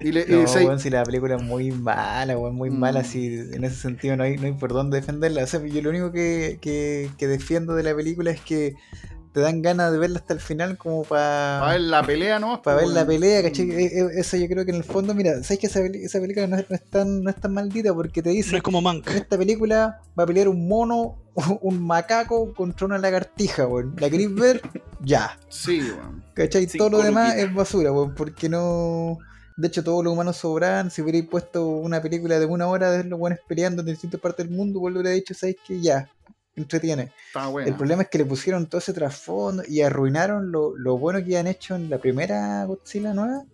Y 0.00 0.10
le, 0.12 0.22
y 0.28 0.32
No, 0.32 0.48
sé- 0.48 0.64
weón, 0.64 0.80
si 0.80 0.90
la 0.90 1.04
película 1.04 1.36
es 1.36 1.42
muy 1.42 1.70
mala, 1.70 2.36
weón, 2.36 2.54
muy 2.54 2.70
Mm. 2.70 2.78
mala, 2.78 3.04
si 3.04 3.51
en 3.54 3.64
ese 3.64 3.76
sentido 3.76 4.16
no 4.16 4.24
hay, 4.24 4.36
no 4.36 4.46
hay 4.46 4.52
por 4.52 4.72
dónde 4.72 5.00
defenderla. 5.00 5.44
O 5.44 5.46
sea, 5.46 5.60
yo 5.64 5.82
lo 5.82 5.90
único 5.90 6.12
que, 6.12 6.58
que, 6.60 7.10
que 7.18 7.26
defiendo 7.26 7.74
de 7.74 7.82
la 7.82 7.94
película 7.94 8.30
es 8.30 8.40
que 8.40 8.74
te 9.32 9.40
dan 9.40 9.62
ganas 9.62 9.90
de 9.90 9.96
verla 9.98 10.18
hasta 10.18 10.34
el 10.34 10.40
final 10.40 10.76
como 10.76 11.04
para 11.04 11.56
para 11.60 11.72
ver 11.72 11.80
la 11.80 12.02
pelea, 12.02 12.38
¿no? 12.38 12.60
para 12.60 12.76
ver 12.78 12.88
la 12.88 13.06
pelea, 13.06 13.42
¿cachai? 13.42 13.64
Mm. 13.64 13.70
Eh, 13.70 13.84
eh, 13.86 14.08
Eso 14.16 14.36
yo 14.36 14.46
creo 14.46 14.64
que 14.66 14.72
en 14.72 14.76
el 14.76 14.84
fondo, 14.84 15.14
mira, 15.14 15.42
¿sabes 15.42 15.58
que 15.58 15.68
esa, 15.68 15.80
esa 15.80 16.20
película 16.20 16.46
no 16.46 16.56
es, 16.58 16.68
no 16.68 16.76
es 16.76 16.84
tan, 16.84 17.22
no 17.22 17.30
es 17.30 17.36
tan 17.36 17.54
maldita? 17.54 17.94
Porque 17.94 18.22
te 18.22 18.28
No 18.28 18.34
dice, 18.34 18.56
es 18.56 18.62
como 18.62 18.82
Mank. 18.82 19.08
en 19.10 19.16
esta 19.16 19.38
película 19.38 20.02
va 20.18 20.24
a 20.24 20.26
pelear 20.26 20.48
un 20.48 20.68
mono, 20.68 21.16
un 21.62 21.82
macaco 21.82 22.52
contra 22.52 22.84
una 22.86 22.98
lagartija, 22.98 23.66
weón. 23.66 23.94
¿La 23.98 24.10
queréis 24.10 24.34
ver? 24.34 24.60
Ya. 25.00 25.38
Sí, 25.48 25.80
weón. 25.80 26.22
¿Cachai? 26.34 26.66
Todo 26.66 26.90
lo 26.90 27.02
demás 27.02 27.34
es 27.36 27.52
basura, 27.54 27.90
weón, 27.90 28.14
porque 28.14 28.50
no. 28.50 29.18
De 29.56 29.68
hecho, 29.68 29.84
todos 29.84 30.02
los 30.04 30.12
humanos 30.12 30.36
sobran. 30.36 30.90
Si 30.90 31.02
hubierais 31.02 31.26
puesto 31.26 31.66
una 31.66 32.00
película 32.00 32.38
de 32.38 32.46
una 32.46 32.66
hora 32.68 32.90
de 32.90 33.04
los 33.04 33.18
buenos 33.18 33.38
peleando 33.46 33.82
en 33.82 33.86
distintas 33.86 34.20
partes 34.20 34.46
del 34.46 34.56
mundo, 34.56 34.80
pues 34.80 34.94
le 34.94 35.00
hubiera 35.00 35.14
dicho, 35.14 35.34
¿sabes 35.34 35.56
qué? 35.66 35.80
Ya, 35.80 36.08
entretiene. 36.56 37.12
El 37.64 37.74
problema 37.74 38.02
es 38.02 38.08
que 38.08 38.18
le 38.18 38.24
pusieron 38.24 38.66
todo 38.66 38.78
ese 38.78 38.92
trasfondo 38.92 39.62
y 39.66 39.82
arruinaron 39.82 40.52
lo, 40.52 40.76
lo 40.76 40.98
bueno 40.98 41.24
que 41.24 41.38
han 41.38 41.46
hecho 41.46 41.74
en 41.74 41.90
la 41.90 41.98
primera 41.98 42.64
Godzilla 42.64 43.14
nueva. 43.14 43.44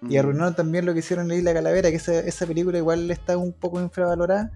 Mm. 0.00 0.12
Y 0.12 0.16
arruinaron 0.16 0.54
también 0.54 0.86
lo 0.86 0.92
que 0.92 1.00
hicieron 1.00 1.24
en 1.24 1.28
la 1.28 1.34
Isla 1.36 1.54
Calavera, 1.54 1.90
que 1.90 1.96
esa, 1.96 2.18
esa 2.20 2.46
película 2.46 2.78
igual 2.78 3.10
está 3.10 3.36
un 3.36 3.52
poco 3.52 3.80
infravalorada, 3.80 4.52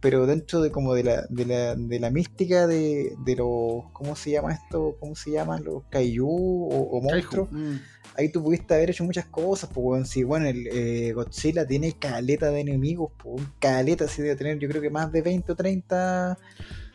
pero 0.00 0.26
dentro 0.26 0.60
de 0.60 0.70
como 0.70 0.94
de 0.94 1.02
la, 1.02 1.26
de 1.30 1.46
la, 1.46 1.74
de 1.74 1.98
la 1.98 2.10
mística 2.10 2.66
de, 2.66 3.16
de 3.24 3.36
los, 3.36 3.90
¿cómo 3.92 4.14
se 4.14 4.30
llama 4.30 4.52
esto? 4.52 4.96
¿Cómo 5.00 5.16
se 5.16 5.30
llaman? 5.30 5.64
Los 5.64 5.84
kaiju 5.90 6.28
o, 6.28 6.98
o 6.98 7.00
monstruos. 7.00 7.50
Mm. 7.50 7.76
Ahí 8.16 8.30
tú 8.30 8.42
pudiste 8.42 8.74
haber 8.74 8.90
hecho 8.90 9.04
muchas 9.04 9.26
cosas, 9.26 9.70
pues 9.72 9.84
weón. 9.84 10.06
Si 10.06 10.22
bueno, 10.22 10.46
el 10.46 10.66
eh, 10.68 11.12
Godzilla 11.12 11.66
tiene 11.66 11.92
caleta 11.94 12.50
de 12.50 12.60
enemigos, 12.60 13.10
pues 13.18 13.42
caleta, 13.58 14.06
sí 14.08 14.22
debe 14.22 14.36
tener 14.36 14.58
yo 14.58 14.68
creo 14.68 14.80
que 14.82 14.90
más 14.90 15.10
de 15.12 15.22
20 15.22 15.52
o 15.52 15.54
30 15.56 16.38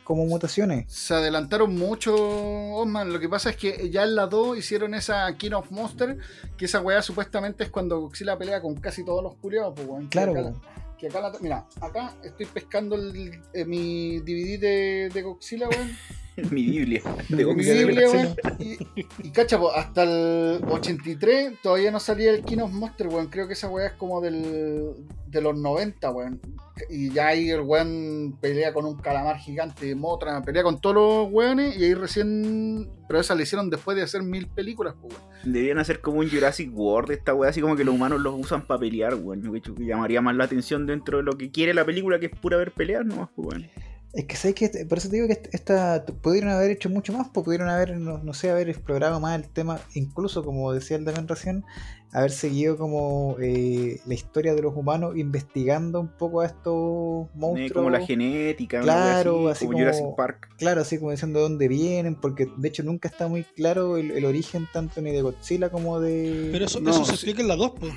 como 0.04 0.24
mutaciones. 0.26 0.92
Se 0.92 1.14
adelantaron 1.14 1.74
mucho, 1.76 2.14
Osman. 2.16 3.12
Lo 3.12 3.20
que 3.20 3.28
pasa 3.28 3.50
es 3.50 3.56
que 3.56 3.90
ya 3.90 4.02
en 4.02 4.16
la 4.16 4.26
2 4.26 4.58
hicieron 4.58 4.94
esa 4.94 5.32
King 5.36 5.52
of 5.52 5.70
Monster, 5.70 6.16
que 6.56 6.64
esa 6.64 6.80
weá 6.80 7.00
supuestamente 7.00 7.62
es 7.64 7.70
cuando 7.70 8.00
Godzilla 8.00 8.36
pelea 8.36 8.60
con 8.60 8.74
casi 8.76 9.04
todos 9.04 9.22
los 9.22 9.36
culiados, 9.36 9.72
pues 9.76 9.86
weón. 9.86 10.04
Que 10.04 10.08
Claro, 10.10 10.32
acá- 10.32 10.52
que 10.98 11.06
acá 11.06 11.20
la- 11.20 11.32
mira, 11.40 11.66
acá 11.80 12.12
estoy 12.24 12.46
pescando 12.46 12.96
el, 12.96 13.40
eh, 13.54 13.64
mi 13.64 14.18
DVD 14.20 14.58
de, 14.58 15.10
de 15.14 15.22
Godzilla, 15.22 15.68
weón. 15.68 15.90
Mi 16.50 16.64
Biblia. 16.64 17.02
De 17.28 17.44
Mi. 17.44 17.54
Biblia, 17.54 18.10
weón. 18.10 18.36
Y, 18.58 18.78
y 19.22 19.30
cacha, 19.30 19.58
po, 19.58 19.72
hasta 19.72 20.02
el 20.02 20.62
83 20.68 21.60
todavía 21.62 21.90
no 21.90 22.00
salía 22.00 22.30
el 22.30 22.42
King 22.44 22.58
of 22.58 22.72
Monster, 22.72 23.08
weón. 23.08 23.28
Creo 23.28 23.46
que 23.46 23.54
esa 23.54 23.68
weá 23.68 23.88
es 23.88 23.92
como 23.94 24.20
del, 24.20 24.94
de 25.26 25.40
los 25.40 25.56
90, 25.56 26.10
weón. 26.10 26.40
Y 26.88 27.10
ya 27.12 27.28
ahí 27.28 27.50
el 27.50 27.60
weón 27.60 28.38
pelea 28.40 28.72
con 28.72 28.86
un 28.86 28.96
calamar 28.96 29.36
gigante, 29.36 29.94
Motra, 29.94 30.42
pelea 30.42 30.62
con 30.62 30.80
todos 30.80 30.94
los 30.96 31.32
weones 31.32 31.76
y 31.76 31.84
ahí 31.84 31.94
recién. 31.94 32.88
Pero 33.06 33.20
esa 33.20 33.34
la 33.34 33.42
hicieron 33.42 33.70
después 33.70 33.96
de 33.96 34.02
hacer 34.02 34.22
mil 34.22 34.46
películas, 34.46 34.94
pues, 35.00 35.14
weón. 35.14 35.30
Deberían 35.44 35.78
hacer 35.78 36.00
como 36.00 36.20
un 36.20 36.30
Jurassic 36.30 36.70
World 36.72 37.12
esta 37.12 37.34
weá, 37.34 37.50
así 37.50 37.60
como 37.60 37.76
que 37.76 37.84
los 37.84 37.94
humanos 37.94 38.20
los 38.20 38.38
usan 38.38 38.66
para 38.66 38.80
pelear, 38.80 39.14
weón. 39.14 39.42
Yo 39.42 39.52
que 39.52 39.84
llamaría 39.84 40.20
más 40.20 40.36
la 40.36 40.44
atención 40.44 40.86
dentro 40.86 41.18
de 41.18 41.24
lo 41.24 41.36
que 41.36 41.50
quiere 41.50 41.74
la 41.74 41.84
película, 41.84 42.18
que 42.18 42.26
es 42.26 42.32
pura 42.32 42.56
ver 42.56 42.72
peleas, 42.72 43.04
no 43.04 43.30
weón. 43.36 43.68
Es 44.12 44.24
que 44.24 44.34
sabes 44.34 44.56
que 44.56 44.68
por 44.86 44.98
eso 44.98 45.08
te 45.08 45.16
digo 45.16 45.28
que 45.28 45.40
esta 45.52 46.04
pudieron 46.20 46.50
haber 46.50 46.72
hecho 46.72 46.90
mucho 46.90 47.12
más, 47.12 47.28
pues 47.32 47.44
pudieron 47.44 47.68
haber, 47.68 47.96
no, 47.96 48.18
no 48.18 48.34
sé, 48.34 48.50
haber 48.50 48.68
explorado 48.68 49.20
más 49.20 49.40
el 49.40 49.48
tema, 49.48 49.78
incluso 49.94 50.44
como 50.44 50.72
decía 50.72 50.96
el 50.96 51.04
Damián 51.04 51.28
recién, 51.28 51.64
haber 52.12 52.32
seguido 52.32 52.76
como 52.76 53.36
eh, 53.40 54.00
la 54.06 54.14
historia 54.14 54.52
de 54.56 54.62
los 54.62 54.74
humanos 54.76 55.16
investigando 55.16 56.00
un 56.00 56.08
poco 56.08 56.40
a 56.40 56.46
estos 56.46 57.26
Eh, 57.26 57.30
monstruos. 57.36 57.72
como 57.72 57.90
la 57.90 58.00
genética, 58.04 58.80
Claro, 58.80 59.46
así 59.48 59.66
como, 59.66 59.76
como- 59.76 59.84
Jurassic 59.84 60.16
Park. 60.16 60.48
Claro, 60.58 60.80
así 60.80 60.98
como 60.98 61.12
diciendo 61.12 61.38
de 61.38 61.42
dónde 61.44 61.68
vienen, 61.68 62.16
porque 62.16 62.48
de 62.56 62.68
hecho 62.68 62.82
nunca 62.82 63.08
está 63.08 63.28
muy 63.28 63.44
claro 63.44 63.96
el, 63.96 64.10
el 64.10 64.24
origen 64.24 64.66
tanto 64.72 65.00
ni 65.02 65.12
de 65.12 65.22
Godzilla 65.22 65.70
como 65.70 66.00
de... 66.00 66.48
Pero 66.50 66.64
eso, 66.64 66.80
No, 66.80 66.90
eso 66.90 67.04
se 67.04 67.10
sí. 67.12 67.14
explica 67.14 67.42
en 67.42 67.48
la 67.48 67.54
2, 67.54 67.72
pues. 67.78 67.92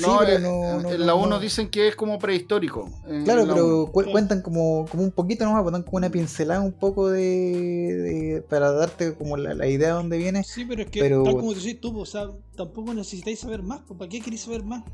Sí, 0.00 0.06
no, 0.10 0.18
pero 0.18 0.32
eh, 0.32 0.38
no- 0.40 0.80
no- 0.82 0.90
en 0.92 1.00
la 1.00 1.06
no- 1.06 1.16
1 1.18 1.26
no. 1.28 1.38
dicen 1.40 1.68
que 1.70 1.88
es 1.88 1.96
como 1.96 2.18
prehistórico. 2.18 2.90
Claro, 3.24 3.44
la 3.46 3.54
pero 3.54 3.90
cu- 3.92 4.04
cuentan 4.10 4.42
como, 4.42 4.86
como 4.90 5.02
un 5.02 5.12
poquito 5.12 5.44
nomás, 5.44 5.62
pues 5.62 5.72
dan 5.72 5.82
como 5.82 5.96
una 5.98 6.10
pincelada 6.10 6.60
un 6.60 6.72
poco 6.72 7.08
de, 7.10 7.20
de- 7.20 8.42
para 8.48 8.72
darte 8.72 9.14
como 9.14 9.36
la, 9.36 9.54
la 9.54 9.66
idea 9.66 9.88
de 9.88 9.94
dónde 9.94 10.18
viene. 10.18 10.42
Sí, 10.44 10.64
pero 10.64 10.82
es 10.82 10.90
que, 10.90 11.00
Pero- 11.00 11.22
tal 11.22 11.34
como 11.36 11.54
decís 11.54 11.80
tú, 11.80 11.98
o 11.98 12.06
sea, 12.06 12.28
tampoco 12.56 12.92
necesitáis 12.94 13.38
saber 13.40 13.62
más. 13.62 13.80
pues, 13.86 13.98
¿Para 13.98 14.08
qué 14.08 14.20
queréis 14.20 14.42
saber 14.42 14.64
más? 14.64 14.84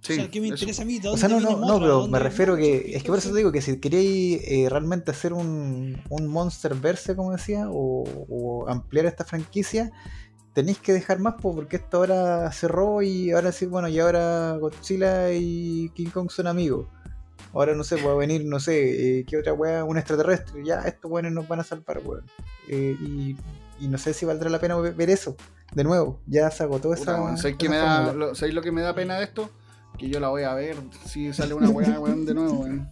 Sí, 0.00 0.14
o 0.14 0.16
sea, 0.16 0.30
¿qué 0.32 0.40
me 0.40 0.46
eso. 0.48 0.54
interesa 0.56 0.82
a 0.82 0.84
mí? 0.84 0.98
¿De 0.98 1.08
O 1.10 1.16
sea, 1.16 1.28
no, 1.28 1.38
no, 1.38 1.56
no, 1.58 1.78
pero 1.78 1.88
¿Dónde 2.00 2.10
me 2.10 2.18
refiero 2.18 2.56
que, 2.56 2.96
es 2.96 3.04
que 3.04 3.08
por 3.08 3.18
eso 3.18 3.30
te 3.30 3.36
digo 3.36 3.52
que 3.52 3.62
si 3.62 3.78
queréis 3.78 4.40
eh, 4.48 4.66
realmente 4.68 5.12
hacer 5.12 5.32
un, 5.32 6.02
un 6.10 6.26
Monster 6.26 6.74
Verse, 6.74 7.14
como 7.14 7.30
decía, 7.30 7.68
o, 7.70 8.02
o 8.28 8.68
ampliar 8.68 9.06
esta 9.06 9.24
franquicia, 9.24 9.92
tenéis 10.52 10.78
que 10.78 10.92
dejar 10.92 11.18
más, 11.18 11.34
pues, 11.40 11.54
porque 11.54 11.76
esto 11.76 11.98
ahora 11.98 12.50
cerró 12.52 13.02
y 13.02 13.32
ahora 13.32 13.52
sí, 13.52 13.66
bueno, 13.66 13.88
y 13.88 13.98
ahora 13.98 14.56
Godzilla 14.58 15.32
y 15.32 15.90
King 15.94 16.10
Kong 16.10 16.30
son 16.30 16.46
amigos. 16.46 16.86
Ahora 17.54 17.74
no 17.74 17.84
sé, 17.84 18.02
va 18.02 18.12
a 18.12 18.16
venir, 18.16 18.44
no 18.46 18.60
sé, 18.60 19.18
eh, 19.20 19.24
qué 19.26 19.36
otra 19.36 19.52
weá, 19.52 19.84
un 19.84 19.98
extraterrestre. 19.98 20.64
Ya, 20.64 20.80
estos 20.82 21.10
weones 21.10 21.32
nos 21.32 21.46
van 21.48 21.60
a 21.60 21.64
salvar, 21.64 22.00
weón. 22.04 22.24
Eh, 22.68 22.96
y, 23.00 23.36
y 23.78 23.88
no 23.88 23.98
sé 23.98 24.14
si 24.14 24.24
valdrá 24.24 24.48
la 24.48 24.58
pena 24.58 24.76
ver 24.76 25.10
eso. 25.10 25.36
De 25.74 25.84
nuevo, 25.84 26.20
ya 26.26 26.50
se 26.50 26.62
agotó 26.62 26.94
esa. 26.94 27.20
weón, 27.20 27.36
¿sabes, 27.36 27.56
qué 27.58 27.66
esa 27.66 27.74
me 27.74 27.78
da, 27.78 28.04
fórmula. 28.06 28.26
lo, 28.26 28.34
¿sabes 28.34 28.54
lo 28.54 28.62
que 28.62 28.72
me 28.72 28.80
da 28.80 28.94
pena 28.94 29.18
de 29.18 29.24
esto? 29.24 29.50
Que 29.98 30.08
yo 30.08 30.20
la 30.20 30.28
voy 30.28 30.44
a 30.44 30.54
ver 30.54 30.76
si 31.04 31.32
sale 31.34 31.52
una 31.52 31.68
weá, 31.68 32.00
weón, 32.00 32.24
de 32.24 32.34
nuevo, 32.34 32.60
weón. 32.60 32.90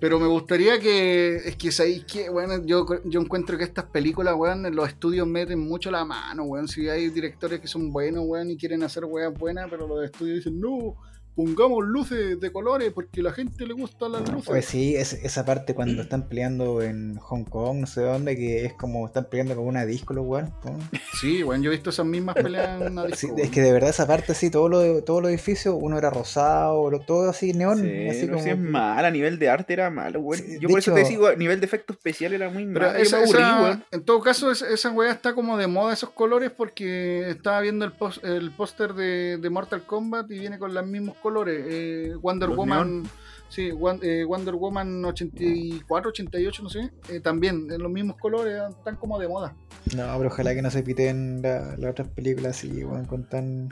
Pero 0.00 0.18
me 0.18 0.26
gustaría 0.26 0.80
que. 0.80 1.36
Es 1.36 1.56
que 1.56 1.70
sabéis 1.70 2.04
que, 2.04 2.30
bueno, 2.30 2.64
yo, 2.64 2.86
yo 3.04 3.20
encuentro 3.20 3.58
que 3.58 3.64
estas 3.64 3.84
películas, 3.84 4.34
weón, 4.34 4.64
en 4.64 4.74
los 4.74 4.88
estudios 4.88 5.26
meten 5.26 5.60
mucho 5.60 5.90
la 5.90 6.04
mano, 6.04 6.44
weón. 6.44 6.68
Si 6.68 6.88
hay 6.88 7.10
directores 7.10 7.60
que 7.60 7.68
son 7.68 7.92
buenos, 7.92 8.24
weón, 8.26 8.50
y 8.50 8.56
quieren 8.56 8.82
hacer 8.82 9.04
weas 9.04 9.32
buenas, 9.32 9.68
pero 9.68 9.86
los 9.86 10.02
estudios 10.02 10.38
dicen, 10.38 10.58
no, 10.58 10.96
pongamos 11.34 11.84
luces 11.86 12.38
de 12.40 12.52
colores 12.52 12.92
porque 12.92 13.20
a 13.20 13.24
la 13.24 13.32
gente 13.32 13.66
le 13.66 13.72
gustan 13.74 14.12
las 14.12 14.28
luces. 14.30 14.46
Pues 14.48 14.64
sí, 14.66 14.96
es- 14.96 15.12
esa 15.14 15.44
parte 15.44 15.74
cuando 15.74 16.02
están 16.02 16.28
peleando 16.28 16.82
en 16.82 17.16
Hong 17.16 17.44
Kong, 17.44 17.78
no 17.78 17.86
sé 17.86 18.02
dónde, 18.02 18.36
que 18.36 18.64
es 18.66 18.72
como 18.74 19.06
están 19.06 19.24
peleando 19.30 19.54
con 19.56 19.64
una 19.66 19.86
disco 19.86 20.12
los 20.14 20.26
weones. 20.26 20.52
¿no? 20.64 20.78
Sí, 21.20 21.42
weón, 21.42 21.62
yo 21.62 21.70
he 21.70 21.74
visto 21.74 21.90
esas 21.90 22.06
mismas 22.06 22.34
peleas 22.34 22.80
en 22.80 22.92
una 22.92 23.04
disco, 23.06 23.18
Sí, 23.18 23.26
weón. 23.26 23.40
es 23.40 23.50
que 23.50 23.60
de 23.62 23.72
verdad 23.72 23.90
esa 23.90 24.06
parte 24.06 24.34
sí, 24.34 24.50
todo 24.50 24.68
lo, 24.68 25.02
todo 25.04 25.20
los 25.20 25.30
edificios, 25.30 25.74
uno 25.78 25.96
era 25.98 26.10
rosado, 26.10 26.90
lo- 26.90 27.00
todo 27.00 27.30
así 27.30 27.52
neón, 27.52 27.80
Sí, 27.82 28.08
así 28.08 28.26
no, 28.26 28.32
como... 28.34 28.44
sí 28.44 28.50
es 28.50 28.58
mal, 28.58 29.04
a 29.04 29.10
nivel 29.10 29.38
de 29.38 29.48
arte 29.48 29.72
era 29.72 29.90
malo, 29.90 30.20
weón. 30.20 30.42
Sí, 30.42 30.58
Yo 30.60 30.68
por 30.68 30.78
eso 30.78 30.92
te 30.94 31.04
digo, 31.04 31.26
a 31.28 31.34
nivel 31.36 31.60
de 31.60 31.66
efecto 31.66 31.92
especial 31.92 32.32
era 32.32 32.48
muy 32.50 32.66
Pero 32.66 32.86
malo. 32.86 32.98
Esa, 32.98 33.18
aburrí, 33.18 33.40
esa- 33.40 33.62
weón. 33.62 33.84
en 33.90 34.04
todo 34.04 34.20
caso, 34.20 34.50
es- 34.50 34.62
esa 34.62 34.90
weá 34.90 35.10
está 35.12 35.34
como 35.34 35.56
de 35.56 35.66
moda 35.66 35.92
esos 35.92 36.10
colores 36.10 36.50
porque 36.50 37.30
estaba 37.30 37.60
viendo 37.60 37.84
el, 37.84 37.92
pos- 37.92 38.20
el 38.24 38.50
póster 38.50 38.94
de, 38.94 39.38
de 39.38 39.50
Mortal 39.50 39.84
Kombat 39.86 40.30
y 40.30 40.38
viene 40.38 40.58
con 40.58 40.74
los 40.74 40.86
mismos 40.86 41.16
colores. 41.20 41.64
Eh, 41.68 42.14
Wonder 42.20 42.48
Los 42.48 42.58
Woman, 42.58 43.04
sí, 43.48 43.70
eh, 44.02 44.24
Wonder 44.24 44.54
Woman 44.54 45.04
84, 45.04 46.10
88, 46.10 46.62
no 46.62 46.68
sé, 46.70 46.90
eh, 47.08 47.20
también 47.20 47.68
en 47.70 47.80
los 47.82 47.90
mismos 47.90 48.16
colores, 48.16 48.60
están 48.70 48.96
como 48.96 49.18
de 49.18 49.28
moda. 49.28 49.54
No, 49.96 50.14
pero 50.16 50.28
ojalá 50.28 50.54
que 50.54 50.62
no 50.62 50.70
se 50.70 50.82
piten 50.82 51.40
la- 51.42 51.76
las 51.76 51.90
otras 51.92 52.08
películas 52.08 52.56
así, 52.56 52.84
weón, 52.84 53.04
con 53.06 53.28
tan... 53.28 53.68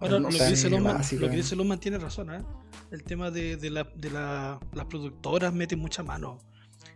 Ahora, 0.00 0.18
no 0.18 0.30
lo, 0.30 0.36
tan 0.36 0.38
que 0.38 0.46
dice 0.50 0.68
Loma, 0.70 0.94
básico, 0.94 1.22
lo 1.22 1.28
que 1.28 1.34
eh. 1.34 1.36
dice 1.38 1.54
Loma 1.56 1.78
tiene 1.78 1.98
razón, 1.98 2.34
¿eh? 2.34 2.42
El 2.90 3.04
tema 3.04 3.30
de, 3.30 3.56
de, 3.56 3.70
la, 3.70 3.88
de 3.94 4.10
la- 4.10 4.58
las 4.74 4.86
productoras 4.86 5.54
meten 5.54 5.78
mucha 5.78 6.02
mano. 6.02 6.38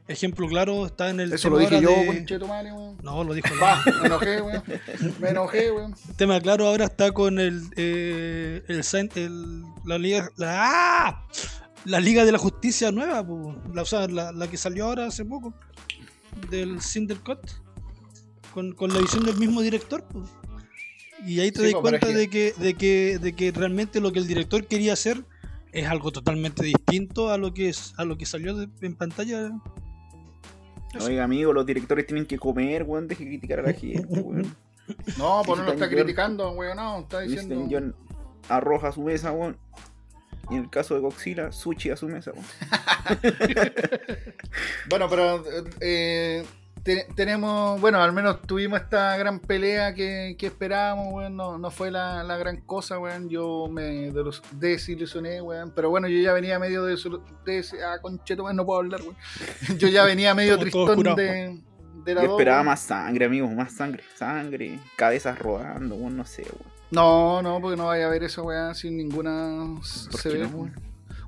Ejemplo 0.09 0.47
claro 0.47 0.87
está 0.87 1.11
en 1.11 1.19
el 1.21 1.33
Eso 1.33 1.49
tema 1.49 1.55
lo 1.55 1.69
dije 1.69 1.81
yo, 1.83 1.91
de- 1.91 2.07
conchetumare, 2.07 2.73
weón. 2.73 2.97
No, 3.03 3.25
lo 3.25 3.35
dijo 3.35 3.49
Va, 3.61 3.83
me 4.01 4.07
enojé, 4.07 4.41
weón. 4.41 4.63
Me 5.21 5.29
enojé, 5.31 5.73
weón. 5.73 5.95
El 6.09 6.15
tema 6.17 6.41
claro 6.41 6.67
ahora 6.69 6.85
está 6.85 7.11
con 7.11 7.41
el, 7.41 7.63
eh, 7.77 8.63
el, 8.69 9.63
la 9.85 9.99
liga 9.99 10.31
la, 10.37 10.61
¡ah! 11.09 11.27
la 11.85 11.99
liga 12.01 12.25
de 12.25 12.31
la 12.33 12.39
justicia 12.39 12.93
nueva, 12.93 13.27
po. 13.27 13.57
la, 13.75 13.83
o 13.83 13.85
sea, 13.85 14.07
la, 14.07 14.31
la 14.33 14.49
que 14.49 14.57
salió 14.57 14.85
ahora 14.87 15.07
hace 15.07 15.25
poco 15.25 15.55
del 16.51 16.81
Cinder 16.81 17.19
Cut 17.19 17.41
con, 18.55 18.73
con 18.73 18.93
la 18.93 19.01
visión 19.01 19.25
del 19.25 19.37
mismo 19.37 19.61
director. 19.61 20.05
po. 20.05 20.23
Y 21.27 21.41
ahí 21.41 21.51
te 21.51 21.61
Sí, 21.67 21.73
das 21.73 21.81
cuenta 21.81 22.07
de, 22.09 22.29
que, 22.29 22.55
de, 22.59 22.75
que, 22.75 23.19
de 23.21 23.33
que 23.35 23.51
realmente 23.51 24.01
lo 24.01 24.13
que 24.13 24.21
el 24.21 24.27
director 24.29 24.65
quería 24.67 24.93
hacer 24.93 25.25
es 25.73 25.87
algo 25.89 26.13
totalmente 26.13 26.65
distinto 26.65 27.31
a 27.31 27.39
lo 27.39 27.53
que 27.53 27.69
es, 27.71 27.93
a 27.97 28.05
lo 28.05 28.17
que 28.17 28.25
salió 28.27 28.55
de- 28.55 28.69
en 28.83 28.95
pantalla. 28.95 29.51
Oiga, 31.03 31.25
amigo, 31.25 31.53
los 31.53 31.67
directores 31.67 32.07
tienen 32.07 32.27
que 32.27 32.39
comer, 32.39 32.83
weón. 32.85 33.09
Deje 33.09 33.25
de 33.25 33.31
criticar 33.31 33.61
a 33.61 33.63
la 33.63 33.73
gente, 33.73 34.21
weón. 34.21 34.57
No, 35.19 35.43
pues 35.45 35.59
no 35.59 35.67
lo 35.67 35.73
está 35.73 35.89
criticando, 35.89 36.51
weón, 36.53 36.77
no, 36.77 37.01
está 37.01 37.21
diciendo. 37.21 37.67
John 37.71 37.95
arroz 38.49 38.85
a 38.85 38.93
su 38.93 39.03
mesa, 39.03 39.33
weón. 39.33 39.57
Y 40.51 40.55
en 40.55 40.65
el 40.65 40.71
caso 40.71 40.95
de 40.95 41.01
Godzilla, 41.01 41.51
sushi 41.51 41.91
a 41.91 41.97
su 41.97 42.09
mesa, 42.09 42.33
weón. 42.33 42.47
Bueno, 44.89 45.09
pero 45.09 45.45
eh, 45.81 46.45
te- 46.87 47.09
tenemos, 47.17 47.81
bueno, 47.81 48.01
al 48.01 48.13
menos 48.13 48.41
tuvimos 48.43 48.81
esta 48.81 49.17
gran 49.17 49.41
pelea 49.41 49.93
que, 49.93 50.37
que 50.39 50.47
esperábamos, 50.47 51.13
weón, 51.13 51.37
no, 51.37 51.59
no 51.59 51.71
fue 51.73 51.91
la, 51.91 52.23
la 52.23 52.37
gran 52.37 52.59
cosa, 52.61 52.99
weón, 53.01 53.29
yo 53.29 53.67
me 53.69 54.13
desilusioné, 54.53 55.43
weón, 55.43 55.73
pero 55.75 55.91
bueno, 55.91 56.07
yo 56.07 56.19
ya 56.21 56.33
venía 56.33 56.61
medio 56.61 56.85
de... 56.85 56.97
de 57.45 57.65
ah, 57.85 57.99
concheto, 58.01 58.45
weón, 58.45 58.57
no 58.57 58.65
puedo 58.65 58.79
hablar, 58.79 59.03
weón. 59.03 59.17
Yo 59.79 59.89
ya 59.89 60.05
venía 60.05 60.33
medio 60.33 60.59
tristón 60.59 61.03
de, 61.17 61.61
de 62.05 62.15
la 62.15 62.23
Yo 62.23 62.31
esperaba 62.31 62.63
más 62.63 62.81
sangre, 62.81 63.25
amigo, 63.25 63.49
más 63.49 63.73
sangre, 63.73 64.05
sangre, 64.15 64.79
cabezas 64.95 65.37
rodando, 65.39 65.97
weón, 65.97 66.17
no 66.17 66.25
sé, 66.25 66.43
weón. 66.43 66.77
No, 66.93 67.43
no, 67.43 67.61
porque 67.61 67.77
no 67.77 67.87
vaya 67.87 68.07
a 68.07 68.11
ver 68.11 68.23
eso, 68.23 68.45
weón, 68.45 68.77
sin 68.77 68.97
ninguna... 68.97 69.75
¿Por 69.75 70.21
se 70.21 70.29
ve, 70.29 70.39
no, 70.39 70.71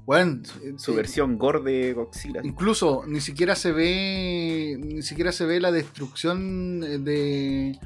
weón? 0.08 0.42
Weón, 0.62 0.78
Su 0.78 0.92
eh, 0.92 0.96
versión 0.96 1.38
gore 1.38 1.60
de 1.60 1.92
Godzilla. 1.92 2.40
Incluso 2.42 3.04
ni 3.06 3.20
siquiera 3.20 3.54
se 3.54 3.72
ve 3.72 4.76
ni 4.78 5.02
siquiera 5.02 5.32
se 5.32 5.44
ve 5.44 5.60
la 5.60 5.70
destrucción 5.70 6.80
de 7.04 7.78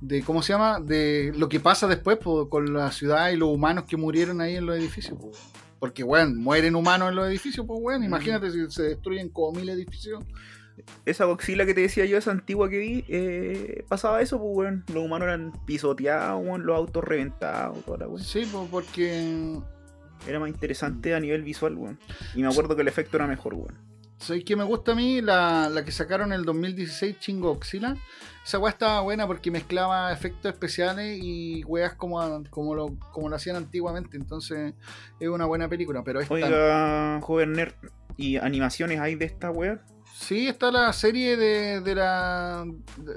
de 0.00 0.22
cómo 0.22 0.42
se 0.42 0.52
llama 0.52 0.80
de 0.80 1.32
lo 1.36 1.48
que 1.48 1.60
pasa 1.60 1.86
después 1.86 2.16
po, 2.18 2.48
con 2.48 2.72
la 2.72 2.90
ciudad 2.90 3.30
y 3.30 3.36
los 3.36 3.50
humanos 3.50 3.84
que 3.86 3.96
murieron 3.96 4.40
ahí 4.40 4.56
en 4.56 4.66
los 4.66 4.76
edificios 4.76 5.18
po. 5.18 5.30
porque 5.78 6.02
bueno 6.02 6.34
mueren 6.36 6.74
humanos 6.74 7.10
en 7.10 7.16
los 7.16 7.28
edificios 7.28 7.66
pues 7.66 7.80
bueno 7.82 8.04
imagínate 8.04 8.50
si 8.50 8.70
se 8.70 8.82
destruyen 8.82 9.28
como 9.28 9.58
mil 9.60 9.68
edificios 9.68 10.24
Esa 11.04 11.26
Godzilla 11.26 11.66
que 11.66 11.74
te 11.74 11.82
decía 11.82 12.06
yo, 12.06 12.16
esa 12.16 12.30
antigua 12.30 12.70
que 12.70 12.78
vi, 12.78 13.04
eh, 13.08 13.84
pasaba 13.86 14.22
eso, 14.22 14.38
pues, 14.38 14.50
weón. 14.54 14.84
Los 14.94 15.04
humanos 15.04 15.26
eran 15.26 15.52
pisoteados, 15.66 16.42
weón, 16.42 16.64
los 16.64 16.74
autos 16.74 17.04
reventados, 17.04 17.84
toda 17.84 17.98
la 17.98 18.08
weón. 18.08 18.24
sí 18.24 18.48
pues, 18.50 18.66
porque 18.70 19.60
Era 20.26 20.38
más 20.38 20.48
interesante 20.48 21.14
a 21.14 21.20
nivel 21.20 21.42
visual, 21.42 21.74
weón. 21.74 21.98
Y 22.34 22.42
me 22.42 22.48
acuerdo 22.48 22.76
que 22.76 22.82
el 22.82 22.88
efecto 22.88 23.16
era 23.16 23.26
mejor, 23.26 23.54
weón. 23.54 23.90
¿Sabes 24.18 24.44
qué 24.44 24.54
me 24.54 24.64
gusta 24.64 24.92
a 24.92 24.94
mí? 24.94 25.22
La, 25.22 25.70
la 25.70 25.82
que 25.82 25.92
sacaron 25.92 26.32
en 26.32 26.40
el 26.40 26.44
2016, 26.44 27.18
Chingo 27.20 27.50
Oxila. 27.50 27.96
Esa 28.44 28.58
weá 28.58 28.70
estaba 28.70 29.00
buena 29.00 29.26
porque 29.26 29.50
mezclaba 29.50 30.12
efectos 30.12 30.52
especiales 30.52 31.18
y 31.22 31.64
weas 31.64 31.94
como, 31.94 32.20
como, 32.50 32.74
lo, 32.74 32.98
como 33.12 33.30
lo 33.30 33.36
hacían 33.36 33.56
antiguamente. 33.56 34.18
Entonces 34.18 34.74
es 35.18 35.28
una 35.28 35.46
buena 35.46 35.68
película. 35.68 36.04
Pero 36.04 36.20
esta, 36.20 36.34
Oiga, 36.34 37.20
joven 37.22 37.52
nerd, 37.52 37.72
¿y 38.18 38.36
animaciones 38.36 39.00
hay 39.00 39.14
de 39.14 39.24
esta 39.24 39.50
weá? 39.50 39.80
Sí, 40.20 40.46
está 40.48 40.70
la 40.70 40.92
serie 40.92 41.36
de, 41.36 41.80
de 41.80 41.94
la 41.94 42.64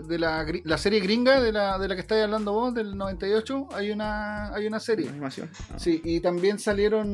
de, 0.08 0.18
la, 0.20 0.46
la 0.64 0.78
serie 0.78 1.00
gringa 1.00 1.42
de 1.42 1.52
la, 1.52 1.78
de 1.78 1.88
la 1.88 1.96
que 1.96 2.02
estáis 2.02 2.24
hablando 2.24 2.54
vos, 2.54 2.74
del 2.74 2.96
98. 2.98 3.68
Hay 3.74 3.92
una, 3.92 4.54
hay 4.54 4.66
una 4.68 4.80
serie. 4.80 5.10
Animación. 5.10 5.50
Ah. 5.72 5.78
Sí, 5.80 6.02
y 6.04 6.20
también 6.22 6.60
salieron 6.60 7.08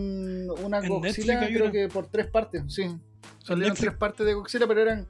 una 0.63 0.79
En 0.79 0.89
Godzilla, 0.89 1.45
creo 1.47 1.63
una. 1.63 1.71
que 1.71 1.87
por 1.87 2.07
tres 2.07 2.27
partes, 2.27 2.63
sí. 2.67 2.83
Salieron 3.43 3.75
tres 3.75 3.95
partes 3.95 4.25
de 4.25 4.33
Godzilla, 4.33 4.67
pero 4.67 4.81
eran. 4.81 5.07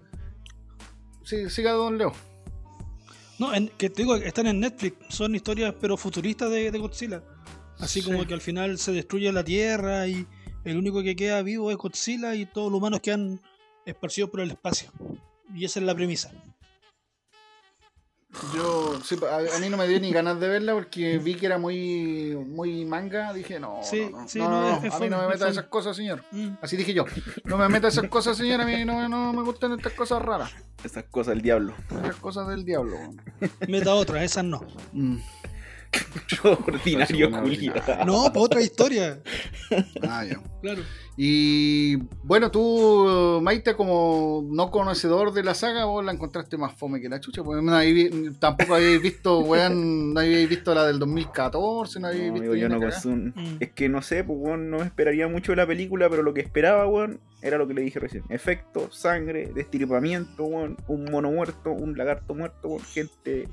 Sí, 1.24 1.50
siga 1.50 1.72
Don 1.74 1.98
Leo. 1.98 2.14
No, 3.38 3.54
en- 3.54 3.70
que 3.70 3.90
te 3.90 4.02
digo, 4.04 4.16
están 4.16 4.48
en 4.48 4.60
Netflix, 4.60 4.98
son 5.10 5.36
historias 5.36 5.74
pero 5.80 5.96
futuristas 5.98 6.50
de, 6.50 6.72
de 6.72 6.80
Godzilla. 6.80 7.24
Así 7.78 8.02
Sí. 8.02 8.12
como 8.12 8.26
que 8.26 8.34
al 8.34 8.42
final 8.42 8.78
se 8.78 8.92
destruye 8.92 9.32
la 9.32 9.44
Tierra 9.44 10.08
y 10.08 10.28
el 10.66 10.78
único 10.78 11.02
que 11.02 11.16
queda 11.16 11.42
vivo 11.42 11.72
es 11.72 11.78
Godzilla 11.78 12.36
y 12.36 12.46
todos 12.46 12.70
los 12.72 12.80
humanos 12.80 13.00
quedan 13.02 13.40
esparcidos 13.90 14.30
por 14.30 14.42
el 14.42 14.52
espacio. 14.52 14.92
Y 15.54 15.66
esa 15.66 15.80
es 15.80 15.86
la 15.86 15.96
premisa. 15.96 16.32
Yo, 18.54 19.00
sí, 19.04 19.18
a, 19.26 19.56
a 19.56 19.60
mí 19.60 19.70
no 19.70 19.76
me 19.78 19.88
dio 19.88 20.00
ni 20.00 20.12
ganas 20.14 20.40
de 20.40 20.48
verla 20.48 20.74
porque 20.74 21.18
vi 21.18 21.34
que 21.34 21.48
era 21.48 21.58
muy, 21.58 22.36
muy 22.36 22.86
manga. 22.86 23.34
Dije, 23.34 23.60
no, 23.60 23.80
Sí, 23.82 24.08
no, 24.12 24.22
no, 24.22 24.28
sí, 24.30 24.38
no, 24.40 24.50
no, 24.50 24.62
no, 24.62 24.78
es- 24.78 24.84
es 24.84 24.94
a 24.94 25.00
mí 25.00 25.10
no 25.10 25.20
me 25.22 25.28
meta 25.28 25.50
esas 25.50 25.66
cosas, 25.66 25.96
señor. 25.96 26.24
Mm. 26.32 26.50
Así 26.62 26.78
dije 26.78 26.94
yo, 26.94 27.06
no 27.46 27.58
me 27.58 27.68
meta 27.70 27.88
esas 27.88 28.08
cosas, 28.08 28.38
señor. 28.38 28.62
A 28.62 28.66
mí 28.66 28.86
no, 28.86 29.10
no 29.10 29.34
me 29.34 29.42
gustan 29.42 29.74
estas 29.74 29.94
cosas 29.94 30.22
raras, 30.22 30.52
Esas 30.84 31.06
cosas 31.06 31.34
del 31.34 31.42
diablo. 31.42 31.74
esas 31.90 32.16
cosas 32.18 32.48
del 32.50 32.64
diablo. 32.64 32.98
Meta 33.68 33.96
otra, 33.96 34.24
esas 34.24 34.44
no. 34.46 34.62
Mm. 34.94 35.18
Ordinario, 36.44 37.28
ordinaria. 37.36 38.06
No, 38.06 38.24
para 38.26 38.40
otra 38.40 38.62
historia. 38.62 39.22
Ah, 40.08 40.24
ya. 40.26 40.40
Claro. 40.62 40.82
Y 41.18 41.98
bueno, 42.24 42.50
tú, 42.52 43.40
Maite, 43.42 43.76
como 43.76 44.48
no 44.50 44.72
conocedor 44.72 45.34
de 45.34 45.44
la 45.44 45.54
saga, 45.54 45.86
vos 45.86 46.06
la 46.06 46.14
encontraste 46.14 46.58
más 46.58 46.74
fome 46.76 47.02
que 47.02 47.10
la 47.10 47.20
chucha. 47.20 47.44
Porque 47.44 47.62
no 47.62 47.74
habéis 47.76 48.12
vi- 48.12 48.32
tampoco 48.40 48.76
habéis 48.76 49.02
visto, 49.02 49.40
weón, 49.40 50.14
no 50.14 50.20
habéis 50.22 50.48
visto 50.48 50.74
la 50.74 50.86
del 50.86 51.00
2014, 51.00 52.00
no 52.00 52.08
habéis 52.08 52.28
No, 52.28 52.34
visto. 52.34 52.52
amigo, 52.52 52.56
yo 52.56 52.70
no. 52.70 52.80
Mm. 52.80 53.58
Es 53.60 53.72
que 53.74 53.90
no 53.90 54.02
sé, 54.02 54.24
pues, 54.24 54.38
weón, 54.40 54.70
no 54.70 54.78
me 54.78 54.86
esperaría 54.86 55.28
mucho 55.28 55.52
de 55.52 55.58
la 55.58 55.68
película, 55.68 56.10
pero 56.10 56.24
lo 56.24 56.34
que 56.34 56.42
esperaba, 56.42 56.88
weón, 56.88 57.20
era 57.42 57.58
lo 57.58 57.68
que 57.68 57.74
le 57.74 57.82
dije 57.82 58.00
recién. 58.00 58.24
Efecto, 58.30 58.90
sangre, 58.92 59.52
destirpamiento, 59.54 60.44
weón, 60.46 60.78
un 60.88 61.04
mono 61.06 61.32
muerto, 61.32 61.72
un 61.72 61.98
lagarto 61.98 62.34
muerto, 62.34 62.70
weón, 62.70 62.84
gente 62.84 63.50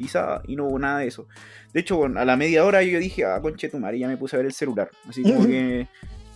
pisada, 0.00 0.42
y 0.46 0.56
no 0.56 0.66
hubo 0.66 0.78
nada 0.78 0.98
de 1.00 1.06
eso. 1.08 1.26
De 1.72 1.80
hecho, 1.80 1.96
weón, 1.98 2.16
a 2.18 2.24
la 2.24 2.36
media 2.36 2.64
hora 2.64 2.82
yo 2.82 2.98
dije, 2.98 3.24
ah, 3.24 3.40
conchetumare, 3.40 3.98
ya 3.98 4.08
me 4.08 4.16
puse 4.16 4.36
a 4.36 4.38
ver 4.38 4.46
el 4.46 4.52
celular. 4.52 4.90
Así 5.08 5.22
como 5.22 5.46
que 5.46 5.86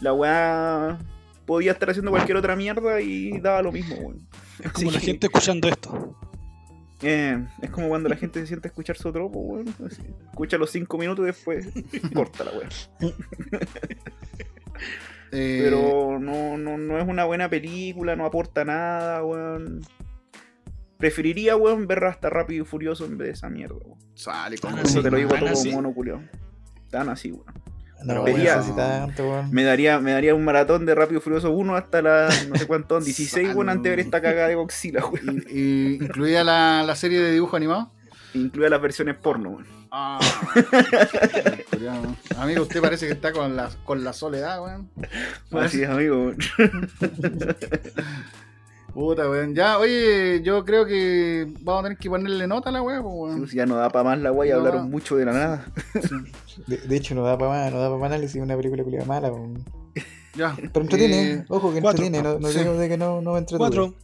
la 0.01 0.13
weá 0.13 0.99
podía 1.47 1.73
estar 1.73 1.91
haciendo 1.91 2.11
cualquier 2.11 2.37
otra 2.37 2.57
mierda 2.57 3.01
y 3.01 3.39
daba 3.41 3.63
lo 3.63 3.73
mismo, 3.73 3.97
weón. 3.97 4.27
Es 4.63 4.73
como 4.73 4.89
Así 4.89 4.95
la 4.95 5.01
que, 5.01 5.07
gente 5.07 5.27
escuchando 5.27 5.69
esto. 5.69 6.17
eh, 7.03 7.45
es 7.63 7.71
como 7.71 7.89
cuando 7.89 8.09
la 8.09 8.17
gente 8.17 8.41
se 8.41 8.47
siente 8.47 8.69
a 8.69 8.71
escuchar 8.71 8.97
su 8.97 9.13
tropo, 9.13 9.39
weón. 9.41 9.67
Escucha 10.31 10.57
los 10.59 10.71
cinco 10.71 10.97
minutos 10.99 11.23
y 11.25 11.27
después 11.27 11.67
corta 12.15 12.45
la 12.45 12.53
weá. 12.53 12.69
Eh, 15.33 15.61
Pero 15.65 16.19
no, 16.21 16.57
no, 16.57 16.79
no 16.79 16.99
es 16.99 17.09
una 17.09 17.25
buena 17.25 17.49
película, 17.49 18.15
no 18.15 18.25
aporta 18.25 18.65
nada, 18.65 19.25
weón. 19.25 19.81
Preferiría, 21.05 21.55
weón, 21.55 21.87
ver 21.87 22.03
hasta 22.05 22.31
Rápido 22.31 22.63
y 22.65 22.67
Furioso 22.67 23.05
en 23.05 23.19
vez 23.19 23.27
de 23.29 23.33
esa 23.35 23.51
mierda, 23.51 23.75
weón. 23.85 23.99
Sale 24.15 24.57
con 24.57 24.79
Ah, 24.79 24.81
Eso 24.83 25.03
te 25.03 25.11
lo 25.11 25.19
digo 25.19 25.35
todo 25.39 25.53
como 25.53 25.71
mono 25.73 25.93
culiao. 25.93 26.23
Tan 26.91 27.11
así, 27.11 27.31
weón. 27.31 27.45
No, 28.05 28.25
Vería- 28.25 28.53
weón, 28.55 28.59
así 28.61 28.73
tanto, 28.75 29.29
weón. 29.29 29.51
Me 29.51 29.65
daría, 29.65 30.01
me 30.01 30.13
daría 30.13 30.35
un 30.35 30.43
maratón 30.47 30.87
de 30.87 30.95
Rápido 30.95 31.19
y 31.19 31.23
Furioso 31.23 31.51
1 31.51 31.77
hasta 31.77 32.01
la, 32.01 32.31
no 32.49 32.57
sé 32.57 32.67
cuánto, 32.67 32.99
16, 33.05 33.55
weón, 33.55 33.69
antes 33.69 33.83
de 33.85 33.91
ver 33.91 34.01
esta 34.01 34.23
cagada 34.23 34.49
de 34.49 34.55
Godzilla, 34.55 35.05
weón. 35.05 35.45
Y, 35.51 35.59
y 35.59 35.95
incluida 35.97 36.43
la, 36.43 36.83
la 36.87 36.97
serie 36.97 37.21
de 37.21 37.33
dibujo 37.33 37.55
animado. 37.57 37.93
Incluida 38.33 38.71
las 38.71 38.81
versiones 38.81 39.17
porno, 39.19 39.51
weón. 39.51 39.67
Ah. 39.91 40.19
Amigo, 42.39 42.63
usted 42.63 42.81
parece 42.81 43.07
que 43.07 43.13
está 43.13 43.31
con 43.33 43.55
la, 43.57 43.69
con 43.85 44.03
la 44.03 44.15
soledad, 44.15 44.63
weón. 44.63 44.89
Así 45.53 45.83
es, 45.83 45.91
amigo, 45.91 46.17
weón. 46.29 46.39
Puta, 48.95 49.29
weón. 49.29 49.55
Ya, 49.55 49.79
oye, 49.79 50.41
yo 50.43 50.65
creo 50.65 50.87
que 50.87 51.49
vamos 51.63 51.81
a 51.81 51.83
tener 51.85 51.99
que 51.99 52.09
ponerle 52.09 52.47
nota 52.47 52.69
a 52.69 52.73
la 52.73 52.81
weá, 52.83 53.03
pues, 53.03 53.13
weón. 53.15 53.47
Ya 53.49 53.67
no 53.67 53.75
da 53.77 53.91
para 53.91 54.05
más 54.05 54.19
la 54.21 54.31
weá, 54.33 54.53
No. 54.55 54.59
hablaron 54.61 54.89
mucho 54.91 55.17
de 55.17 55.25
la 55.25 55.33
nada. 55.33 55.67
De, 56.69 56.77
de 56.79 56.97
hecho, 56.97 57.15
no 57.17 57.25
da 57.25 57.37
para 57.37 57.51
más, 57.51 57.73
no 57.73 57.81
da 57.81 57.89
para 57.89 57.99
más 57.99 58.07
análisis 58.13 58.41
una 58.41 58.57
película 58.57 58.85
culiada 58.85 59.05
mala, 59.05 59.33
weón. 59.33 59.65
Ya. 60.37 60.55
Pero 60.57 60.81
entretiene, 60.83 61.31
Eh, 61.33 61.45
ojo 61.49 61.73
que 61.75 61.81
cuatro. 61.81 62.05
entretiene, 62.05 62.23
no, 62.23 62.39
no 62.39 62.49
Sí. 62.49 62.59
digo 62.61 62.75
de 62.77 62.89
que 62.89 62.97
no, 62.97 63.21
no 63.21 63.37
entretuvo. 63.37 63.59
Cuatro. 63.59 63.95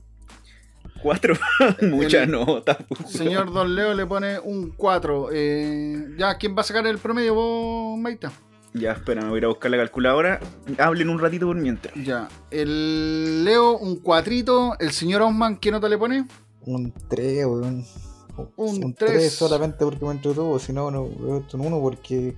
Cuatro, 1.03 1.35
mucha 1.83 2.25
El- 2.25 2.33
nota, 2.33 2.79
weón. 2.91 3.11
señor 3.13 3.53
Don 3.53 3.75
Leo 3.75 3.95
le 3.95 4.07
pone 4.07 4.39
un 4.41 4.71
4. 4.77 5.29
Eh, 5.33 6.15
ya, 6.19 6.35
¿quién 6.37 6.55
va 6.57 6.61
a 6.61 6.65
sacar 6.65 6.87
el 6.87 6.99
promedio, 6.99 7.35
vos, 7.35 7.99
Maita? 7.99 8.33
Ya, 8.73 8.93
espera, 8.93 9.23
me 9.23 9.29
voy 9.31 9.37
a 9.37 9.39
ir 9.39 9.45
a 9.47 9.49
buscar 9.49 9.71
la 9.71 9.77
calculadora. 9.79 10.39
Hablen 10.79 11.09
un 11.09 11.19
ratito 11.19 11.47
por 11.47 11.57
mientras. 11.57 11.93
Ya. 12.05 12.29
El 12.51 13.45
Leo, 13.45 13.77
un 13.79 13.97
cuatrito. 13.97 14.79
El 14.79 14.93
señor 14.93 15.23
Osman, 15.23 15.57
¿qué 15.59 15.71
nota 15.73 15.89
le 15.89 15.99
pone? 15.99 16.27
Un 16.63 16.93
3, 17.09 17.47
weón. 17.47 17.85
Un 18.57 18.85
Un 18.85 18.95
tres. 18.95 19.11
3 19.11 19.33
solamente 19.33 19.85
porque 19.85 20.05
me 20.05 20.13
entretuvo, 20.13 20.59
si 20.59 20.73
no, 20.73 20.91
no 20.91 21.07
en 21.07 21.61
uno 21.61 21.81
porque. 21.81 22.37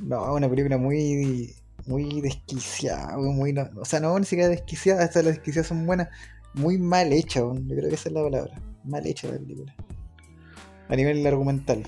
No, 0.00 0.24
es 0.30 0.36
una 0.36 0.48
película 0.48 0.76
muy. 0.76 1.54
Muy 1.86 2.20
desquiciada, 2.20 3.16
weón, 3.18 3.36
muy. 3.36 3.52
no- 3.52 3.68
o 3.76 3.84
sea, 3.84 4.00
no, 4.00 4.18
ni 4.18 4.24
siquiera 4.26 4.48
desquiciada, 4.50 5.02
hasta 5.04 5.22
las 5.22 5.34
desquiciadas 5.36 5.68
son 5.68 5.86
buenas. 5.86 6.08
Muy 6.52 6.78
mal 6.78 7.12
hecha, 7.12 7.42
weón. 7.42 7.66
Yo 7.68 7.76
creo 7.76 7.88
que 7.88 7.94
esa 7.94 8.10
es 8.10 8.14
la 8.14 8.22
palabra. 8.22 8.60
Mal 8.84 9.06
hecha 9.06 9.28
la 9.28 9.38
película. 9.38 9.74
A 10.88 10.94
nivel 10.96 11.26
argumental. 11.26 11.84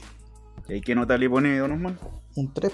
¿Y 0.69 0.81
qué 0.81 0.95
nota 0.95 1.17
le 1.19 1.29
pone 1.29 1.59
Don 1.59 1.73
Osman? 1.73 1.99
Un 2.37 2.53
3. 2.53 2.73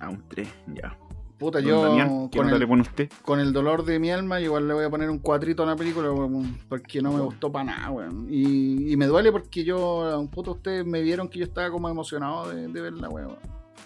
A 0.00 0.08
un 0.08 0.22
3, 0.28 0.48
ya. 0.74 0.96
Puta, 1.38 1.60
Don 1.60 1.68
yo 1.68 1.82
Damián, 1.84 2.28
¿qué 2.30 2.38
con 2.38 2.48
el, 2.48 2.58
le 2.58 2.66
pone 2.66 2.82
usted? 2.82 3.08
con 3.22 3.38
el 3.38 3.52
dolor 3.52 3.84
de 3.84 4.00
mi 4.00 4.10
alma, 4.10 4.40
igual 4.40 4.66
le 4.66 4.74
voy 4.74 4.84
a 4.84 4.90
poner 4.90 5.08
un 5.08 5.20
cuatrito 5.20 5.62
a 5.62 5.66
la 5.66 5.76
película, 5.76 6.10
weón, 6.10 6.58
porque 6.68 7.00
no 7.00 7.12
me 7.12 7.20
gustó 7.20 7.52
para 7.52 7.64
nada, 7.66 7.90
weón. 7.92 8.26
Y, 8.28 8.92
y 8.92 8.96
me 8.96 9.06
duele 9.06 9.30
porque 9.30 9.62
yo, 9.62 10.18
un 10.18 10.26
puto, 10.28 10.52
ustedes 10.52 10.84
me 10.84 11.00
vieron 11.00 11.28
que 11.28 11.38
yo 11.38 11.44
estaba 11.44 11.70
como 11.70 11.88
emocionado 11.88 12.48
de, 12.50 12.66
de 12.66 12.80
verla, 12.80 13.08
weón. 13.08 13.36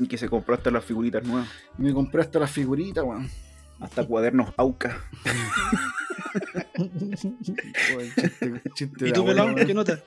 Y 0.01 0.07
que 0.07 0.17
se 0.17 0.31
compró 0.31 0.55
hasta 0.55 0.71
las 0.71 0.83
figuritas 0.83 1.23
nuevas. 1.25 1.47
Y 1.79 1.83
me 1.83 1.93
compré 1.93 2.23
hasta 2.23 2.39
las 2.39 2.51
figuritas, 2.51 3.05
weón. 3.05 3.29
Hasta 3.81 4.07
cuadernos 4.07 4.55
AUCA. 4.57 4.97
Joder, 6.77 8.15
chiste- 8.17 8.63
chiste 8.75 9.09
¿Y 9.09 9.13
tú, 9.13 9.25
pelado? 9.27 9.55
¿Qué 9.55 9.75
nota? 9.75 9.99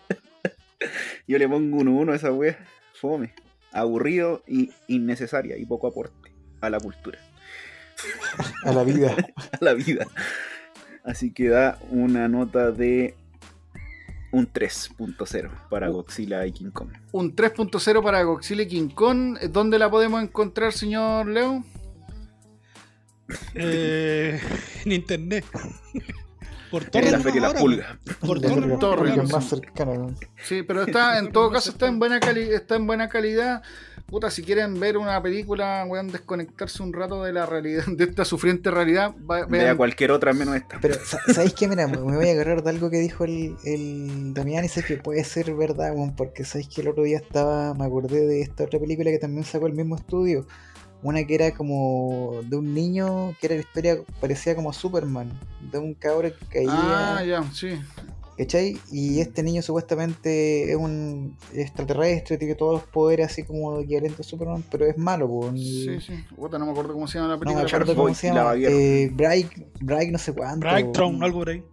Yo 1.28 1.38
le 1.38 1.47
pongo 1.47 1.78
un 1.78 1.88
1 1.88 2.12
a 2.12 2.16
esa 2.16 2.32
wea. 2.32 2.58
Fome. 2.99 3.34
Aburrido 3.76 4.43
y 4.47 4.71
innecesaria 4.88 5.57
y 5.57 5.65
poco 5.65 5.88
aporte 5.88 6.34
a 6.61 6.69
la 6.69 6.80
cultura, 6.80 7.19
A 8.63 8.71
la 8.71 8.84
vida. 8.84 9.15
a 9.51 9.57
la 9.63 9.73
vida. 9.73 10.07
Así 11.03 11.32
que 11.32 11.49
da 11.49 11.78
una 11.91 12.28
nota 12.28 12.71
de 12.71 13.15
un 14.32 14.51
3.0 14.51 15.69
para 15.69 15.89
Godzilla 15.89 16.45
y 16.45 16.51
King 16.51 16.71
Kong. 16.71 16.89
Un 17.11 17.36
3.0 17.36 18.03
para 18.03 18.23
Godzilla 18.23 18.63
y 18.63 18.67
King 18.67 18.89
Kong. 18.89 19.38
¿Dónde 19.49 19.78
la 19.80 19.89
podemos 19.89 20.21
encontrar, 20.23 20.73
señor 20.73 21.28
Leo? 21.28 21.63
Eh, 23.53 24.39
en 24.84 24.91
internet. 24.91 25.45
Por 26.72 26.84
En 26.84 26.89
torrent 26.89 27.11
la 27.11 27.20
Feria 27.20 27.34
de 27.34 27.39
las 27.41 27.47
ahora, 27.49 27.59
Pulgas. 27.61 27.97
Por 28.20 28.39
sí. 29.28 29.34
más 29.34 29.49
cercanos. 29.49 29.97
¿no? 29.97 30.16
Sí, 30.43 30.63
pero 30.63 30.84
está, 30.84 31.18
en 31.20 31.32
todo 31.32 31.51
caso, 31.51 31.72
está 31.72 31.88
en 31.88 31.99
buena 31.99 32.20
cali 32.20 32.41
está 32.41 32.76
en 32.76 32.88
buena 32.88 33.09
calidad. 33.09 33.61
Puta, 34.07 34.30
si 34.30 34.43
quieren 34.43 34.80
ver 34.80 34.97
una 34.97 35.20
película, 35.24 35.84
weón, 35.88 36.09
desconectarse 36.11 36.84
un 36.84 36.93
rato 36.93 37.24
de 37.24 37.34
la 37.34 37.47
realidad, 37.47 37.86
de 37.88 38.03
esta 38.03 38.24
sufriente 38.24 38.70
realidad, 38.70 39.16
Vea 39.49 39.76
cualquier 39.76 40.11
otra 40.11 40.32
menos 40.32 40.55
esta. 40.55 40.78
Pero, 40.80 40.93
sa- 41.03 41.20
¿sabéis 41.34 41.53
qué? 41.53 41.68
Mira, 41.68 41.88
me 41.88 41.97
me 41.97 42.16
voy 42.16 42.28
a 42.30 42.32
agarrar 42.34 42.61
de 42.63 42.70
algo 42.70 42.91
que 42.91 42.97
dijo 42.99 43.24
el, 43.24 43.55
el 43.63 44.34
Damián 44.36 44.63
y 44.63 44.68
sé 44.68 44.84
que 44.84 44.97
puede 44.97 45.24
ser 45.24 45.53
verdad, 45.55 45.91
weón, 45.95 46.16
porque 46.16 46.45
sabéis 46.45 46.68
que 46.70 46.82
el 46.82 46.89
otro 46.89 47.03
día 47.03 47.18
estaba, 47.18 47.74
me 47.74 47.86
acordé 47.86 48.28
de 48.28 48.41
esta 48.41 48.66
otra 48.66 48.80
película 48.80 49.09
que 49.09 49.18
también 49.18 49.43
sacó 49.43 49.66
el 49.66 49.74
mismo 49.74 49.95
estudio. 49.95 50.45
Una 51.06 51.24
que 51.24 51.36
era 51.36 51.51
como 51.53 52.39
de 52.45 52.56
un 52.58 52.74
niño, 52.74 53.36
que 53.39 53.45
era 53.45 53.56
la 53.56 53.62
historia 53.62 53.97
parecía 54.20 54.56
como 54.56 54.74
Superman, 54.74 55.32
de 55.72 55.78
un 55.78 55.93
cabro 55.93 56.30
que 56.36 56.45
caía, 56.47 57.18
Ah, 57.18 57.24
ya, 57.24 57.43
sí. 57.53 57.70
¿cachai? 58.38 58.80
Y 58.91 59.20
este 59.20 59.43
niño 59.43 59.62
supuestamente 59.62 60.72
es 60.72 60.76
un 60.76 61.38
extraterrestre, 61.53 62.38
tiene 62.39 62.56
todos 62.56 62.74
los 62.74 62.84
poderes 62.84 63.28
así 63.28 63.43
como 63.43 63.80
equivalente 63.82 64.22
a 64.22 64.26
Superman, 64.26 64.64
pero 64.72 64.88
es 64.88 64.97
malo, 64.97 65.28
weón. 65.28 65.56
Sí, 65.58 65.99
sí. 66.01 66.14
Puta, 66.36 66.58
no 66.58 66.66
me 66.66 66.72
acuerdo 66.72 66.93
cómo 66.93 67.08
se 67.08 67.20
llama 67.20 67.30
la 67.30 67.36
No 67.36 67.39
película. 67.39 67.64
me 67.64 67.70
acuerdo 67.70 67.93
cómo 67.93 68.03
Boy 68.08 68.16
se 68.16 68.28
llama. 68.34 68.56
Eh, 68.58 69.12
Bright, 69.14 69.51
Bright 69.82 70.12
no 70.12 70.18
sé 70.18 70.34
cuánto. 70.34 70.62
Brightron, 70.68 71.24
algo 71.24 71.39
por 71.39 71.49
ahí. 71.49 71.64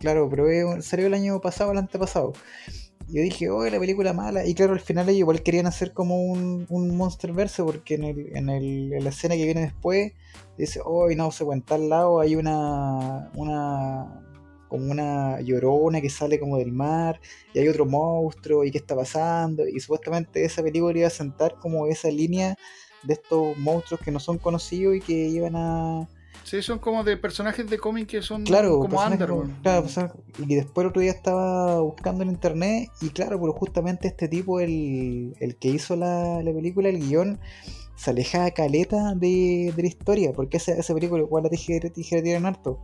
Claro, 0.00 0.28
pero 0.30 0.48
es- 0.48 0.86
salió 0.86 1.06
el 1.06 1.14
año 1.14 1.40
pasado, 1.40 1.72
el 1.72 1.78
antepasado. 1.78 2.32
Yo 3.08 3.22
dije, 3.22 3.50
oh, 3.50 3.64
la 3.64 3.78
película 3.78 4.12
mala. 4.12 4.46
Y 4.46 4.54
claro, 4.54 4.72
al 4.72 4.80
final 4.80 5.08
ellos 5.08 5.20
igual 5.20 5.42
querían 5.42 5.66
hacer 5.66 5.92
como 5.92 6.22
un, 6.22 6.66
un 6.68 6.96
Monsterverse, 6.96 7.62
porque 7.62 7.94
en, 7.94 8.04
el, 8.04 8.36
en, 8.36 8.48
el, 8.48 8.92
en 8.92 9.04
la 9.04 9.10
escena 9.10 9.34
que 9.36 9.44
viene 9.44 9.60
después, 9.62 10.12
dice, 10.58 10.80
oh, 10.84 11.08
no 11.10 11.30
sé, 11.30 11.44
en 11.44 11.62
tal 11.62 11.88
lado 11.88 12.20
hay 12.20 12.36
una, 12.36 13.30
una, 13.34 14.24
como 14.68 14.90
una 14.90 15.40
llorona 15.40 16.00
que 16.00 16.10
sale 16.10 16.40
como 16.40 16.58
del 16.58 16.72
mar, 16.72 17.20
y 17.52 17.58
hay 17.60 17.68
otro 17.68 17.86
monstruo, 17.86 18.64
y 18.64 18.70
qué 18.70 18.78
está 18.78 18.96
pasando. 18.96 19.66
Y 19.68 19.80
supuestamente 19.80 20.44
esa 20.44 20.62
película 20.62 20.98
iba 20.98 21.08
a 21.08 21.10
sentar 21.10 21.56
como 21.60 21.86
esa 21.86 22.08
línea 22.10 22.56
de 23.02 23.14
estos 23.14 23.56
monstruos 23.58 24.00
que 24.00 24.10
no 24.10 24.20
son 24.20 24.38
conocidos 24.38 24.96
y 24.96 25.00
que 25.00 25.12
iban 25.12 25.56
a, 25.56 26.08
Sí, 26.44 26.60
son 26.62 26.78
como 26.78 27.02
de 27.04 27.16
personajes 27.16 27.68
de 27.68 27.78
cómic 27.78 28.06
que 28.08 28.22
son 28.22 28.44
Claro, 28.44 28.78
como 28.78 28.90
personajes 28.90 29.12
under. 29.14 29.28
como- 29.28 29.40
weón. 29.42 29.56
claro, 29.62 29.86
y 30.46 30.54
después 30.54 30.84
el 30.84 30.90
otro 30.90 31.00
día 31.02 31.10
estaba 31.12 31.80
buscando 31.80 32.22
en 32.22 32.30
internet 32.30 32.90
y 33.00 33.08
claro, 33.08 33.40
pero 33.40 33.52
justamente 33.54 34.08
este 34.08 34.28
tipo, 34.28 34.60
el, 34.60 35.34
el 35.40 35.56
que 35.56 35.68
hizo 35.68 35.96
la, 35.96 36.42
la 36.42 36.52
película, 36.52 36.88
el 36.90 37.00
guion, 37.00 37.40
se 37.96 38.10
alejaba 38.10 38.50
caleta 38.50 39.14
de, 39.14 39.72
de 39.74 39.82
la 39.82 39.88
historia, 39.88 40.32
porque 40.32 40.58
esa, 40.58 40.72
esa 40.72 40.92
película 40.94 41.22
igual 41.22 41.44
la 41.44 41.48
tijera, 41.50 41.88
tijera 41.90 42.46
harto. 42.46 42.78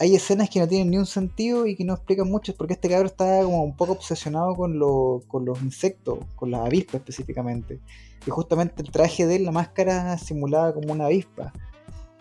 Hay 0.00 0.14
escenas 0.14 0.48
que 0.48 0.60
no 0.60 0.68
tienen 0.68 0.90
ni 0.90 0.96
un 0.96 1.06
sentido 1.06 1.66
y 1.66 1.74
que 1.76 1.84
no 1.84 1.94
explican 1.94 2.28
mucho, 2.30 2.54
porque 2.56 2.74
este 2.74 2.88
cabrón 2.88 3.06
está 3.06 3.42
como 3.42 3.62
un 3.64 3.76
poco 3.76 3.92
obsesionado 3.92 4.54
con, 4.56 4.78
lo- 4.78 5.22
con 5.28 5.44
los 5.44 5.60
insectos, 5.62 6.18
con 6.36 6.50
las 6.50 6.62
avispas 6.66 6.96
específicamente. 6.96 7.78
Y 8.26 8.30
justamente 8.30 8.82
el 8.82 8.90
traje 8.90 9.26
de 9.26 9.36
él, 9.36 9.44
la 9.44 9.52
máscara, 9.52 10.16
simulaba 10.18 10.72
como 10.74 10.92
una 10.92 11.06
avispa. 11.06 11.52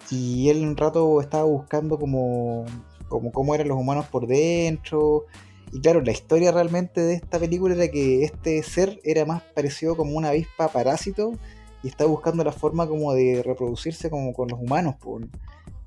Y 0.10 0.50
él 0.50 0.64
un 0.64 0.78
rato 0.78 1.20
estaba 1.22 1.44
buscando 1.44 2.00
como, 2.00 2.66
cómo 3.10 3.56
eran 3.56 3.68
los 3.68 3.78
humanos 3.78 4.08
por 4.08 4.28
dentro. 4.28 5.26
Y 5.74 5.82
claro, 5.82 6.02
la 6.02 6.12
historia 6.12 6.52
realmente 6.52 7.02
de 7.02 7.16
esta 7.16 7.40
película 7.40 7.76
era 7.76 7.90
que 7.90 8.24
este 8.24 8.64
ser 8.64 9.02
era 9.04 9.26
más 9.26 9.42
parecido 9.42 9.98
como 9.98 10.16
una 10.18 10.30
avispa 10.30 10.70
parásito 10.70 11.34
y 11.84 11.90
estaba 11.90 12.10
buscando 12.10 12.44
la 12.44 12.54
forma 12.54 12.88
como 12.88 13.14
de 13.14 13.44
reproducirse 13.44 14.10
como 14.10 14.34
con 14.34 14.48
los 14.48 14.60
humanos. 14.60 14.96
po. 14.96 15.20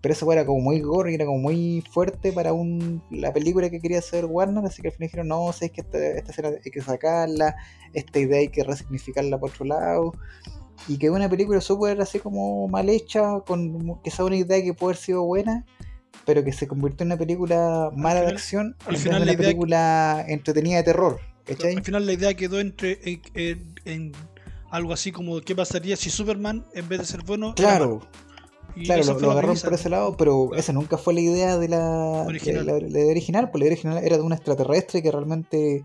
Pero 0.02 0.12
eso 0.14 0.32
era 0.32 0.46
como 0.46 0.60
muy 0.60 0.80
gore 0.80 1.12
y 1.12 1.14
era 1.14 1.26
como 1.26 1.38
muy 1.38 1.82
fuerte 1.90 2.32
para 2.32 2.52
un, 2.52 3.02
la 3.10 3.32
película 3.32 3.68
que 3.68 3.80
quería 3.80 3.98
hacer 3.98 4.24
Warner, 4.24 4.64
así 4.64 4.80
que 4.80 4.88
al 4.88 4.94
final 4.94 5.08
dijeron, 5.08 5.28
no, 5.28 5.52
sé 5.52 5.70
que 5.70 5.82
esta, 5.82 5.98
esta 5.98 6.30
escena 6.30 6.48
hay 6.48 6.70
que 6.70 6.80
sacarla, 6.80 7.56
esta 7.92 8.18
idea 8.18 8.38
hay 8.38 8.48
que 8.48 8.64
resignificarla 8.64 9.38
por 9.38 9.50
otro 9.50 9.66
lado 9.66 10.12
y 10.88 10.98
que 10.98 11.10
una 11.10 11.28
película 11.28 11.60
súper 11.60 12.00
así 12.00 12.18
como 12.18 12.66
mal 12.68 12.88
hecha, 12.88 13.40
con 13.46 14.00
quizá 14.02 14.24
una 14.24 14.36
idea 14.36 14.62
que 14.62 14.74
puede 14.74 14.92
haber 14.94 15.02
sido 15.04 15.22
buena, 15.22 15.64
pero 16.26 16.42
que 16.44 16.52
se 16.52 16.66
convirtió 16.66 17.04
en 17.04 17.08
una 17.12 17.18
película 17.18 17.90
mala 17.94 18.20
de 18.22 18.28
acción 18.28 18.76
al 18.86 18.94
en 18.96 19.00
final 19.00 19.22
una 19.22 19.32
idea 19.32 19.36
que- 19.36 19.42
película 19.44 20.24
entretenida 20.28 20.76
de 20.78 20.82
terror. 20.84 21.18
¿cachai? 21.44 21.74
Al 21.76 21.82
final 21.84 22.06
la 22.06 22.12
idea 22.12 22.34
quedó 22.34 22.60
entre 22.60 22.98
en, 23.04 23.22
en- 23.34 23.74
en 23.84 24.12
algo 24.70 24.92
así 24.92 25.10
como 25.12 25.40
qué 25.40 25.56
pasaría 25.56 25.96
si 25.96 26.10
Superman 26.10 26.64
en 26.74 26.88
vez 26.88 27.00
de 27.00 27.04
ser 27.06 27.24
bueno 27.24 27.54
Claro, 27.56 28.00
claro, 28.84 29.02
lo, 29.04 29.18
lo 29.18 29.30
agarraron 29.32 29.58
por 29.58 29.74
ese 29.74 29.88
lado, 29.88 30.16
pero 30.16 30.46
Claro. 30.48 30.60
esa 30.60 30.72
nunca 30.72 30.96
fue 30.96 31.14
la 31.14 31.20
idea 31.20 31.58
de 31.58 31.68
la 31.68 32.24
Original. 32.26 32.66
de 32.66 32.72
la, 32.72 32.78
la 32.78 32.88
idea 33.00 33.10
original, 33.10 33.50
pues 33.50 33.58
la 33.60 33.64
idea 33.66 33.72
original 33.74 33.98
era 34.04 34.16
de 34.16 34.22
un 34.22 34.32
extraterrestre 34.32 35.02
que 35.02 35.10
realmente 35.10 35.82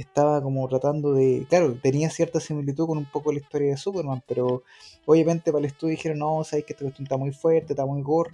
estaba 0.00 0.42
como 0.42 0.66
tratando 0.68 1.12
de, 1.12 1.46
claro, 1.48 1.76
tenía 1.80 2.10
cierta 2.10 2.40
similitud 2.40 2.86
con 2.86 2.98
un 2.98 3.04
poco 3.04 3.32
la 3.32 3.38
historia 3.38 3.70
de 3.70 3.76
Superman, 3.76 4.22
pero 4.26 4.62
obviamente 5.06 5.52
para 5.52 5.60
el 5.60 5.66
estudio 5.66 5.92
dijeron, 5.92 6.18
no, 6.18 6.42
sabéis 6.44 6.66
que 6.66 6.72
esta 6.72 6.84
cuestión 6.84 7.04
está 7.04 7.16
muy 7.16 7.32
fuerte, 7.32 7.72
está 7.72 7.86
muy 7.86 8.02
gore, 8.02 8.30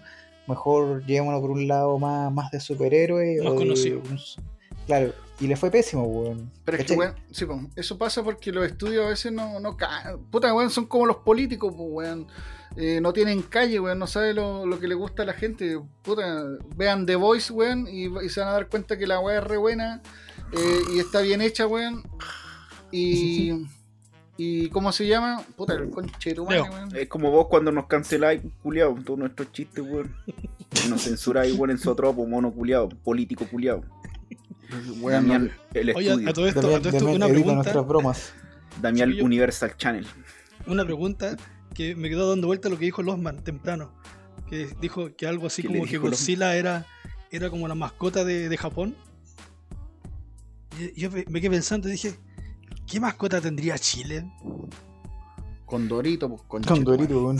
mejor 0.47 1.05
llevémonos 1.05 1.41
por 1.41 1.51
un 1.51 1.67
lado 1.67 1.99
más, 1.99 2.33
más 2.33 2.51
de 2.51 2.61
superhéroe. 2.61 3.39
Más 3.43 3.49
o 3.49 3.53
de 3.53 3.59
conocido. 3.59 4.03
claro, 4.87 5.13
y 5.41 5.47
le 5.47 5.57
fue 5.57 5.71
pésimo, 5.71 6.05
weón. 6.05 6.51
Pero 6.65 6.79
es 6.79 6.85
que, 6.85 6.95
weón, 6.95 7.15
sí, 7.31 7.45
po, 7.45 7.61
eso 7.77 7.99
pasa 7.99 8.23
porque 8.23 8.53
los 8.53 8.65
estudios 8.67 9.05
a 9.05 9.09
veces 9.09 9.33
no, 9.33 9.61
no 9.61 9.77
ca- 9.77 10.17
Puta, 10.31 10.55
weón, 10.55 10.71
son 10.71 10.87
como 10.87 11.07
los 11.07 11.19
políticos, 11.19 11.75
po, 11.75 11.85
weón. 11.85 12.27
Eh, 12.77 13.01
no 13.01 13.13
tienen 13.13 13.41
calle, 13.43 13.81
weón, 13.81 13.99
no 13.99 14.07
sabe 14.07 14.35
lo, 14.35 14.67
lo 14.67 14.79
que 14.79 14.87
le 14.87 14.95
gusta 14.95 15.23
a 15.23 15.27
la 15.27 15.33
gente. 15.33 15.81
Puta, 16.03 16.45
vean 16.77 17.07
The 17.07 17.17
Voice, 17.17 17.53
weón, 17.53 17.87
y, 17.89 18.05
y 18.25 18.29
se 18.29 18.41
van 18.41 18.51
a 18.51 18.53
dar 18.53 18.69
cuenta 18.69 18.97
que 18.99 19.07
la 19.07 19.19
weá 19.21 19.39
es 19.39 19.45
re 19.45 19.57
buena 19.57 20.03
eh, 20.53 20.81
y 20.95 20.99
está 20.99 21.21
bien 21.21 21.41
hecha, 21.41 21.67
weón. 21.67 22.03
Y. 22.91 23.67
¿Y 24.39 24.69
cómo 24.69 24.93
se 24.93 25.07
llama? 25.07 25.43
Puta, 25.57 25.73
el 25.73 25.89
conche 25.89 26.35
tu 26.35 26.45
madre, 26.45 26.61
weón. 26.63 26.95
Es 26.95 27.09
como 27.09 27.31
vos 27.31 27.47
cuando 27.49 27.73
nos 27.73 27.87
canceláis, 27.87 28.43
culiao, 28.63 28.95
todos 29.03 29.19
nuestros 29.19 29.51
chistes, 29.53 29.83
weón. 29.83 30.15
Y 30.85 30.89
nos 30.89 31.03
censuráis, 31.03 31.55
weón, 31.55 31.71
en 31.71 31.79
su 31.79 31.95
tropo, 31.95 32.27
mono 32.27 32.53
culiao, 32.53 32.89
político 32.89 33.47
culiao. 33.51 33.83
Weón, 35.01 35.29
Damián, 35.29 35.53
el 35.73 35.97
Oye, 35.97 36.11
estudio. 36.11 36.29
a 36.29 36.33
todo 36.33 36.47
esto, 36.49 36.61
a 36.61 36.63
todo 36.63 36.77
esto 36.77 36.93
Damián 36.93 37.17
una 37.17 37.29
pregunta, 37.29 37.55
nuestras 37.55 37.87
bromas. 37.87 38.33
Damián. 38.83 39.13
Universal 39.23 39.77
Channel. 39.77 40.07
una 40.67 40.85
pregunta 40.85 41.37
que 41.73 41.95
me 41.95 42.09
quedó 42.11 42.29
dando 42.29 42.47
vuelta 42.49 42.69
a 42.69 42.71
lo 42.71 42.79
que 42.79 42.85
dijo 42.85 43.03
Losman 43.03 43.43
temprano. 43.43 43.93
Que 44.51 44.69
dijo 44.81 45.15
que 45.17 45.27
algo 45.27 45.47
así 45.47 45.63
¿Qué 45.63 45.69
le 45.69 45.75
como 45.79 45.87
que 45.87 45.97
Losman? 45.97 46.11
Godzilla 46.11 46.57
era, 46.57 46.85
era 47.31 47.49
como 47.49 47.69
la 47.69 47.75
mascota 47.75 48.25
de, 48.25 48.49
de 48.49 48.57
Japón. 48.57 48.95
Yo 50.97 51.11
me 51.11 51.41
quedé 51.41 51.51
pensando 51.51 51.89
y 51.89 51.93
dije, 51.93 52.15
¿qué 52.87 53.01
mascota 53.01 53.41
tendría 53.41 53.79
Chile? 53.79 54.25
Condorito, 55.65 56.29
pues, 56.29 56.43
Con 56.43 56.63
tu 56.63 56.71
madre. 56.71 56.85
Dorito, 56.85 57.25
weón. 57.25 57.39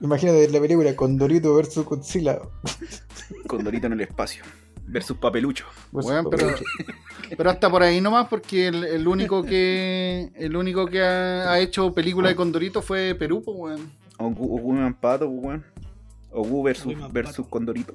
Imagínate 0.00 0.48
la 0.48 0.60
película 0.60 0.94
Condorito 0.94 1.54
versus 1.54 1.84
Godzilla. 1.84 2.38
Condorito 3.46 3.86
en 3.86 3.94
el 3.94 4.00
espacio. 4.02 4.44
Versus 4.86 5.18
Papelucho. 5.18 5.66
versus 5.92 6.10
Weón, 6.10 6.26
pero, 6.30 6.46
Papelucho. 6.46 6.64
pero 7.36 7.50
hasta 7.50 7.70
por 7.70 7.82
ahí 7.82 8.00
nomás, 8.00 8.28
porque 8.28 8.68
el, 8.68 8.84
el 8.84 9.06
único 9.06 9.42
que 9.42 10.32
el 10.34 10.56
único 10.56 10.86
que 10.86 11.02
ha, 11.02 11.52
ha 11.52 11.60
hecho 11.60 11.92
película 11.92 12.28
de 12.28 12.36
Condorito 12.36 12.80
fue 12.80 13.14
Perú, 13.14 13.42
pues, 13.44 13.56
weón. 13.58 13.92
Ogu 14.18 14.56
Ogu 14.56 14.94
Pato, 15.00 15.28
weón. 15.28 15.64
Ogu 16.30 16.62
versus, 16.62 16.94
versus. 17.12 17.46
Condorito. 17.48 17.94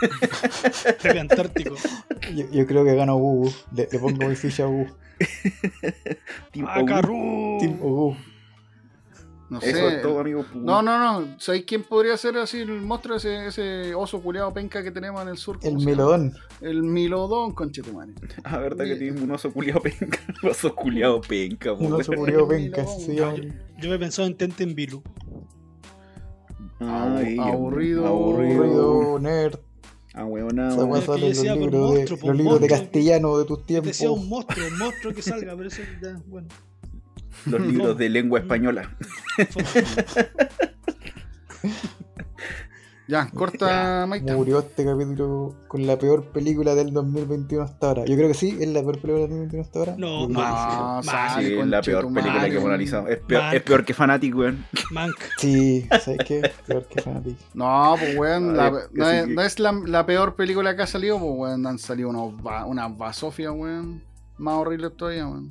Pepe 1.02 1.20
Antártico. 1.20 1.74
Yo, 2.34 2.44
yo 2.50 2.66
creo 2.66 2.84
que 2.84 2.94
gana 2.94 3.14
Ugu. 3.14 3.50
Le, 3.74 3.88
le 3.90 3.98
pongo 3.98 4.28
mi 4.28 4.36
ficha 4.36 4.64
a 4.64 4.68
Ugu. 4.68 4.86
Team. 6.52 6.66
Team 7.60 7.78
Ugu. 7.82 8.16
No 9.50 9.60
Eso 9.60 9.76
sé. 9.78 9.96
es 9.96 10.02
todo, 10.02 10.20
amigo. 10.20 10.44
No, 10.54 10.82
no, 10.82 10.98
no. 10.98 11.40
¿Sabéis 11.40 11.64
quién 11.64 11.82
podría 11.82 12.18
ser 12.18 12.36
así 12.36 12.60
el 12.60 12.82
monstruo, 12.82 13.16
ese, 13.16 13.46
ese 13.46 13.94
oso 13.94 14.20
culiado 14.20 14.52
penca 14.52 14.82
que 14.82 14.90
tenemos 14.90 15.22
en 15.22 15.28
el 15.28 15.38
sur? 15.38 15.58
El. 15.62 15.78
Melodón. 15.78 16.34
El 16.60 16.82
Milodón, 16.82 17.52
conchetumare. 17.54 18.12
Ah, 18.44 18.58
verdad 18.58 18.84
que 18.84 18.96
tiene 18.96 19.18
un 19.22 19.30
oso 19.30 19.50
culiado 19.50 19.80
penca. 19.80 20.18
Un 20.42 20.50
oso 20.50 20.74
culiado 20.74 21.20
penca, 21.22 21.72
Un 21.72 21.92
oso 21.94 22.12
culiao 22.12 22.42
El 22.52 22.70
penca. 22.70 22.84
Llama. 23.08 23.36
Yo 23.78 23.88
me 23.88 23.96
he 23.96 23.98
pensado 23.98 24.28
en. 24.28 24.36
Ay, 26.80 27.38
Abu- 27.38 27.48
aburrido. 27.48 28.06
Aburrido. 28.06 28.62
Ruido, 28.62 29.18
nerd. 29.18 29.58
Ah, 30.14 30.24
weón, 30.24 30.58
Esa 30.58 30.84
weá 30.84 31.00
que 31.00 31.06
sale 31.06 31.26
en 31.26 31.32
decía 31.32 31.54
los 31.54 31.64
libros, 31.64 31.92
de, 31.92 31.98
monstruo, 31.98 32.28
los 32.28 32.36
libros 32.36 32.60
de 32.60 32.68
castellano 32.68 33.38
de 33.38 33.44
tus 33.44 33.66
tiempos. 33.66 33.88
decía 33.88 34.10
un 34.10 34.28
monstruo, 34.28 34.66
un 34.66 34.78
monstruo 34.78 35.14
que 35.14 35.22
salga, 35.22 35.54
pero 35.56 35.68
eso 35.68 35.82
ya, 36.02 36.20
bueno. 36.26 36.48
Los 37.46 37.60
libros 37.60 37.96
de 37.98 38.08
lengua 38.08 38.40
española. 38.40 38.96
Ya, 43.10 43.26
corta, 43.30 44.04
Maita. 44.06 44.34
Murió 44.36 44.58
este 44.58 44.84
capítulo 44.84 45.54
con 45.66 45.86
la 45.86 45.98
peor 45.98 46.26
película 46.26 46.74
del 46.74 46.92
2021 46.92 47.64
hasta 47.64 47.88
ahora. 47.88 48.04
Yo 48.04 48.14
creo 48.16 48.28
que 48.28 48.34
sí, 48.34 48.54
es 48.60 48.68
la 48.68 48.82
peor 48.82 48.98
película 49.00 49.20
del 49.20 49.30
2021 49.30 49.62
hasta 49.64 49.78
ahora. 49.78 49.94
No, 49.96 50.28
No, 50.28 50.40
Mal. 50.40 51.04
sale, 51.04 51.48
Sí, 51.48 51.54
es 51.58 51.66
la 51.66 51.80
peor 51.80 52.12
película 52.12 52.50
que 52.50 52.56
hemos 52.56 52.66
analizado. 52.66 53.08
Es 53.08 53.18
peor, 53.20 53.42
Mank. 53.44 53.54
es 53.54 53.62
peor 53.62 53.84
que 53.86 53.94
Fanatic, 53.94 54.36
weón. 54.36 54.66
Mank. 54.90 55.16
Sí, 55.38 55.88
¿sabes 55.88 56.18
qué? 56.26 56.52
Peor 56.66 56.84
que 56.86 57.00
Fanatic. 57.00 57.38
No, 57.54 57.94
pues 57.98 58.14
weón, 58.14 58.52
no, 58.54 58.78
es, 59.42 59.58
no 59.58 59.72
la, 59.72 59.72
la 59.86 60.04
peor 60.04 60.34
película 60.36 60.76
que 60.76 60.82
ha 60.82 60.86
salido, 60.86 61.18
pues 61.18 61.32
weón, 61.34 61.66
han 61.66 61.78
salido 61.78 62.10
unos 62.10 62.34
unas 62.66 62.98
basofias, 62.98 63.54
weón. 63.56 64.02
Más 64.36 64.54
horribles 64.54 64.94
todavía, 64.98 65.26
weón. 65.26 65.48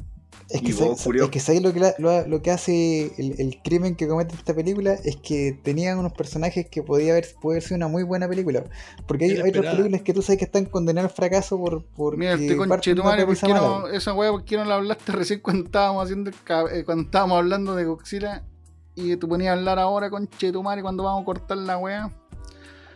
Es 0.50 0.62
que, 0.62 0.72
vos, 0.74 1.00
¿sabes- 1.02 1.22
es 1.26 1.30
que 1.30 1.39
¿sabes 1.41 1.62
lo 1.62 1.74
que, 1.74 1.80
la- 1.82 1.93
lo, 1.98 2.26
lo 2.28 2.41
que 2.41 2.52
hace 2.52 3.12
el, 3.18 3.36
el 3.39 3.62
crimen 3.62 3.95
que 3.95 4.08
comete 4.08 4.34
esta 4.36 4.54
película? 4.54 4.93
Es 4.93 5.18
que 5.18 5.52
tenían 5.62 6.00
unos 6.00 6.14
personajes 6.14 6.68
que 6.70 6.82
podía 6.84 7.12
haber, 7.12 7.28
puede 7.41 7.58
haber 7.58 7.64
sido 7.64 7.76
una 7.78 7.88
muy 7.89 8.04
buena 8.04 8.30
película. 8.30 8.64
Porque 9.08 9.26
hay, 9.26 9.32
hay 9.32 9.50
otras 9.50 9.76
películas 9.76 10.02
que 10.04 10.14
tú 10.14 10.22
sabes 10.22 10.39
que 10.39 10.45
están 10.45 10.66
condenadas 10.66 11.12
al 11.12 11.16
fracaso 11.16 11.58
por, 11.58 11.84
por 11.84 12.16
Mira, 12.18 12.34
este 12.36 12.56
conche 12.56 12.95
tu 12.95 13.04
madre, 13.04 13.26
¿por 13.26 13.36
qué 13.38 13.54
no, 13.54 13.88
esa 13.89 14.14
weá, 14.14 14.32
¿por 14.32 14.45
qué 14.45 14.56
no 14.58 14.64
la 14.66 14.76
hablaste 14.76 15.12
recién 15.12 15.41
cuando 15.41 15.66
estábamos 15.66 16.04
haciendo 16.06 16.30
el 16.30 16.36
eh, 16.72 16.86
cuando 16.86 17.04
estábamos 17.04 17.38
hablando 17.39 17.76
de 17.76 17.86
Godzilla? 17.86 18.43
Y 18.95 19.16
tú 19.18 19.28
ponías 19.28 19.50
a 19.52 19.54
hablar 19.60 19.78
ahora, 19.80 20.10
conche 20.10 20.52
tu 20.52 20.64
madre, 20.64 20.82
cuando 20.82 21.04
vamos 21.04 21.22
a 21.22 21.26
cortar 21.26 21.58
la 21.58 21.78
weá. 21.78 22.10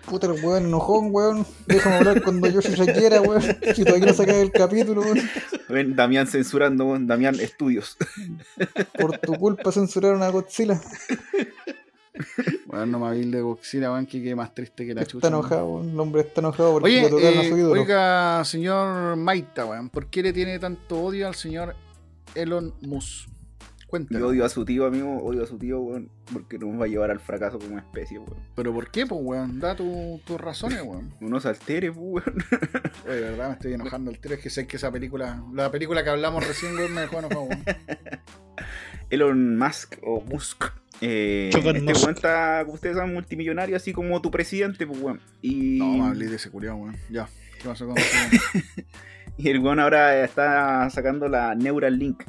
Puta 0.06 0.28
el 0.28 0.44
weón 0.44 0.66
enojón, 0.66 1.10
weón. 1.12 1.46
Déjame 1.68 1.96
hablar 1.98 2.22
cuando 2.24 2.48
yo 2.48 2.62
se 2.62 2.76
quiera, 2.94 3.22
weón. 3.22 3.42
Si 3.76 3.84
todavía 3.84 4.08
no 4.08 4.14
sacas 4.14 4.36
el 4.36 4.52
capítulo, 4.52 5.02
weón. 5.02 5.20
Ven, 5.70 5.96
Damián 5.96 6.28
censurando, 6.28 6.86
weón. 6.86 7.08
Damián 7.08 7.40
Estudios. 7.40 7.98
Por 9.00 9.18
tu 9.20 9.34
culpa 9.36 9.72
censuraron 9.72 10.22
a 10.24 10.30
Godzilla. 10.30 10.82
Weón, 12.68 12.92
no 12.92 13.00
me 13.00 13.08
habil 13.08 13.32
de 13.32 13.42
Godzilla, 13.42 13.92
weón, 13.92 14.06
que 14.06 14.22
quede 14.22 14.36
más 14.36 14.54
triste 14.54 14.86
que 14.86 14.94
la 14.94 15.06
chucha. 15.06 15.28
Está 15.28 15.28
enojado, 15.30 15.66
weón. 15.66 15.90
El 15.92 16.00
hombre 16.00 16.22
está 16.22 16.42
enojado 16.42 16.74
porque 16.74 16.90
Oye, 16.90 17.02
lo 17.04 17.10
tocaron 17.10 17.40
a 17.40 17.42
eh, 17.44 17.50
su 17.50 17.58
ídolo. 17.58 17.82
oiga, 17.82 18.46
señor 18.46 19.16
Maita, 19.16 19.66
weón, 19.66 19.90
¿por 19.90 20.08
qué 20.08 20.22
le 20.24 20.34
tiene 20.34 20.60
tanto 20.60 21.02
odio 21.02 21.28
al 21.28 21.36
señor 21.36 21.76
Elon 22.36 22.74
Musk? 22.82 23.31
Yo 23.92 23.98
Cuéntame. 23.98 24.24
odio 24.24 24.46
a 24.46 24.50
su 24.50 24.64
tío, 24.64 24.86
amigo. 24.86 25.18
Odio 25.22 25.44
a 25.44 25.48
su 25.48 25.58
tío, 25.58 25.82
weón. 25.82 26.10
Porque 26.32 26.58
nos 26.58 26.80
va 26.80 26.86
a 26.86 26.88
llevar 26.88 27.12
al 27.12 27.20
fracaso 27.20 27.60
como 27.60 27.78
especie, 27.78 28.20
weón. 28.20 28.38
¿Pero 28.56 28.74
por 28.74 28.90
qué, 28.90 29.06
pues, 29.06 29.20
weón? 29.22 29.60
Da 29.60 29.76
tu- 29.76 30.22
tus 30.26 30.40
razones, 30.40 30.82
weón. 30.82 31.14
Unos 31.22 31.46
alteres, 31.46 31.92
weón. 31.94 32.24
Oye, 33.06 33.16
de 33.16 33.22
verdad, 33.22 33.48
me 33.50 33.54
estoy 33.56 33.74
enojando 33.74 34.10
el 34.12 34.20
tiro. 34.20 34.36
Es 34.36 34.42
que 34.42 34.50
sé 34.50 34.66
que 34.66 34.78
esa 34.78 34.92
película, 34.94 35.44
la 35.54 35.70
película 35.72 36.04
que 36.06 36.10
hablamos 36.10 36.48
recién, 36.48 36.74
weón, 36.78 36.94
me 36.94 37.02
dejó 37.02 37.20
enojado, 37.20 37.42
weón. 37.44 37.64
Elon 39.10 39.58
Musk 39.58 39.96
o 40.04 40.22
Musk. 40.22 40.66
Eh, 41.02 41.50
este 41.54 41.60
weón 41.66 42.16
está, 42.16 42.62
como 42.64 42.76
ustedes 42.76 42.96
saben, 42.96 43.14
multimillonario, 43.14 43.76
así 43.76 43.92
como 43.92 44.22
tu 44.22 44.32
presidente, 44.32 44.88
pues, 44.88 45.02
weón. 45.02 45.20
Y, 45.42 45.80
No, 45.80 45.98
me 45.98 46.06
hablé 46.08 46.28
de 46.28 46.38
ese 46.38 46.50
culiao, 46.50 46.78
weón. 46.78 46.96
Ya. 47.10 47.28
¿Qué 47.62 47.68
pasó 47.68 47.88
con 47.88 47.96
y 49.38 49.50
el 49.50 49.60
weón 49.60 49.80
ahora 49.80 50.24
está 50.24 50.90
sacando 50.92 51.28
la 51.28 51.56
Neuralink. 51.56 52.24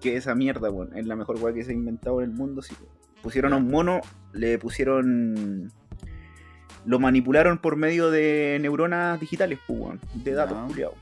Que 0.00 0.16
esa 0.16 0.34
mierda, 0.34 0.70
weón. 0.70 0.96
Es 0.96 1.06
la 1.06 1.16
mejor 1.16 1.36
weón 1.40 1.54
que 1.54 1.64
se 1.64 1.70
ha 1.72 1.74
inventado 1.74 2.22
en 2.22 2.30
el 2.30 2.36
mundo. 2.36 2.62
sí, 2.62 2.74
weón. 2.80 2.92
Pusieron 3.22 3.52
a 3.52 3.56
un 3.56 3.68
mono, 3.68 4.00
le 4.32 4.58
pusieron. 4.58 5.70
Lo 6.86 6.98
manipularon 6.98 7.58
por 7.58 7.76
medio 7.76 8.10
de 8.10 8.58
neuronas 8.60 9.20
digitales, 9.20 9.58
pues, 9.66 9.78
weón. 9.78 10.00
De 10.14 10.32
datos, 10.32 10.56
culiados. 10.68 10.94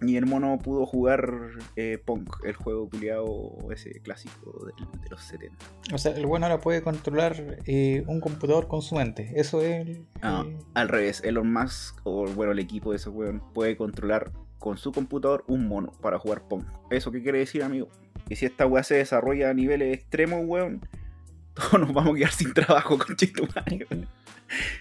Y 0.00 0.16
el 0.16 0.26
mono 0.26 0.58
pudo 0.58 0.84
jugar 0.84 1.30
eh, 1.76 1.98
Pong, 2.04 2.28
el 2.44 2.54
juego 2.56 2.90
culiado 2.90 3.56
ese 3.72 4.00
clásico 4.00 4.66
de 4.66 5.08
los 5.10 5.22
70. 5.22 5.56
O 5.94 5.98
sea, 5.98 6.12
el 6.16 6.26
weón 6.26 6.42
ahora 6.44 6.58
puede 6.60 6.82
controlar 6.82 7.58
eh, 7.66 8.04
un 8.06 8.20
computador 8.20 8.66
con 8.68 8.82
su 8.82 8.96
mente. 8.96 9.32
Eso 9.36 9.62
es. 9.62 9.86
el- 9.86 10.06
Ah, 10.20 10.44
eh, 10.46 10.58
al 10.74 10.88
revés, 10.88 11.22
Elon 11.24 11.50
Musk, 11.52 12.00
o 12.04 12.26
bueno, 12.26 12.52
el 12.52 12.58
equipo 12.58 12.90
de 12.90 12.96
ese 12.96 13.08
weón, 13.08 13.42
puede 13.54 13.76
controlar 13.76 14.32
con 14.58 14.76
su 14.78 14.92
computador 14.92 15.44
un 15.46 15.68
mono 15.68 15.92
para 16.02 16.18
jugar 16.18 16.48
Pong. 16.48 16.64
¿Eso 16.90 17.10
qué 17.12 17.22
quiere 17.22 17.38
decir, 17.38 17.62
amigo? 17.62 17.88
Que 18.28 18.36
si 18.36 18.46
esta 18.46 18.66
weá 18.66 18.82
se 18.82 18.96
desarrolla 18.96 19.50
a 19.50 19.54
niveles 19.54 19.94
extremos, 19.94 20.40
weón, 20.44 20.80
todos 21.54 21.80
nos 21.80 21.92
vamos 21.92 22.14
a 22.14 22.18
quedar 22.18 22.32
sin 22.32 22.52
trabajo, 22.52 22.98
con 23.06 23.16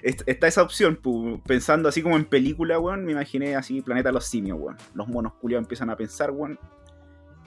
Está 0.04 0.48
esa 0.48 0.62
opción, 0.62 0.98
pu, 0.98 1.42
pensando 1.46 1.90
así 1.90 2.02
como 2.02 2.16
en 2.16 2.26
película, 2.26 2.80
weón, 2.80 3.06
me 3.06 3.14
imaginé 3.14 3.56
así 3.56 3.82
Planeta 3.82 4.10
de 4.10 4.14
los 4.14 4.26
Simios, 4.26 4.60
weón. 4.60 4.78
Los 4.94 5.08
monos 5.08 5.34
culiados 5.36 5.64
empiezan 5.64 5.90
a 5.90 5.96
pensar, 5.96 6.32
weón, 6.32 6.60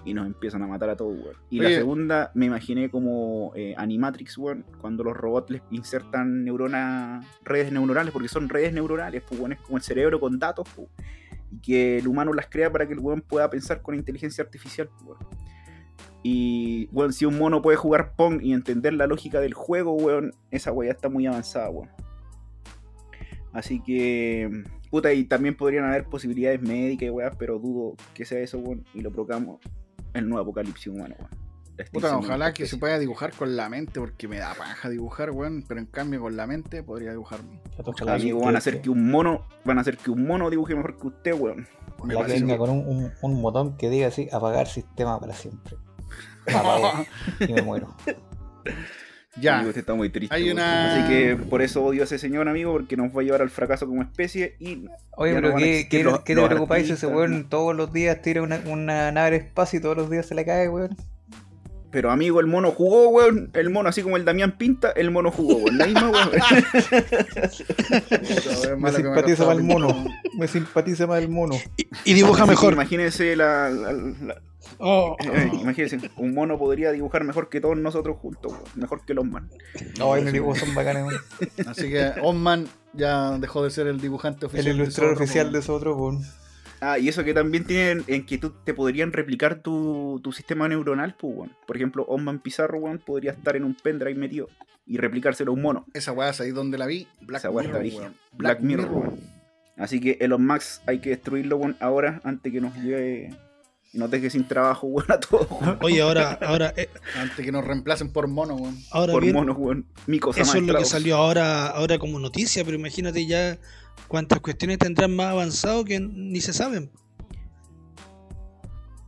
y 0.04 0.14
nos 0.14 0.26
empiezan 0.26 0.62
a 0.62 0.66
matar 0.66 0.90
a 0.90 0.96
todos, 0.96 1.12
weón. 1.18 1.36
Y 1.50 1.60
la 1.60 1.68
segunda 1.70 2.30
me 2.34 2.46
imaginé 2.46 2.90
como 2.90 3.52
eh, 3.54 3.74
Animatrix, 3.76 4.38
weón, 4.38 4.64
cuando 4.80 5.04
los 5.04 5.16
robots 5.16 5.50
les 5.50 5.62
insertan 5.70 6.44
neuronas, 6.44 7.26
redes 7.44 7.72
neuronales, 7.72 8.12
porque 8.12 8.28
son 8.28 8.48
redes 8.48 8.72
neuronales, 8.72 9.22
pues, 9.28 9.38
weón, 9.38 9.52
es 9.52 9.60
como 9.60 9.76
el 9.76 9.82
cerebro 9.82 10.18
con 10.18 10.38
datos, 10.38 10.68
pu, 10.70 10.88
y 11.50 11.60
que 11.60 11.98
el 11.98 12.08
humano 12.08 12.32
las 12.32 12.46
crea 12.46 12.72
para 12.72 12.86
que 12.86 12.94
el 12.94 13.00
weón 13.00 13.20
pueda 13.20 13.50
pensar 13.50 13.82
con 13.82 13.94
inteligencia 13.94 14.42
artificial, 14.42 14.88
weón. 15.04 15.18
Y, 16.28 16.88
weón, 16.90 17.12
si 17.12 17.24
un 17.24 17.38
mono 17.38 17.62
puede 17.62 17.76
jugar 17.76 18.16
Pong 18.16 18.40
y 18.42 18.52
entender 18.52 18.92
la 18.94 19.06
lógica 19.06 19.38
del 19.38 19.54
juego, 19.54 19.92
weón, 19.92 20.32
esa 20.50 20.72
weá 20.72 20.90
está 20.90 21.08
muy 21.08 21.24
avanzada, 21.24 21.70
weón. 21.70 21.88
Así 23.52 23.80
que, 23.80 24.50
puta, 24.90 25.12
y 25.12 25.22
también 25.22 25.56
podrían 25.56 25.84
haber 25.84 26.06
posibilidades 26.06 26.60
médicas, 26.60 27.10
weón, 27.12 27.32
pero 27.38 27.60
dudo 27.60 27.94
que 28.12 28.24
sea 28.24 28.40
eso, 28.40 28.58
weón, 28.58 28.84
y 28.92 29.02
lo 29.02 29.12
proclamo 29.12 29.60
el 30.14 30.28
nuevo 30.28 30.42
apocalipsis 30.42 30.88
humano, 30.88 31.14
weón. 31.16 31.30
Puta, 31.92 32.16
ojalá 32.18 32.52
que 32.52 32.66
se 32.66 32.76
pueda 32.76 32.98
dibujar 32.98 33.32
con 33.32 33.54
la 33.54 33.68
mente, 33.68 34.00
porque 34.00 34.26
me 34.26 34.38
da 34.38 34.52
paja 34.54 34.88
dibujar, 34.88 35.30
weón. 35.30 35.62
Pero 35.68 35.78
en 35.78 35.86
cambio, 35.86 36.20
con 36.22 36.34
la 36.34 36.48
mente 36.48 36.82
podría 36.82 37.12
dibujar. 37.12 37.38
ojalá 37.84 38.14
Amigo, 38.14 38.40
van 38.40 38.56
a 38.56 38.58
hacer 38.58 38.80
que 38.80 38.90
un 38.90 39.08
mono, 39.10 39.46
van 39.64 39.78
a 39.78 39.82
hacer 39.82 39.96
que 39.96 40.10
un 40.10 40.26
mono 40.26 40.50
dibuje 40.50 40.74
mejor 40.74 40.96
que 40.98 41.06
usted, 41.06 41.34
weón. 41.38 41.68
Me 42.02 42.14
La 42.14 42.20
que 42.20 42.26
parece- 42.26 42.40
venga 42.40 42.58
con 42.58 42.70
un, 42.70 42.88
un, 42.88 43.12
un 43.22 43.42
botón 43.42 43.76
que 43.76 43.90
diga 43.90 44.08
así, 44.08 44.28
apagar 44.32 44.66
sistema 44.66 45.20
para 45.20 45.34
siempre. 45.34 45.76
Apago 46.54 47.04
y 47.40 47.52
me 47.52 47.62
muero. 47.62 47.94
Ya. 49.38 49.56
Amigo, 49.56 49.68
usted 49.68 49.80
está 49.80 49.92
muy 49.94 50.08
triste. 50.08 50.34
Hay 50.34 50.50
una- 50.50 50.94
Así 51.04 51.08
que 51.12 51.36
por 51.36 51.60
eso 51.60 51.84
odio 51.84 52.00
a 52.00 52.04
ese 52.04 52.18
señor, 52.18 52.48
amigo, 52.48 52.72
porque 52.72 52.96
nos 52.96 53.14
va 53.14 53.20
a 53.20 53.24
llevar 53.24 53.42
al 53.42 53.50
fracaso 53.50 53.86
como 53.86 54.00
especie 54.02 54.56
y 54.58 54.86
Oye, 55.16 55.34
no 55.34 55.40
pero 55.42 55.56
¿qué, 55.56 55.88
qué- 55.90 56.04
los- 56.04 56.20
qué 56.20 56.34
te 56.34 56.46
preocupáis 56.46 56.86
si 56.86 56.94
ese 56.94 57.06
weón 57.06 57.48
todos 57.50 57.76
los 57.76 57.92
días 57.92 58.22
tira 58.22 58.40
una, 58.42 58.60
una 58.66 59.12
nave 59.12 59.26
al 59.28 59.34
espacio 59.34 59.78
y 59.78 59.82
todos 59.82 59.96
los 59.96 60.08
días 60.10 60.24
se 60.26 60.34
le 60.34 60.44
cae, 60.46 60.68
weón? 60.70 60.96
Pero 61.90 62.10
amigo, 62.10 62.40
el 62.40 62.46
mono 62.46 62.72
jugó, 62.72 63.08
weón. 63.10 63.50
El 63.54 63.68
mono, 63.70 63.88
así 63.90 64.02
como 64.02 64.16
el 64.16 64.24
Damián 64.24 64.56
Pinta, 64.58 64.90
el 64.92 65.10
mono 65.10 65.30
jugó, 65.30 65.56
weón. 65.56 65.76
La 65.78 65.86
misma, 65.86 66.10
weón. 66.10 66.30
Me 68.78 68.92
simpatiza 68.92 69.46
más 69.46 69.56
el 69.56 69.62
mono. 69.62 70.04
Me 70.38 70.48
simpatiza 70.48 71.06
más 71.06 71.20
el 71.22 71.28
mono. 71.28 71.54
Y, 71.76 71.86
y 72.04 72.14
dibuja 72.14 72.46
mejor. 72.46 72.72
Imagínense 72.72 73.36
la, 73.36 73.70
la- 73.70 73.92
la- 73.92 74.42
Oh, 74.78 75.16
eh, 75.20 75.50
imagínense, 75.60 76.10
un 76.16 76.34
mono 76.34 76.58
podría 76.58 76.92
dibujar 76.92 77.24
mejor 77.24 77.48
que 77.48 77.60
todos 77.60 77.76
nosotros 77.76 78.18
juntos. 78.18 78.52
Mejor 78.74 79.04
que 79.04 79.14
los 79.14 79.24
man. 79.24 79.48
No, 79.98 80.16
los 80.16 80.32
dibujos 80.32 80.58
son 80.58 80.74
bacanes. 80.74 81.04
Así 81.66 81.90
que 81.90 82.12
Osman 82.22 82.66
ya 82.92 83.38
dejó 83.38 83.64
de 83.64 83.70
ser 83.70 83.86
el 83.86 84.00
dibujante 84.00 84.40
El 84.40 84.46
oficial. 84.46 84.74
ilustrador 84.76 85.16
de 85.18 85.24
oficial 85.24 85.52
de 85.52 85.60
Zorro, 85.60 85.60
esos 85.60 85.76
otros, 85.76 85.96
weón. 85.96 86.22
Ah, 86.80 86.98
y 86.98 87.08
eso 87.08 87.24
que 87.24 87.32
también 87.32 87.64
tienen 87.64 88.04
en 88.06 88.26
que 88.26 88.36
tú 88.36 88.50
te 88.64 88.74
podrían 88.74 89.12
replicar 89.12 89.60
tu, 89.60 90.20
tu 90.22 90.32
sistema 90.32 90.68
neuronal, 90.68 91.14
pues. 91.18 91.50
Por 91.66 91.76
ejemplo, 91.76 92.04
Osman 92.06 92.38
Pizarro, 92.40 92.78
weón, 92.78 92.98
podría 92.98 93.32
estar 93.32 93.56
en 93.56 93.64
un 93.64 93.74
pendrive 93.74 94.14
metido 94.18 94.48
y 94.86 94.98
replicárselo 94.98 95.52
a 95.52 95.54
un 95.54 95.62
mono. 95.62 95.86
Esa 95.94 96.12
weá 96.12 96.30
es 96.30 96.40
ahí 96.40 96.50
donde 96.50 96.76
la 96.76 96.86
vi. 96.86 97.08
Black 97.22 97.40
Esa 97.40 97.50
weá 97.50 97.66
está 97.66 97.78
Mirror, 97.78 98.00
weón. 98.00 98.14
Black 98.32 98.60
Mirror. 98.60 99.12
Así 99.78 100.00
que 100.00 100.18
Elon 100.20 100.44
Max 100.44 100.82
hay 100.86 101.00
que 101.00 101.10
destruirlo, 101.10 101.56
weón, 101.56 101.76
ahora, 101.80 102.20
antes 102.24 102.52
que 102.52 102.60
nos 102.60 102.74
lleve 102.76 103.34
y 103.92 103.98
nos 103.98 104.10
deje 104.10 104.30
sin 104.30 104.46
trabajo, 104.46 104.86
weón, 104.88 105.10
a 105.10 105.20
todos, 105.20 105.48
weón. 105.50 105.78
Oye, 105.82 106.00
ahora, 106.00 106.38
ahora, 106.42 106.72
eh, 106.76 106.88
Antes 107.16 107.44
que 107.44 107.52
nos 107.52 107.64
reemplacen 107.64 108.10
por 108.12 108.28
mono, 108.28 108.54
weón. 108.54 108.78
ahora 108.90 109.12
Por 109.12 109.22
bien, 109.22 109.34
monos, 109.34 109.56
weón. 109.58 109.86
Mico 110.06 110.30
eso 110.30 110.56
es 110.56 110.62
lo 110.62 110.78
que 110.78 110.84
salió 110.84 111.16
ahora, 111.16 111.68
ahora 111.68 111.98
como 111.98 112.18
noticia, 112.18 112.64
pero 112.64 112.76
imagínate 112.76 113.26
ya 113.26 113.58
cuántas 114.08 114.40
cuestiones 114.40 114.78
tendrán 114.78 115.14
más 115.14 115.26
avanzado 115.26 115.84
que 115.84 116.00
ni 116.00 116.40
se 116.40 116.52
saben. 116.52 116.90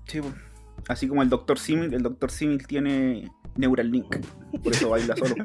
Sí. 0.07 0.21
Así 0.89 1.07
como 1.07 1.23
el 1.23 1.29
Dr. 1.29 1.59
Simil, 1.59 1.93
el 1.93 2.03
Dr. 2.03 2.31
Simil 2.31 2.67
tiene 2.67 3.31
Neuralink. 3.59 4.17
Por 4.63 4.73
eso 4.73 4.89
baila 4.91 5.15
solo. 5.17 5.35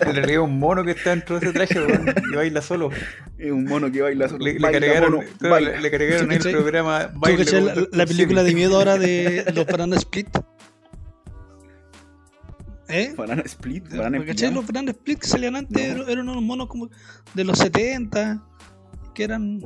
En 0.00 0.14
realidad 0.14 0.30
es 0.30 0.38
un 0.38 0.58
mono 0.58 0.84
que 0.84 0.92
está 0.92 1.10
dentro 1.10 1.38
de 1.38 1.46
ese 1.46 1.52
traje, 1.52 1.78
weón. 1.80 2.14
Y 2.32 2.36
baila 2.36 2.62
solo. 2.62 2.90
es 3.38 3.50
un 3.52 3.64
mono 3.64 3.90
que 3.92 4.00
baila 4.02 4.28
solo. 4.28 4.44
Le, 4.44 4.54
le 4.54 4.58
Baila, 4.60 4.80
cargaron, 4.80 5.12
mono, 5.12 5.24
claro, 5.38 5.54
baila. 5.54 5.70
le, 5.72 5.80
le 5.80 5.90
cargaron 5.90 6.32
el 6.32 6.38
programa 6.40 7.12
¿Tú 7.12 7.20
cachai 7.36 7.64
con 7.64 7.66
la, 7.66 7.86
la 7.92 8.06
película 8.06 8.42
de 8.44 8.54
miedo 8.54 8.76
ahora 8.76 8.96
de 8.98 9.44
los 9.54 9.66
Banana 9.66 9.96
Split? 9.96 10.28
¿Eh? 12.88 13.14
Banana 13.16 13.42
Split, 13.46 13.88
Banana 13.94 14.24
¿Cachai? 14.24 14.52
Los 14.52 14.66
Banana 14.66 14.90
Split 14.90 15.18
que 15.20 15.26
salían 15.26 15.56
antes 15.56 15.96
No. 15.96 16.06
eran, 16.08 16.28
unos 16.28 16.42
monos 16.42 16.68
como 16.68 16.90
de 17.34 17.44
los 17.44 17.58
70 17.58 18.42
que 19.14 19.24
eran 19.24 19.60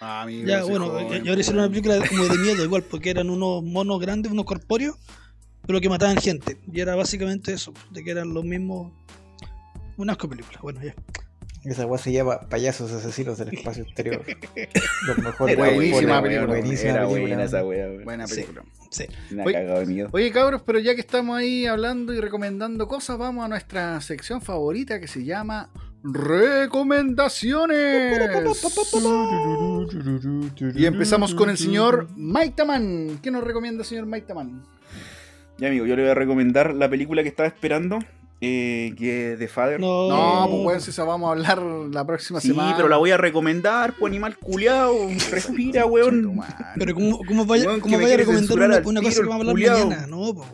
Ah, 0.00 0.26
ya 0.28 0.62
bueno 0.64 0.86
joven, 0.86 1.24
y 1.24 1.28
ahora 1.28 1.40
hicieron 1.40 1.60
una 1.64 1.68
película 1.70 1.98
como 2.08 2.24
de 2.24 2.38
miedo 2.38 2.64
igual 2.64 2.82
porque 2.84 3.10
eran 3.10 3.28
unos 3.30 3.62
monos 3.62 4.00
grandes 4.00 4.30
unos 4.32 4.44
corpóreos 4.44 4.96
pero 5.66 5.80
que 5.80 5.88
mataban 5.88 6.16
gente 6.16 6.58
y 6.70 6.80
era 6.80 6.94
básicamente 6.94 7.52
eso 7.52 7.72
de 7.90 8.04
que 8.04 8.10
eran 8.10 8.34
los 8.34 8.44
mismos 8.44 8.92
una 9.96 10.12
asco 10.12 10.28
película 10.28 10.58
bueno 10.62 10.80
ya 10.82 10.94
Esa 11.64 11.86
weá 11.86 11.98
se 11.98 12.12
llama 12.12 12.40
Payasos 12.50 12.92
Asesinos 12.92 13.38
del 13.38 13.54
Espacio 13.54 13.84
Exterior. 13.84 14.22
Los 15.06 15.18
mejores 15.18 15.56
Era 15.56 15.70
buenísima 15.70 16.20
buena, 16.20 16.22
película, 16.22 16.46
buenísima 16.46 16.90
Era 16.90 17.00
película, 17.06 17.20
buena 17.22 17.44
esa 17.44 17.64
wea, 17.64 17.86
weón. 17.86 18.04
Buena 18.04 18.26
película. 18.26 18.62
sí 18.90 19.04
Me 19.30 19.42
ha 19.42 19.46
Oye, 19.46 19.54
cagado 19.54 19.80
de 19.80 19.86
miedo. 19.86 20.08
Oye, 20.12 20.30
cabros, 20.30 20.60
pero 20.66 20.78
ya 20.78 20.94
que 20.94 21.00
estamos 21.00 21.38
ahí 21.38 21.64
hablando 21.64 22.12
y 22.12 22.20
recomendando 22.20 22.86
cosas, 22.86 23.16
vamos 23.16 23.46
a 23.46 23.48
nuestra 23.48 23.98
sección 24.02 24.42
favorita 24.42 25.00
que 25.00 25.08
se 25.08 25.24
llama 25.24 25.70
Recomendaciones. 26.02 28.18
Y 30.76 30.84
empezamos 30.84 31.34
con 31.34 31.48
el 31.48 31.56
señor 31.56 32.08
Maitaman. 32.14 33.20
¿Qué 33.22 33.30
nos 33.30 33.42
recomienda, 33.42 33.84
señor 33.84 34.04
Maitaman? 34.04 34.66
Ya, 35.58 35.68
amigo, 35.68 35.86
yo 35.86 35.96
le 35.96 36.02
voy 36.02 36.10
a 36.10 36.14
recomendar 36.14 36.74
la 36.74 36.88
película 36.88 37.22
que 37.22 37.28
estaba 37.28 37.46
esperando, 37.46 37.98
eh, 38.40 38.92
que 38.98 39.32
es 39.32 39.38
The 39.38 39.48
Father. 39.48 39.80
no, 39.80 40.08
No, 40.08 40.46
pues 40.50 40.66
weón, 40.66 40.80
si 40.80 40.90
esa 40.90 41.04
vamos 41.04 41.28
a 41.28 41.32
hablar 41.32 41.62
la 41.62 42.04
próxima 42.04 42.40
Sí, 42.40 42.48
semana. 42.48 42.74
pero 42.76 42.88
la 42.88 42.96
voy 42.96 43.12
a 43.12 43.16
recomendar, 43.16 43.94
pues 43.98 44.10
animal 44.10 44.36
culiao. 44.36 45.08
Respira, 45.30 45.86
weón. 45.86 46.40
pero 46.76 46.94
cómo, 46.94 47.20
cómo 47.26 47.44
vaya, 47.46 47.66
Weón, 47.66 47.80
cómo 47.80 47.98
vaya 48.00 48.14
a 48.14 48.18
recomendar 48.18 48.56
una, 48.58 48.82
una 48.84 49.00
cosa 49.02 49.22
que 49.22 49.28
vamos 49.28 49.46
a 49.46 49.50
hablar 49.50 49.52
culiao. 49.54 49.86
mañana 49.88 50.06
no 50.08 50.34
po. 50.34 50.46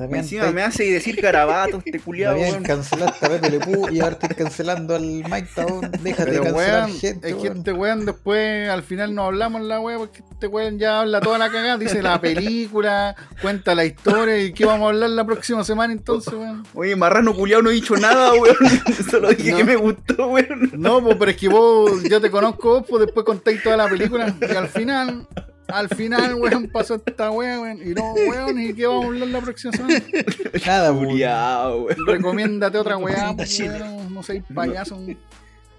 Damián, 0.00 0.20
Encima 0.20 0.46
te- 0.46 0.52
me 0.52 0.62
hace 0.62 0.84
decir 0.90 1.20
garabato 1.20 1.82
este 1.84 2.00
culiao, 2.00 2.32
Damián, 2.32 2.50
weón. 2.52 2.62
cancelaste 2.64 3.26
a 3.26 3.28
Pepe 3.28 3.50
Le 3.50 3.58
Pew 3.60 3.88
y 3.90 4.00
ahora 4.00 4.12
estoy 4.20 4.36
cancelando 4.36 4.96
al 4.96 5.02
Mike 5.02 5.48
Town. 5.54 5.90
Déjate 6.02 6.30
Pero 6.30 6.42
cancelar 6.44 6.84
weón, 6.86 6.98
gente, 6.98 7.28
es 7.28 7.34
que 7.36 7.42
weón. 7.42 7.56
este 7.58 7.72
weón 7.72 8.06
después 8.06 8.68
al 8.68 8.82
final 8.82 9.14
no 9.14 9.24
hablamos 9.26 9.62
la 9.62 9.80
weá 9.80 9.98
porque 9.98 10.22
este 10.30 10.46
weón 10.46 10.78
ya 10.78 11.00
habla 11.00 11.20
toda 11.20 11.38
la 11.38 11.50
cagada, 11.50 11.78
dice 11.78 12.02
la 12.02 12.20
película, 12.20 13.14
cuenta 13.42 13.74
la 13.74 13.84
historia 13.84 14.38
y 14.38 14.52
qué 14.52 14.64
vamos 14.66 14.86
a 14.86 14.88
hablar 14.90 15.10
la 15.10 15.24
próxima 15.24 15.62
semana 15.64 15.92
entonces, 15.92 16.32
weón. 16.34 16.64
Oye, 16.74 16.96
marrano 16.96 17.34
culiao 17.34 17.62
no 17.62 17.70
he 17.70 17.74
dicho 17.74 17.96
nada, 17.96 18.32
weón. 18.32 18.56
Solo 19.10 19.28
dije 19.30 19.52
No. 19.52 19.56
que 19.58 19.64
me 19.64 19.76
gustó, 19.76 20.28
weón. 20.28 20.70
No, 20.76 21.02
pues 21.02 21.16
pero 21.18 21.30
es 21.30 21.36
que 21.36 21.48
vos, 21.48 22.02
yo 22.04 22.20
te 22.20 22.30
conozco 22.30 22.70
vos, 22.80 22.84
pues 22.88 23.04
después 23.06 23.24
contáis 23.26 23.62
toda 23.62 23.76
la 23.76 23.88
película 23.88 24.34
y 24.40 24.54
al 24.54 24.68
final, 24.68 25.26
al 25.72 25.88
final, 25.88 26.34
weón, 26.34 26.68
pasó 26.68 26.96
esta 26.96 27.30
weá, 27.30 27.60
weón. 27.60 27.80
Y 27.82 27.94
no, 27.94 28.12
weón, 28.14 28.60
¿y 28.60 28.74
qué 28.74 28.86
vamos 28.86 29.04
a 29.04 29.08
hablar 29.08 29.28
la 29.28 29.40
próxima 29.40 29.72
semana? 29.72 30.02
Nada, 30.66 30.92
weón. 30.92 31.06
Culiao, 31.06 31.82
weón. 31.84 32.06
Recomiéndate 32.06 32.78
otra 32.78 32.96
weá, 32.96 33.34
pues, 33.36 33.58
weón, 33.60 34.14
no 34.14 34.22
seas 34.22 34.44
payaso. 34.54 35.00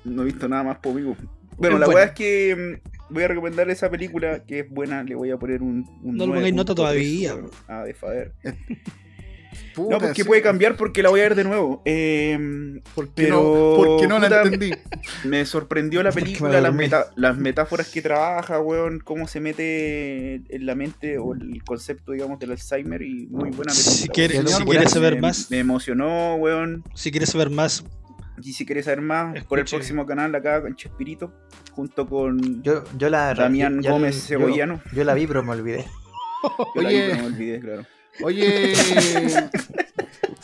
No 0.03 0.21
he 0.23 0.25
visto 0.25 0.47
nada 0.47 0.63
más 0.63 0.77
por 0.77 0.93
amigo. 0.93 1.15
Bueno, 1.57 1.77
la 1.77 1.87
weá 1.87 2.05
es 2.05 2.11
que 2.11 2.79
mm, 2.81 3.13
voy 3.13 3.23
a 3.23 3.27
recomendar 3.27 3.69
esa 3.69 3.89
película 3.89 4.43
que 4.43 4.61
es 4.61 4.69
buena. 4.69 5.03
Le 5.03 5.15
voy 5.15 5.31
a 5.31 5.37
poner 5.37 5.61
un. 5.61 5.87
un 6.03 6.17
No 6.17 6.25
le 6.25 6.33
pongáis 6.33 6.53
nota 6.53 6.73
9.3, 6.73 6.75
todavía, 6.75 7.35
weón. 7.35 7.51
Ah, 7.67 7.83
de 7.83 7.93
Fader. 7.93 8.33
Puta, 9.75 9.95
No, 9.95 9.99
porque 9.99 10.21
sí. 10.21 10.27
puede 10.27 10.41
cambiar 10.41 10.75
porque 10.75 11.01
la 11.03 11.09
voy 11.09 11.19
a 11.19 11.23
ver 11.23 11.35
de 11.35 11.43
nuevo. 11.43 11.81
Eh, 11.85 12.79
¿Por 12.95 13.07
qué 13.07 13.23
pero. 13.23 13.35
no, 13.77 13.83
porque 13.83 14.07
no 14.07 14.19
la 14.19 14.27
puta, 14.27 14.41
entendí. 14.43 14.71
Me 15.23 15.45
sorprendió 15.45 16.01
la 16.03 16.11
película, 16.13 16.51
las, 16.53 16.63
dormí. 16.63 16.77
meta- 16.85 17.11
las 17.15 17.37
metáforas 17.37 17.89
que 17.89 18.01
trabaja, 18.01 18.59
weón, 18.59 18.99
cómo 18.99 19.27
se 19.27 19.39
mete 19.39 20.35
en 20.55 20.65
la 20.65 20.75
mente 20.75 21.17
o 21.17 21.33
el 21.33 21.63
concepto, 21.63 22.11
digamos, 22.13 22.39
del 22.39 22.51
Alzheimer 22.51 23.01
y 23.01 23.27
muy 23.27 23.49
buena 23.51 23.71
película. 23.73 23.73
si 23.73 24.09
quieres, 24.09 24.37
Señor, 24.37 24.49
si 24.49 24.55
weón, 24.63 24.69
quieres 24.69 24.91
saber 24.91 25.15
me, 25.15 25.21
más 25.21 25.51
Me 25.51 25.59
emocionó, 25.59 26.35
weón. 26.35 26.83
si 26.95 27.11
quieres 27.11 27.29
saber 27.29 27.49
más 27.49 27.83
Y 28.43 28.53
si 28.53 28.65
quieres 28.65 28.85
saber 28.85 29.01
más, 29.01 29.43
por 29.45 29.59
el 29.59 29.65
Escuche. 29.65 29.77
próximo 29.77 30.05
canal 30.05 30.33
acá 30.35 30.61
con 30.61 30.75
Chespirito, 30.75 31.33
junto 31.73 32.07
con 32.07 32.63
Yo, 32.63 32.83
yo 32.97 33.09
la. 33.09 33.33
Damián 33.33 33.81
Gómez 33.81 34.25
Cebollano. 34.27 34.81
Yo, 34.93 35.03
la 35.03 35.13
vi, 35.13 35.27
pero 35.27 35.43
me 35.43 35.51
olvidé. 35.51 35.85
Yo 36.75 36.81
la 36.81 36.89
Oye. 36.89 37.01
vi, 37.05 37.07
pero 37.11 37.15
no 37.17 37.21
me 37.29 37.35
olvidé, 37.35 37.59
claro. 37.59 37.85
Oye, 38.23 38.73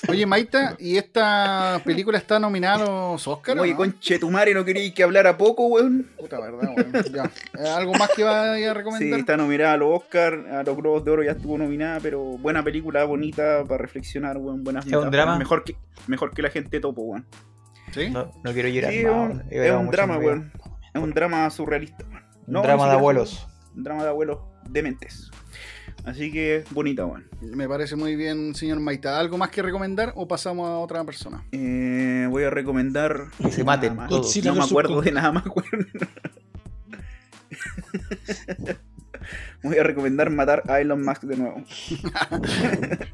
oye, 0.08 0.26
Maita, 0.26 0.76
¿y 0.80 0.98
esta 0.98 1.82
película 1.84 2.18
está 2.18 2.40
nominada 2.40 2.76
a 2.76 2.86
los 2.86 3.28
Oscars? 3.28 3.60
Oye, 3.60 3.72
no? 3.72 3.78
conche 3.78 4.18
tu 4.20 4.32
madre, 4.32 4.54
¿no 4.54 4.64
queríais 4.66 4.94
que 4.94 5.04
hablara 5.04 5.38
poco, 5.38 5.68
weón? 5.68 6.08
Puta 6.18 6.40
verdad, 6.40 6.70
weón. 6.76 7.06
Ya. 7.14 7.76
¿Algo 7.76 7.94
más 7.94 8.10
que 8.16 8.24
vaya 8.24 8.72
a 8.72 8.74
Sí, 8.74 8.78
recomendar? 8.78 9.20
está 9.20 9.38
nominada 9.38 9.74
a 9.74 9.78
los 9.78 10.02
Oscar, 10.02 10.34
a 10.52 10.64
los 10.64 10.78
Globos 10.78 11.04
de 11.06 11.12
Oro 11.12 11.24
ya 11.24 11.32
estuvo 11.32 11.58
nominada, 11.58 12.00
pero 12.02 12.20
buena 12.24 12.64
película, 12.64 13.04
bonita, 13.04 13.64
para 13.66 13.80
reflexionar, 13.80 14.38
weón, 14.38 14.64
buenas 14.64 14.86
¿Es 14.88 14.94
un 14.94 15.12
drama? 15.12 15.38
Mejor 15.38 15.64
que, 15.64 15.76
mejor 16.08 16.34
que 16.34 16.42
la 16.42 16.50
gente 16.50 16.80
topo, 16.80 17.02
weón. 17.02 17.26
¿Sí? 17.92 18.10
No, 18.10 18.32
no 18.44 18.54
quiero 18.54 18.70
llorar. 18.70 18.92
Sí, 18.92 19.04
es 19.52 19.72
un 19.72 19.88
drama, 19.92 20.18
weón. 20.18 20.52
Es 20.94 21.02
un 21.02 21.12
drama 21.14 21.50
surrealista, 21.50 22.06
weón. 22.10 22.24
Un 22.48 22.62
drama 22.64 22.88
de 22.88 22.94
abuelos. 22.94 23.46
Un 23.76 23.84
drama 23.84 24.04
de 24.04 24.10
abuelos 24.10 24.40
dementes. 24.70 25.30
Así 26.08 26.32
que 26.32 26.64
bonita, 26.72 27.06
weón. 27.06 27.26
Me 27.42 27.68
parece 27.68 27.98
muy 27.98 28.16
bien, 28.16 28.56
señor 28.56 28.80
Maita. 28.80 29.20
¿Algo 29.20 29.38
más 29.38 29.50
que 29.50 29.62
recomendar 29.62 30.14
o 30.16 30.26
pasamos 30.28 30.70
a 30.70 30.78
otra 30.78 31.04
persona? 31.04 31.44
Eh, 31.52 32.28
voy 32.30 32.44
a 32.46 32.50
recomendar. 32.50 33.26
Que 33.42 33.52
se 33.52 33.64
maten 33.66 33.98
más. 33.98 34.08
todos. 34.08 34.28
Godzilla 34.28 34.52
No 34.52 34.58
me 34.60 34.64
acuerdo 34.64 34.96
Kong. 34.96 35.04
de 35.04 35.12
nada 35.12 35.32
más, 35.34 35.44
weón. 35.48 35.88
Voy 39.64 39.78
a 39.78 39.84
recomendar 39.84 40.30
matar 40.30 40.64
a 40.70 40.80
Elon 40.80 41.04
Musk 41.04 41.24
de 41.24 41.36
nuevo. 41.36 41.62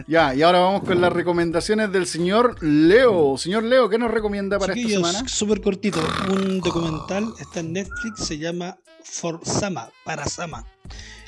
Ya, 0.07 0.35
y 0.35 0.43
ahora 0.43 0.59
vamos 0.59 0.83
con 0.83 1.01
las 1.01 1.11
recomendaciones 1.11 1.91
del 1.91 2.05
señor 2.05 2.61
Leo. 2.61 3.35
Señor 3.37 3.63
Leo, 3.63 3.89
¿qué 3.89 3.97
nos 3.97 4.11
recomienda 4.11 4.59
para 4.59 4.73
esta 4.73 4.89
semana? 4.89 5.27
súper 5.27 5.61
cortito. 5.61 5.99
Un 6.29 6.59
documental 6.59 7.33
está 7.39 7.61
en 7.61 7.73
Netflix, 7.73 8.25
se 8.25 8.37
llama 8.37 8.77
For 9.03 9.39
Sama, 9.43 9.89
para 10.03 10.25
Sama. 10.25 10.65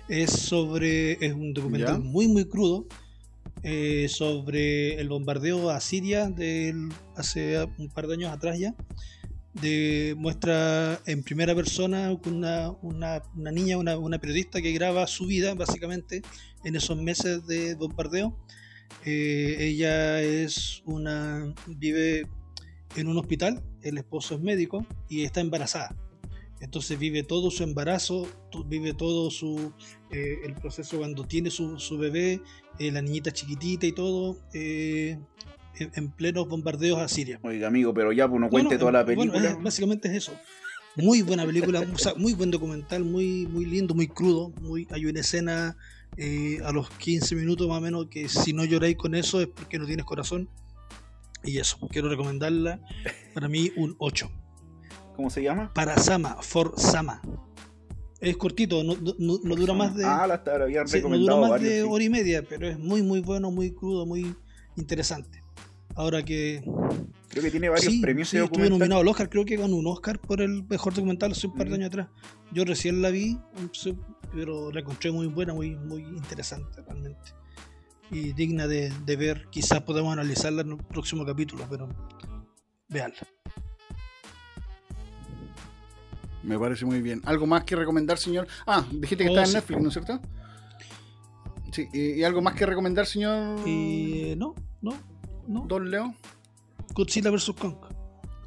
Es 0.07 0.31
sobre. 0.31 1.13
Es 1.25 1.33
un 1.33 1.53
documental 1.53 1.95
Ya. 1.95 2.09
muy, 2.09 2.27
muy 2.27 2.45
crudo. 2.45 2.87
eh, 3.63 4.07
sobre 4.09 4.99
el 4.99 5.09
bombardeo 5.09 5.71
a 5.71 5.79
Siria 5.79 6.29
del, 6.29 6.89
hace 7.15 7.63
un 7.79 7.89
par 7.89 8.05
de 8.05 8.13
años 8.13 8.31
atrás 8.31 8.59
ya. 8.59 8.75
De, 9.53 10.13
muestra 10.17 10.99
en 11.07 11.23
primera 11.23 11.55
persona 11.55 12.11
una, 12.27 12.71
una, 12.83 13.23
una 13.35 13.51
niña, 13.51 13.77
una, 13.77 13.97
una 13.97 14.19
periodista 14.19 14.61
que 14.61 14.71
graba 14.73 15.07
su 15.07 15.25
vida 15.25 15.55
básicamente 15.55 16.21
en 16.63 16.75
esos 16.75 16.97
meses 17.01 17.47
de 17.47 17.73
bombardeo. 17.75 18.37
Eh, 19.05 19.55
ella 19.59 20.21
es 20.21 20.83
una. 20.85 21.53
vive 21.67 22.27
en 22.95 23.07
un 23.07 23.17
hospital, 23.17 23.63
el 23.81 23.97
esposo 23.97 24.35
es 24.35 24.41
médico 24.41 24.85
y 25.09 25.23
está 25.23 25.41
embarazada. 25.41 25.95
Entonces 26.61 26.97
vive 26.97 27.23
todo 27.23 27.51
su 27.51 27.63
embarazo, 27.63 28.27
vive 28.67 28.93
todo 28.93 29.29
su 29.29 29.71
eh, 30.09 30.39
el 30.45 30.53
proceso 30.53 30.97
cuando 30.97 31.25
tiene 31.25 31.49
su, 31.51 31.77
su 31.79 31.97
bebé, 31.97 32.41
eh, 32.79 32.91
la 32.91 33.01
niñita 33.01 33.31
chiquitita 33.31 33.85
y 33.85 33.91
todo, 33.91 34.37
eh, 34.53 35.19
en, 35.77 35.91
en 35.93 36.11
plenos 36.11 36.47
bombardeos 36.47 36.99
a 36.99 37.07
Siria. 37.07 37.39
Oiga, 37.43 37.67
amigo, 37.67 37.93
pero 37.93 38.11
ya, 38.13 38.27
pues 38.29 38.39
no 38.39 38.49
cuente 38.49 38.67
Bueno, 38.75 38.79
toda 38.79 38.91
la 38.93 39.03
bueno, 39.03 39.31
película. 39.33 39.51
es- 39.51 39.63
básicamente 39.63 40.07
es 40.07 40.13
eso. 40.15 40.33
Muy 40.97 41.21
buena 41.23 41.45
película, 41.45 41.81
o 41.81 41.97
sea, 41.97 42.13
muy 42.15 42.33
buen 42.33 42.51
documental, 42.51 43.03
muy, 43.03 43.45
muy 43.47 43.65
lindo, 43.65 43.93
muy 43.93 44.07
crudo. 44.07 44.53
Muy, 44.61 44.87
hay 44.91 45.05
una 45.05 45.19
escena 45.19 45.75
a 46.63 46.71
los 46.71 46.89
15 46.91 47.35
minutos 47.35 47.67
más 47.67 47.79
o 47.79 47.81
menos 47.81 48.07
que 48.09 48.29
si 48.29 48.53
no 48.53 48.63
lloráis 48.63 48.95
con 48.95 49.13
eso 49.13 49.41
es 49.41 49.47
porque 49.47 49.77
no 49.77 49.85
tienes 49.85 50.05
corazón. 50.05 50.47
Y 51.43 51.57
eso, 51.57 51.77
quiero 51.91 52.07
recomendarla. 52.07 52.79
Para 53.33 53.49
mí, 53.49 53.73
un 53.75 53.95
8. 53.97 54.31
¿Cómo 55.15 55.29
se 55.29 55.41
llama? 55.43 55.71
Para 55.73 55.97
Sama, 55.97 56.37
For 56.41 56.73
Sama. 56.77 57.21
Es 58.19 58.37
cortito, 58.37 58.83
no, 58.83 58.95
no- 58.95 59.39
no- 59.43 59.55
dura 59.55 59.73
más 59.73 59.95
de, 59.95 60.03
Ah, 60.05 60.25
la 60.25 60.41
la 60.45 60.63
habían 60.63 60.87
sí, 60.87 61.01
no 61.01 61.17
dura 61.17 61.35
más 61.35 61.49
varios, 61.51 61.69
de 61.69 61.81
sí. 61.81 61.87
hora 61.89 62.03
y 62.03 62.09
media, 62.09 62.43
pero 62.47 62.67
es 62.67 62.79
muy, 62.79 63.01
muy 63.03 63.21
bueno, 63.21 63.51
muy 63.51 63.71
crudo, 63.71 64.05
muy 64.05 64.35
interesante. 64.77 65.41
Ahora 65.95 66.23
que 66.23 66.63
Creo 67.29 67.43
que 67.43 67.51
tiene 67.51 67.69
varios 67.69 67.91
sí, 67.93 68.01
premios 68.01 68.29
sí, 68.29 68.37
estuve 68.37 68.69
nominado 68.69 69.01
al 69.01 69.07
Oscar, 69.07 69.29
creo 69.29 69.43
que 69.45 69.57
ganó 69.57 69.75
un 69.75 69.87
Oscar 69.87 70.19
por 70.19 70.41
el 70.41 70.63
mejor 70.63 70.93
documental 70.93 71.31
hace 71.33 71.47
un 71.47 71.53
par 71.55 71.67
de 71.67 71.71
Mm. 71.71 71.75
años 71.75 71.87
atrás. 71.87 72.07
Yo 72.51 72.63
recién 72.65 73.01
la 73.01 73.09
vi, 73.09 73.37
pero 74.33 74.71
la 74.71 74.79
encontré 74.79 75.11
muy 75.11 75.27
buena, 75.27 75.53
muy, 75.53 75.75
muy 75.75 76.01
interesante 76.01 76.81
realmente. 76.81 77.31
Y 78.11 78.33
digna 78.33 78.67
de, 78.67 78.91
de 79.05 79.15
ver, 79.17 79.47
quizás 79.49 79.81
podemos 79.81 80.13
analizarla 80.13 80.61
en 80.61 80.71
el 80.71 80.77
próximo 80.77 81.25
capítulo, 81.25 81.65
pero 81.69 81.89
veanla. 82.87 83.17
Me 86.45 86.57
parece 86.59 86.85
muy 86.85 87.01
bien. 87.01 87.21
¿Algo 87.25 87.47
más 87.47 87.63
que 87.63 87.75
recomendar, 87.75 88.17
señor? 88.17 88.47
Ah, 88.67 88.85
dijiste 88.91 89.23
que 89.23 89.29
Oh, 89.29 89.33
está 89.33 89.41
en 89.41 89.47
sí. 89.47 89.53
Netflix, 89.55 89.81
¿no 89.81 89.87
es 89.87 89.93
cierto? 89.93 90.19
Sí, 91.71 91.87
¿y, 91.91 92.11
y 92.19 92.23
algo 92.23 92.41
más 92.41 92.53
que 92.53 92.65
recomendar, 92.65 93.05
señor 93.05 93.59
Y 93.67 94.31
eh, 94.31 94.35
no, 94.37 94.55
no, 94.81 94.93
no. 95.47 95.65
Don 95.67 95.89
Leo? 95.89 96.13
Godzilla 96.93 97.31
vs. 97.31 97.51
Kong. 97.59 97.75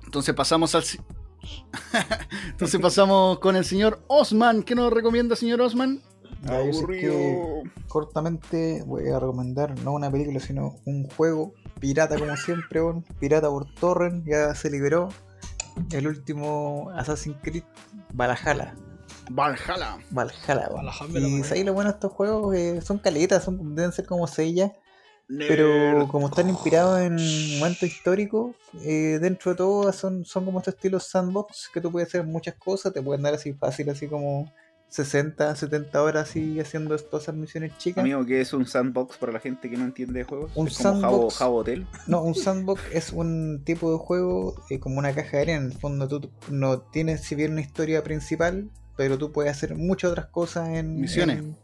Entonces 0.05 0.34
pasamos 0.34 0.74
al... 0.74 0.84
Entonces 2.51 2.80
pasamos 2.80 3.38
con 3.40 3.57
el 3.57 3.64
señor 3.64 4.03
Osman. 4.09 4.62
¿Qué 4.62 4.74
nos 4.74 4.92
recomienda, 4.92 5.36
señor 5.36 5.61
Osman? 5.61 6.01
Que 6.46 6.55
Aburrido. 6.55 7.62
cortamente 7.88 8.82
voy 8.86 9.09
a 9.09 9.18
recomendar 9.18 9.78
no 9.80 9.92
una 9.92 10.11
película, 10.11 10.38
sino 10.40 10.76
un 10.86 11.09
juego 11.11 11.53
pirata 11.80 12.16
como 12.16 12.36
siempre, 12.36 12.80
pirata 13.18 13.49
por 13.49 13.66
torrent, 13.74 14.24
ya 14.26 14.55
se 14.55 14.70
liberó 14.70 15.09
el 15.92 16.07
último 16.07 16.90
Assassin's 16.94 17.36
Creed 17.42 17.64
Valhalla. 18.12 18.74
Valhalla. 19.30 19.98
Valhalla. 20.11 20.68
Valhalla, 20.68 21.28
Y 21.28 21.42
sabéis 21.44 21.66
lo 21.66 21.74
bueno 21.74 21.90
de 21.90 21.94
estos 21.94 22.12
juegos, 22.12 22.54
Eh, 22.56 22.80
son 22.82 22.98
caletas, 22.98 23.44
son, 23.44 23.74
deben 23.74 23.92
ser 23.92 24.06
como 24.06 24.26
sellas, 24.26 24.72
pero 25.26 26.09
como 26.09 26.28
están 26.28 26.48
inspirados 26.48 27.00
en 27.00 27.16
momentos 27.59 27.82
históricos, 27.82 28.56
eh, 28.82 29.18
dentro 29.20 29.50
de 29.50 29.56
todo 29.59 29.92
son, 29.92 30.24
son 30.24 30.46
como 30.46 30.59
estos 30.61 30.74
estilos 30.74 31.04
sandbox 31.04 31.68
que 31.72 31.80
tú 31.82 31.92
puedes 31.92 32.09
hacer 32.09 32.24
muchas 32.24 32.54
cosas, 32.54 32.92
te 32.94 33.02
pueden 33.02 33.22
dar 33.22 33.34
así 33.34 33.52
fácil, 33.52 33.90
así 33.90 34.09
como 34.09 34.50
60, 34.89 35.55
70 35.55 36.03
horas 36.03 36.30
así 36.30 36.59
haciendo 36.61 36.97
todas 36.99 37.24
esas 37.24 37.34
misiones 37.34 37.76
chicas. 37.78 38.03
Amigo, 38.03 38.24
¿qué 38.24 38.41
es 38.41 38.53
un 38.53 38.66
sandbox 38.66 39.18
para 39.18 39.32
la 39.32 39.41
gente 39.41 39.68
que 39.68 39.76
no 39.76 39.84
entiende 39.84 40.20
de 40.20 40.24
juegos? 40.24 40.51
Un 40.55 40.68
es 40.68 40.78
como 40.78 41.01
Jabo, 41.01 41.01
sandbox. 41.16 41.34
Jabo 41.36 41.57
Hotel. 41.57 41.86
No, 42.07 42.22
un 42.22 42.34
sandbox 42.34 42.82
es 42.93 43.12
un 43.12 43.62
tipo 43.64 43.93
de 43.93 43.99
juego 43.99 44.55
eh, 44.70 44.78
como 44.80 44.99
una 44.99 45.12
caja 45.14 45.36
de 45.36 45.43
arena. 45.43 45.59
En 45.59 45.72
el 45.72 45.78
fondo 45.78 46.09
tú 46.09 46.30
no 46.51 46.80
tienes 46.80 47.22
si 47.22 47.34
bien 47.34 47.53
una 47.53 47.61
historia 47.61 48.03
principal, 48.03 48.70
pero 48.97 49.18
tú 49.18 49.30
puedes 49.30 49.53
hacer 49.53 49.76
muchas 49.76 50.11
otras 50.12 50.26
cosas 50.26 50.70
en... 50.70 51.01
Misiones. 51.01 51.39
en- 51.39 51.57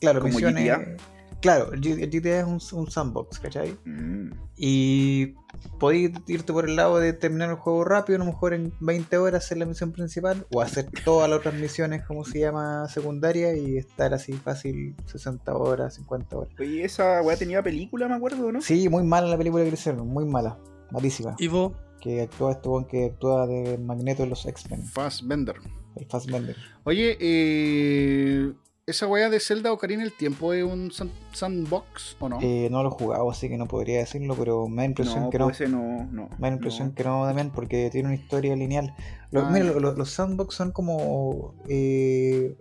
claro, 0.00 0.20
Como 0.20 0.34
misiones. 0.34 0.64
GTA. 0.64 0.96
Claro, 1.40 1.72
el 1.72 1.80
GTA 1.80 2.40
es 2.40 2.72
un, 2.72 2.78
un 2.80 2.90
sandbox, 2.90 3.38
¿cachai? 3.38 3.76
Mm. 3.84 4.32
Y 4.56 5.34
podéis 5.78 6.10
irte 6.26 6.52
por 6.52 6.68
el 6.68 6.74
lado 6.74 6.98
de 6.98 7.12
terminar 7.12 7.50
el 7.50 7.56
juego 7.56 7.84
rápido, 7.84 8.16
a 8.16 8.18
lo 8.18 8.24
mejor 8.24 8.54
en 8.54 8.72
20 8.80 9.16
horas 9.18 9.44
hacer 9.44 9.58
la 9.58 9.66
misión 9.66 9.92
principal, 9.92 10.46
o 10.52 10.60
hacer 10.60 10.88
todas 11.04 11.30
las 11.30 11.38
otras 11.38 11.54
misiones, 11.54 12.04
como 12.04 12.24
se 12.24 12.40
llama, 12.40 12.88
secundaria, 12.88 13.56
y 13.56 13.76
estar 13.76 14.12
así 14.14 14.32
fácil 14.32 14.96
60 15.06 15.54
horas, 15.54 15.94
50 15.94 16.36
horas. 16.36 16.52
Oye, 16.58 16.84
esa 16.84 17.22
weá 17.22 17.36
tenía 17.36 17.62
película, 17.62 18.08
me 18.08 18.14
acuerdo, 18.14 18.50
¿no? 18.50 18.60
Sí, 18.60 18.88
muy 18.88 19.04
mala 19.04 19.28
la 19.28 19.38
película 19.38 19.62
que 19.62 19.70
hicieron, 19.70 20.08
muy 20.08 20.24
mala, 20.24 20.58
malísima. 20.90 21.36
Ivo, 21.38 21.76
Que 22.00 22.22
actúa 22.22 22.52
este 22.52 22.68
que 22.90 23.04
actúa 23.06 23.46
de 23.46 23.78
Magneto 23.78 24.24
en 24.24 24.30
los 24.30 24.44
X-Men, 24.44 24.84
Fassbender. 24.84 25.56
el 25.94 26.06
Fassbender. 26.06 26.56
Oye, 26.84 27.16
eh, 27.20 28.52
¿esa 28.88 29.06
weá 29.06 29.28
de 29.30 29.38
Zelda 29.40 29.72
Ocarina 29.72 30.02
el 30.02 30.12
Tiempo 30.12 30.52
es 30.52 30.64
un 30.64 30.90
san- 30.90 31.10
sandbox 31.32 32.16
o 32.20 32.28
no? 32.28 32.38
Eh, 32.40 32.68
no 32.70 32.82
lo 32.82 32.88
he 32.88 32.92
jugado, 32.92 33.30
así 33.30 33.48
que 33.48 33.56
no 33.56 33.66
podría 33.66 33.98
decirlo, 33.98 34.34
pero 34.34 34.66
me 34.68 34.82
da 34.82 34.84
impresión 34.86 35.24
No, 35.24 35.30
que 35.30 35.38
no. 35.38 35.44
pues 35.46 35.60
no, 35.70 36.06
no. 36.10 36.28
Me 36.38 36.48
da 36.48 36.54
impresión 36.54 36.88
no. 36.88 36.94
que 36.94 37.04
no, 37.04 37.24
Damián, 37.26 37.50
porque 37.54 37.88
tiene 37.90 38.08
una 38.08 38.16
historia 38.16 38.56
lineal. 38.56 38.94
Lo- 39.30 39.42
Ah, 39.46 39.50
mira, 39.50 39.66
ya. 39.66 39.72
lo- 39.72 39.80
lo- 39.80 39.92
los 39.94 40.10
sandbox 40.10 40.54
son 40.54 40.72
como. 40.72 41.54
eh, 41.68 42.56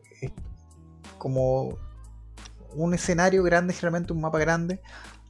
como 1.17 1.77
un 2.75 2.93
escenario 2.93 3.41
grande, 3.43 3.73
generalmente 3.73 4.13
un 4.13 4.21
mapa 4.21 4.37
grande, 4.39 4.81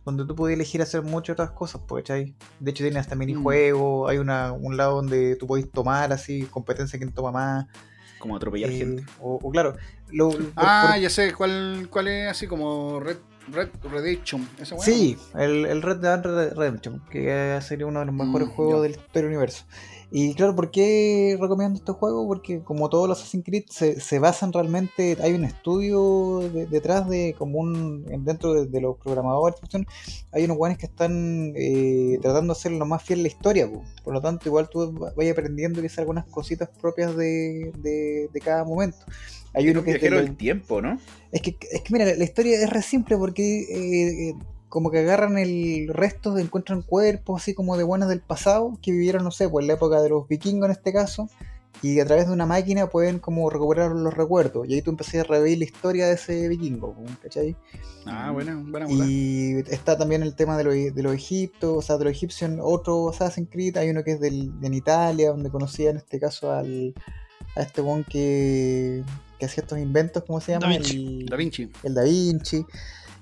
donde 0.05 0.25
tú 0.25 0.35
puedes 0.35 0.55
elegir 0.55 0.81
hacer 0.81 1.01
muchas 1.03 1.33
otras 1.33 1.51
cosas, 1.51 1.81
pues, 1.87 2.03
¿cachai? 2.03 2.35
De 2.59 2.71
hecho, 2.71 2.83
tiene 2.83 2.99
hasta 2.99 3.15
Mm. 3.15 3.19
minijuegos, 3.19 4.09
hay 4.09 4.17
una, 4.17 4.51
un 4.51 4.75
lado 4.77 4.95
donde 4.97 5.35
tú 5.35 5.47
podés 5.47 5.69
tomar 5.71 6.11
así, 6.11 6.43
competencia 6.43 6.97
quién 6.99 7.11
toma 7.13 7.31
más. 7.31 7.65
Como 8.19 8.35
atropellar 8.35 8.69
eh, 8.71 8.77
gente. 8.77 9.05
o, 9.19 9.39
o 9.41 9.51
claro, 9.51 9.75
lo, 10.09 10.29
ah, 10.55 10.89
por- 10.93 11.01
ya 11.01 11.09
sé, 11.09 11.33
¿cuál, 11.33 11.87
cuál 11.89 12.07
es 12.07 12.29
así 12.29 12.47
como 12.47 12.99
Red, 12.99 13.17
Red 13.51 13.69
Redemption? 13.83 14.47
¿Esa 14.61 14.75
weá? 14.75 14.83
Sí, 14.83 15.17
el, 15.35 15.65
el 15.65 15.81
Red 15.81 15.97
Dead 15.97 16.21
Redemption, 16.55 17.01
que 17.09 17.59
sería 17.61 17.85
uno 17.85 17.99
de 18.01 18.05
los 18.07 18.15
mejores 18.15 18.47
Mm, 18.47 18.51
juegos 18.51 18.81
del 18.83 18.91
historia 18.91 19.11
del 19.13 19.25
universo. 19.27 19.65
Y 20.09 20.35
claro, 20.35 20.55
¿por 20.55 20.71
qué 20.71 21.37
recomiendo 21.39 21.77
este 21.79 21.91
juego? 21.91 22.25
Porque 22.27 22.61
como 22.61 22.87
todos 22.89 23.09
los 23.09 23.19
Assassin's 23.19 23.43
Creed 23.43 23.65
se, 23.69 23.99
se 23.99 24.19
basan 24.19 24.53
realmente, 24.53 25.17
hay 25.21 25.33
un 25.33 25.43
estudio 25.43 26.39
de- 26.53 26.65
detrás 26.65 27.09
de, 27.09 27.35
como 27.37 27.59
un, 27.59 28.05
dentro 28.23 28.53
de, 28.53 28.67
de 28.67 28.79
los 28.79 28.95
programadores, 28.97 29.57
hay 30.31 30.45
unos 30.45 30.55
guanes 30.55 30.77
que 30.77 30.85
están 30.85 31.51
eh, 31.57 32.19
tratando 32.21 32.53
de 32.53 32.57
hacer 32.57 32.71
lo 32.71 32.85
más 32.85 33.03
fiel 33.03 33.19
a 33.19 33.23
la 33.23 33.27
historia, 33.27 33.69
po. 33.69 33.83
por 34.05 34.13
lo 34.13 34.21
tanto 34.21 34.47
igual 34.47 34.69
tú 34.69 34.97
va- 34.97 35.11
vayas 35.17 35.33
aprendiendo 35.33 35.81
quizás 35.81 35.99
algunas 35.99 36.25
cositas 36.27 36.69
propias 36.81 37.13
de, 37.17 37.73
de, 37.77 38.29
de 38.31 38.39
cada 38.39 38.63
momento. 38.63 38.99
Hay 39.57 39.69
uno 39.69 39.79
un 39.79 39.85
que 39.85 39.91
viajero 39.91 40.17
del 40.17 40.35
tiempo, 40.35 40.81
¿no? 40.81 40.99
es 41.31 41.41
que, 41.41 41.57
es 41.71 41.81
que 41.81 41.93
mira, 41.93 42.05
la, 42.05 42.15
la 42.15 42.23
historia 42.23 42.61
es 42.61 42.69
re 42.69 42.81
simple 42.81 43.17
porque 43.17 43.59
eh, 43.61 44.29
eh, 44.29 44.35
como 44.69 44.91
que 44.91 44.99
agarran 44.99 45.37
el 45.37 45.87
resto, 45.89 46.37
encuentran 46.37 46.81
cuerpos 46.81 47.41
así 47.41 47.53
como 47.53 47.77
de 47.77 47.83
buenos 47.83 48.09
del 48.09 48.21
pasado 48.21 48.77
que 48.81 48.91
vivieron, 48.91 49.23
no 49.23 49.31
sé, 49.31 49.49
pues 49.49 49.63
en 49.63 49.67
la 49.67 49.73
época 49.73 50.01
de 50.01 50.09
los 50.09 50.27
vikingos 50.27 50.65
en 50.65 50.71
este 50.71 50.93
caso, 50.93 51.29
y 51.81 51.99
a 51.99 52.05
través 52.05 52.27
de 52.27 52.33
una 52.33 52.45
máquina 52.45 52.87
pueden 52.87 53.19
como 53.19 53.49
recuperar 53.49 53.91
los 53.91 54.13
recuerdos, 54.13 54.67
y 54.67 54.73
ahí 54.73 54.81
tú 54.81 54.91
empecé 54.91 55.21
a 55.21 55.23
revivir 55.23 55.59
la 55.59 55.65
historia 55.65 56.07
de 56.07 56.13
ese 56.13 56.47
vikingo, 56.49 56.95
¿cachai? 57.21 57.55
Ah, 58.05 58.31
buena, 58.31 58.55
buena. 58.55 58.87
Y 58.89 59.63
está 59.69 59.97
también 59.97 60.23
el 60.23 60.35
tema 60.35 60.57
de 60.57 60.63
los 60.63 60.95
de 60.95 61.03
los 61.03 61.13
egiptos, 61.13 61.77
o 61.77 61.81
sea, 61.81 61.97
de 61.97 62.05
los 62.05 62.11
egipcios, 62.11 62.49
en 62.49 62.59
otro 62.61 63.09
Assassin's 63.09 63.49
Creed, 63.51 63.77
hay 63.77 63.89
uno 63.89 64.03
que 64.03 64.13
es 64.13 64.19
del, 64.19 64.51
en 64.61 64.73
Italia, 64.73 65.29
donde 65.29 65.49
conocía 65.49 65.91
en 65.91 65.97
este 65.97 66.19
caso 66.19 66.51
al, 66.51 66.93
a 67.55 67.61
este 67.61 67.81
one 67.81 68.05
que, 68.09 69.03
que 69.39 69.45
hacía 69.45 69.61
estos 69.63 69.79
inventos, 69.79 70.23
¿cómo 70.25 70.39
se 70.41 70.51
llama? 70.53 70.67
Da 70.67 70.71
Vinci. 70.73 71.19
El- 71.21 71.25
Da 71.27 71.35
Vinci. 71.37 71.71
el 71.83 71.93
Da 71.93 72.03
Vinci. 72.03 72.65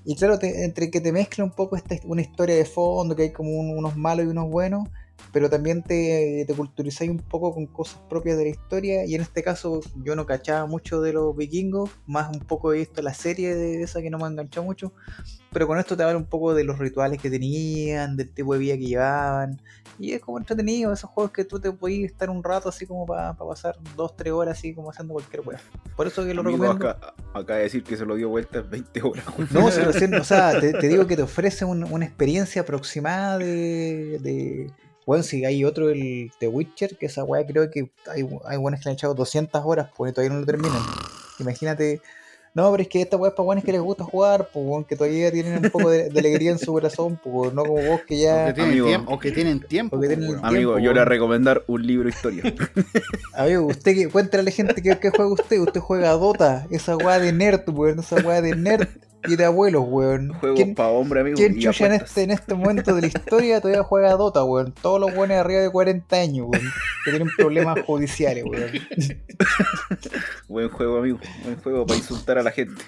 Y 0.06 0.16
claro, 0.16 0.38
te- 0.38 0.64
entre 0.66 0.92
que 0.92 1.02
te 1.02 1.12
mezcla 1.12 1.44
un 1.44 1.52
poco 1.52 1.76
esta, 1.76 1.96
una 2.06 2.22
historia 2.22 2.56
de 2.56 2.66
fondo, 2.66 3.16
que 3.16 3.24
hay 3.24 3.32
como 3.32 3.50
un- 3.52 3.78
unos 3.78 3.96
malos 3.98 4.26
y 4.26 4.30
unos 4.30 4.50
buenos, 4.50 4.88
pero 5.32 5.50
también 5.50 5.84
te, 5.84 6.46
te 6.48 6.54
culturizáis 6.54 7.12
un 7.12 7.20
poco 7.20 7.54
con 7.54 7.66
cosas 7.68 8.00
propias 8.10 8.38
de 8.38 8.44
la 8.46 8.50
historia. 8.52 9.06
Y 9.06 9.16
en 9.16 9.22
este 9.22 9.44
caso, 9.44 9.82
yo 10.04 10.16
no 10.16 10.26
cachaba 10.26 10.66
mucho 10.66 11.02
de 11.02 11.14
los 11.14 11.36
vikingos, 11.36 11.90
más 12.08 12.34
un 12.34 12.40
poco 12.42 12.74
he 12.74 12.78
visto 12.80 13.02
la 13.02 13.14
serie 13.14 13.54
de 13.56 13.82
esa 13.84 14.02
que 14.02 14.10
no 14.10 14.18
me 14.18 14.28
enganchó 14.28 14.64
mucho. 14.64 14.94
Pero 15.52 15.68
con 15.68 15.78
esto 15.80 15.96
te 15.96 16.04
habla 16.04 16.18
un 16.18 16.26
poco 16.26 16.54
de 16.54 16.64
los 16.66 16.78
rituales 16.80 17.22
que 17.22 17.30
tenían, 17.30 18.18
del 18.18 18.30
tipo 18.30 18.54
de 18.54 18.60
vida 18.60 18.76
que 18.76 18.86
llevaban. 18.88 19.62
Y 19.98 20.12
es 20.12 20.22
como 20.22 20.38
entretenido, 20.38 20.92
esos 20.92 21.10
juegos 21.10 21.32
que 21.32 21.46
tú 21.46 21.60
te 21.60 21.72
podías 21.72 22.12
estar 22.12 22.30
un 22.30 22.44
rato 22.44 22.68
así 22.68 22.86
como 22.86 23.06
para 23.06 23.34
pasar 23.38 23.78
dos, 23.96 24.16
tres 24.18 24.34
horas 24.34 24.58
así 24.58 24.74
como 24.74 24.90
haciendo 24.90 25.14
cualquier 25.14 25.48
wea. 25.48 25.60
Por 25.96 26.08
eso 26.08 26.26
que 26.26 26.34
lo 26.34 26.42
Amigo, 26.42 26.64
recomiendo. 26.64 26.90
acá, 26.90 27.14
acaba 27.34 27.58
de 27.58 27.64
decir 27.64 27.84
que 27.84 27.96
se 27.96 28.06
lo 28.06 28.16
dio 28.16 28.28
vueltas 28.28 28.70
20 28.70 29.02
horas. 29.02 29.24
No, 29.52 29.72
si 29.72 29.80
recién, 29.80 30.14
o 30.16 30.24
sea, 30.26 30.60
te, 30.60 30.74
te 30.74 30.88
digo 30.90 31.08
que 31.08 31.16
te 31.16 31.22
ofrece 31.22 31.64
un- 31.64 31.86
una 31.86 32.04
experiencia 32.06 32.64
aproximada 32.64 33.38
de, 33.38 34.20
de. 34.22 34.72
Bueno, 35.06 35.24
si 35.24 35.46
hay 35.46 35.64
otro, 35.66 35.90
el 35.90 36.32
The 36.40 36.48
Witcher, 36.48 36.98
que 36.98 37.06
esa 37.06 37.24
weá 37.24 37.46
creo 37.46 37.70
que 37.70 37.90
hay, 38.12 38.28
hay 38.46 38.58
buenos 38.58 38.80
que 38.80 38.86
le 38.86 38.92
han 38.92 38.96
echado 38.96 39.14
200 39.14 39.62
horas, 39.64 39.90
pues 39.96 40.14
todavía 40.14 40.34
no 40.34 40.40
lo 40.40 40.46
terminan. 40.46 40.82
Imagínate. 41.40 42.02
No, 42.56 42.72
pero 42.72 42.84
es 42.84 42.88
que 42.88 43.02
esta 43.02 43.18
weá 43.18 43.30
es 43.32 43.36
para 43.36 43.44
buenos 43.46 43.66
que 43.66 43.74
les 43.74 43.82
gusta 43.82 44.06
jugar, 44.06 44.48
pues 44.54 44.66
weón, 44.66 44.86
que 44.86 44.96
todavía 44.96 45.30
tienen 45.30 45.66
un 45.66 45.70
poco 45.72 45.90
de, 45.90 46.10
de 46.10 46.20
alegría 46.22 46.52
en 46.52 46.58
su 46.58 46.72
corazón, 46.72 47.20
pues 47.22 47.54
no 47.54 47.64
como 47.66 47.84
vos 47.86 48.02
que 48.08 48.16
O 48.16 48.18
ya. 48.18 48.46
que 48.48 48.54
tienen 48.54 48.72
amigo. 48.72 48.88
tiempo. 48.88 49.14
O 49.14 49.20
que 49.20 49.32
tienen 49.32 49.60
tiempo. 49.60 49.98
O 49.98 50.00
que 50.00 50.08
pues, 50.08 50.18
tienen. 50.20 50.38
Amigo, 50.42 50.72
tiempo, 50.76 50.80
yo 50.80 50.94
le 50.94 50.94
voy 50.94 51.00
a 51.00 51.06
recomendar 51.06 51.64
un 51.68 51.86
libro 51.86 52.06
de 52.06 52.12
historia. 52.16 52.44
Amigo, 53.36 53.66
usted 53.66 53.94
que 53.94 54.08
cuéntale 54.10 54.40
a 54.42 54.44
la 54.46 54.52
gente 54.52 54.82
que, 54.82 54.98
que 54.98 55.10
juega 55.10 55.34
usted, 55.34 55.60
usted 55.60 55.82
juega 55.82 56.12
Dota, 56.12 56.66
esa 56.72 56.96
weá 56.96 57.20
de 57.20 57.34
nerd, 57.34 57.68
weón, 57.70 58.00
esa 58.00 58.16
weá 58.26 58.42
de 58.42 58.56
nerd 58.56 58.88
y 59.28 59.36
de 59.36 59.46
abuelos, 59.46 59.84
weón. 59.88 60.34
Juegos 60.40 60.58
¿Quién- 60.60 60.76
para 60.76 60.90
hombre, 60.90 61.22
amigo. 61.22 61.36
¿Quién 61.38 61.60
chucha 61.60 61.86
en 61.88 61.94
este, 61.94 62.24
en 62.24 62.32
este 62.32 62.54
momento 62.56 62.94
de 62.96 63.02
la 63.02 63.08
historia 63.08 63.62
todavía 63.62 63.84
juega 63.84 64.12
Dota, 64.14 64.44
weón? 64.44 64.74
Todos 64.82 65.00
los 65.00 65.14
buenos 65.16 65.38
arriba 65.38 65.62
de 65.62 65.70
40 65.70 66.16
años, 66.16 66.48
weón. 66.50 66.66
Que 67.04 67.12
tienen 67.12 67.30
problemas 67.38 67.80
judiciales, 67.86 68.44
weón. 68.46 68.72
Buen 70.48 70.70
juego, 70.70 70.98
amigo. 71.00 71.20
Buen 71.44 71.56
juego 71.58 71.86
para 71.86 71.98
insultar 71.98 72.38
a 72.38 72.44
la 72.44 72.52
gente. 72.52 72.82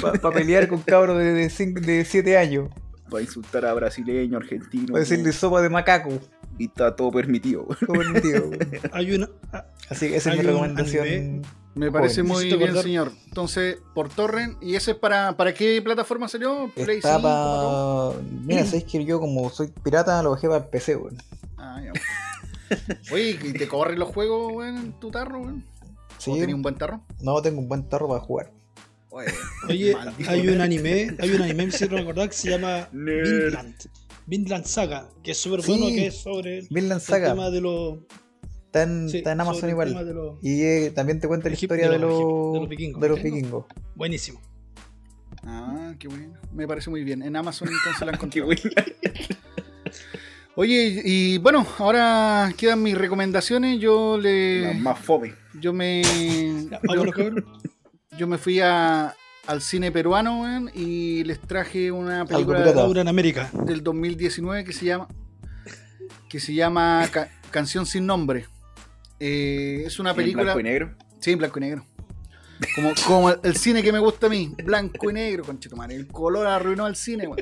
Para 0.00 0.30
pelear 0.34 0.68
con 0.68 0.80
cabros 0.82 1.18
de, 1.18 1.32
de, 1.32 1.50
cinco- 1.50 1.80
de 1.80 2.04
7 2.04 2.36
años. 2.38 2.68
Para 3.10 3.22
insultar 3.22 3.64
a 3.66 3.74
brasileño, 3.74 4.38
argentino. 4.38 4.86
Para 4.88 5.00
decirle 5.00 5.32
sopa 5.32 5.60
de 5.62 5.68
macaco. 5.68 6.10
Y 6.58 6.66
está 6.66 6.94
todo 6.96 7.10
permitido. 7.10 7.64
güey. 7.64 7.78
Todo 7.80 7.92
permitido, 7.98 8.48
weón. 8.48 8.58
hay 8.92 9.14
una. 9.14 9.28
Así 9.88 10.08
que 10.08 10.16
esa 10.16 10.30
es 10.32 10.38
mi 10.38 10.42
recomendación. 10.44 11.06
anime. 11.06 11.42
Me 11.74 11.90
parece 11.90 12.22
muy 12.22 12.44
bien, 12.46 12.60
acordar- 12.62 12.82
señor. 12.82 13.12
Entonces, 13.26 13.78
por 13.94 14.08
Torrent. 14.10 14.62
¿Y 14.62 14.74
ese 14.76 14.90
es 14.92 14.96
para, 14.98 15.36
para 15.36 15.54
qué 15.54 15.80
plataforma 15.82 16.28
salió? 16.28 16.70
Play 16.74 16.98
Está 16.98 17.16
5, 17.16 17.22
para 17.22 17.34
todo? 17.44 18.12
pa... 18.14 18.20
Mira, 18.44 18.64
sabéis 18.66 18.84
que 18.84 19.04
yo 19.04 19.18
como 19.20 19.48
soy 19.50 19.68
pirata 19.82 20.22
lo 20.22 20.30
bajé 20.32 20.48
para 20.48 20.64
el 20.64 20.68
PC, 20.70 20.96
weón. 20.96 21.16
Ah, 21.56 21.80
ya. 21.82 21.92
Oye, 23.12 23.38
¿y 23.42 23.52
te 23.52 23.68
corren 23.68 23.98
los 23.98 24.08
juegos, 24.10 24.52
weón, 24.52 24.76
en 24.76 24.92
tu 25.00 25.10
tarro, 25.10 25.40
weón? 25.40 25.64
¿O 25.82 26.20
Sí, 26.20 26.30
tenías 26.32 26.54
un 26.54 26.62
buen 26.62 26.76
tarro? 26.76 27.00
no 27.20 27.40
tengo 27.42 27.58
un 27.60 27.68
buen 27.68 27.88
tarro 27.88 28.06
para 28.08 28.20
jugar. 28.20 28.50
Oye, 29.10 29.94
hay 30.28 30.48
un 30.48 30.60
anime, 30.60 31.16
hay 31.18 31.30
un 31.30 31.42
anime, 31.42 31.70
si 31.70 31.86
no 31.88 31.96
recordar, 31.96 32.28
que 32.28 32.34
se 32.34 32.50
llama. 32.50 32.88
Vinland. 32.92 33.74
Vinland 34.26 34.64
Saga, 34.66 35.08
que 35.22 35.32
es 35.32 35.38
súper 35.38 35.62
Sí. 35.62 35.72
bueno, 35.72 35.86
que 35.88 36.06
es 36.06 36.16
sobre 36.22 36.58
el, 36.60 36.68
Vinland 36.70 37.00
el 37.00 37.06
Saga, 37.06 37.28
tema 37.30 37.50
de 37.50 37.60
los. 37.60 37.98
Está 38.72 38.82
en, 38.84 39.08
sí, 39.10 39.18
está 39.18 39.32
en 39.32 39.40
Amazon 39.40 39.68
igual. 39.68 39.94
de 40.06 40.14
los- 40.14 40.38
Y 40.42 40.62
eh, 40.62 40.90
también 40.94 41.20
te 41.20 41.28
cuenta 41.28 41.48
la 41.48 41.54
Egip- 41.54 41.62
historia 41.64 41.86
de 41.88 41.92
de 41.92 41.98
los 41.98 42.52
de 42.54 42.60
los 42.60 42.68
vikingos. 42.68 43.00
de 43.02 43.08
los 43.08 43.22
¿Vikingos? 43.22 43.64
Buenísimo. 43.94 44.40
Ah, 45.44 45.92
qué 45.98 46.08
bueno. 46.08 46.34
Me 46.52 46.66
parece 46.66 46.88
muy 46.88 47.04
bien. 47.04 47.22
En 47.22 47.36
Amazon 47.36 47.68
entonces 47.68 48.06
la 48.06 48.12
encontré. 48.16 48.40
güey. 48.42 48.58
Oye, 50.54 51.00
y 51.04 51.38
bueno, 51.38 51.66
ahora 51.78 52.52
quedan 52.56 52.82
mis 52.82 52.96
recomendaciones. 52.96 53.80
Yo 53.80 54.16
La 54.18 54.22
le. 54.22 54.74
más 54.74 54.98
fome. 54.98 55.34
Yo 55.60 55.72
me. 55.72 56.02
Yo, 58.18 58.26
me 58.26 58.36
fui 58.36 58.60
a, 58.60 59.14
al 59.46 59.62
cine 59.62 59.90
peruano, 59.90 60.42
weón, 60.42 60.70
y 60.74 61.24
les 61.24 61.40
traje 61.40 61.90
una 61.90 62.26
película 62.26 62.58
Laura 62.72 63.00
en 63.00 63.08
América. 63.08 63.50
del 63.64 63.82
2019 63.82 64.64
que 64.64 64.72
se 64.74 64.84
llama 64.86 65.08
que 66.28 66.38
se 66.40 66.52
llama 66.54 67.06
Ca- 67.10 67.28
Canción 67.50 67.86
sin 67.86 68.06
nombre. 68.06 68.46
Eh, 69.24 69.84
es 69.86 70.00
una 70.00 70.10
En 70.10 70.16
película 70.16 70.42
blanco 70.42 70.58
y 70.58 70.62
negro. 70.64 70.96
Sí, 71.20 71.30
en 71.30 71.38
blanco 71.38 71.58
y 71.60 71.62
negro. 71.62 71.86
Como, 72.76 72.92
como 73.06 73.30
el, 73.30 73.38
el 73.42 73.56
cine 73.56 73.82
que 73.82 73.92
me 73.92 73.98
gusta 74.00 74.26
a 74.26 74.30
mí, 74.30 74.52
blanco 74.64 75.10
y 75.10 75.12
negro, 75.12 75.44
conchetumare. 75.44 75.94
El 75.94 76.06
color 76.08 76.46
arruinó 76.46 76.86
al 76.86 76.96
cine. 76.96 77.26
No. 77.26 77.36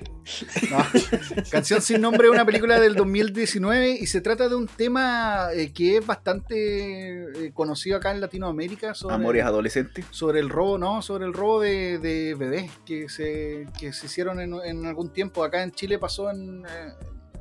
Canción 1.50 1.80
sin 1.80 2.00
nombre 2.02 2.26
es 2.28 2.32
una 2.34 2.44
película 2.44 2.78
del 2.78 2.94
2019 2.94 3.92
y 4.00 4.06
se 4.06 4.20
trata 4.20 4.48
de 4.48 4.54
un 4.56 4.66
tema 4.66 5.48
eh, 5.54 5.72
que 5.72 5.98
es 5.98 6.06
bastante 6.06 7.46
eh, 7.46 7.52
conocido 7.52 7.96
acá 7.96 8.12
en 8.12 8.20
Latinoamérica 8.20 8.94
sobre, 8.94 9.14
Amores 9.14 9.44
adolescentes. 9.44 10.04
sobre 10.10 10.40
el 10.40 10.48
robo, 10.50 10.76
¿no? 10.78 11.00
Sobre 11.02 11.24
el 11.26 11.32
robo 11.32 11.60
de, 11.60 11.98
de 11.98 12.34
bebés 12.34 12.70
que 12.84 13.08
se, 13.08 13.66
que 13.78 13.92
se 13.94 14.06
hicieron 14.06 14.38
en, 14.40 14.54
en 14.64 14.84
algún 14.86 15.12
tiempo. 15.12 15.44
Acá 15.44 15.62
en 15.62 15.72
Chile 15.72 15.98
pasó 15.98 16.30
en, 16.30 16.64
eh, 16.66 16.92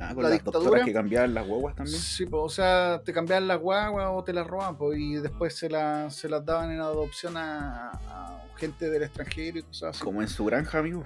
Ah, 0.01 0.13
con 0.13 0.23
La 0.23 0.29
las 0.29 0.39
dictadura. 0.43 0.85
que 0.85 0.93
cambiaban 0.93 1.33
las 1.33 1.45
guaguas 1.47 1.75
también. 1.75 1.97
Sí, 1.99 2.25
po, 2.25 2.43
o 2.43 2.49
sea, 2.49 3.01
te 3.03 3.11
cambiaban 3.11 3.47
las 3.47 3.59
guaguas 3.59 4.07
o 4.11 4.23
te 4.23 4.31
las 4.33 4.47
robaban, 4.47 4.77
po, 4.77 4.93
y 4.93 5.15
después 5.15 5.55
se, 5.55 5.69
la- 5.69 6.09
se 6.09 6.29
las 6.29 6.45
daban 6.45 6.71
en 6.71 6.79
adopción 6.79 7.35
a, 7.37 7.89
a 8.07 8.43
gente 8.57 8.89
del 8.89 9.03
extranjero 9.03 9.59
y 9.59 9.63
cosas 9.63 9.95
así. 9.97 10.03
Como 10.03 10.21
en 10.21 10.27
su 10.29 10.45
granja, 10.45 10.79
amigo. 10.79 11.05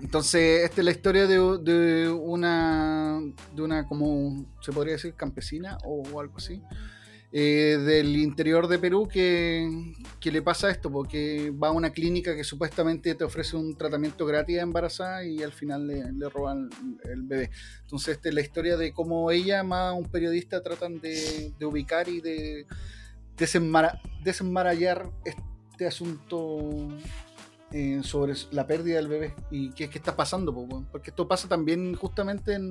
Entonces, 0.00 0.64
esta 0.64 0.80
es 0.80 0.84
la 0.84 0.90
historia 0.92 1.26
de, 1.26 1.36
de 1.58 2.08
una, 2.08 3.20
de 3.54 3.62
una, 3.62 3.86
como 3.86 4.44
se 4.60 4.72
podría 4.72 4.94
decir, 4.94 5.14
campesina 5.14 5.78
o 5.84 6.20
algo 6.20 6.36
así, 6.38 6.62
eh, 7.32 7.78
del 7.84 8.16
interior 8.16 8.66
de 8.66 8.78
Perú 8.78 9.06
que, 9.06 9.68
que 10.18 10.32
le 10.32 10.42
pasa 10.42 10.70
esto, 10.70 10.90
porque 10.90 11.50
va 11.50 11.68
a 11.68 11.72
una 11.72 11.90
clínica 11.90 12.34
que 12.34 12.42
supuestamente 12.42 13.14
te 13.14 13.24
ofrece 13.24 13.56
un 13.56 13.76
tratamiento 13.76 14.26
gratis 14.26 14.58
a 14.58 14.62
embarazada 14.62 15.24
y 15.24 15.42
al 15.42 15.52
final 15.52 15.86
le, 15.86 16.12
le 16.12 16.28
roban 16.28 16.68
el 17.04 17.22
bebé. 17.22 17.50
Entonces, 17.82 18.18
la 18.24 18.40
historia 18.40 18.76
de 18.76 18.92
cómo 18.92 19.30
ella, 19.30 19.62
más 19.62 19.94
un 19.96 20.08
periodista, 20.08 20.60
tratan 20.62 21.00
de, 21.00 21.52
de 21.58 21.66
ubicar 21.66 22.08
y 22.08 22.20
de 22.20 22.66
desenmara- 23.36 24.00
desenmarallar 24.24 25.08
este 25.24 25.86
asunto 25.86 26.88
eh, 27.72 28.00
sobre 28.02 28.34
la 28.50 28.66
pérdida 28.66 28.96
del 28.96 29.08
bebé 29.08 29.34
y 29.50 29.70
qué 29.70 29.84
es 29.84 29.90
que 29.90 29.98
está 29.98 30.16
pasando, 30.16 30.52
po, 30.54 30.84
porque 30.90 31.10
esto 31.10 31.26
pasa 31.28 31.48
también 31.48 31.94
justamente 31.94 32.54
en, 32.54 32.70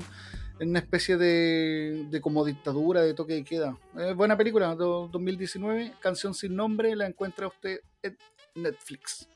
en 0.60 0.70
una 0.70 0.80
especie 0.80 1.18
de, 1.18 2.06
de 2.10 2.22
como 2.22 2.44
dictadura, 2.44 3.02
de 3.02 3.14
toque 3.14 3.34
de 3.36 3.44
queda. 3.44 3.78
Eh, 3.98 4.14
buena 4.14 4.36
película, 4.38 4.76
do- 4.76 5.08
2019, 5.12 5.94
Canción 6.02 6.34
sin 6.34 6.56
nombre, 6.56 6.96
la 6.96 7.08
encuentra 7.08 7.48
usted 7.48 7.80
en 8.04 8.18
Netflix. 8.56 9.28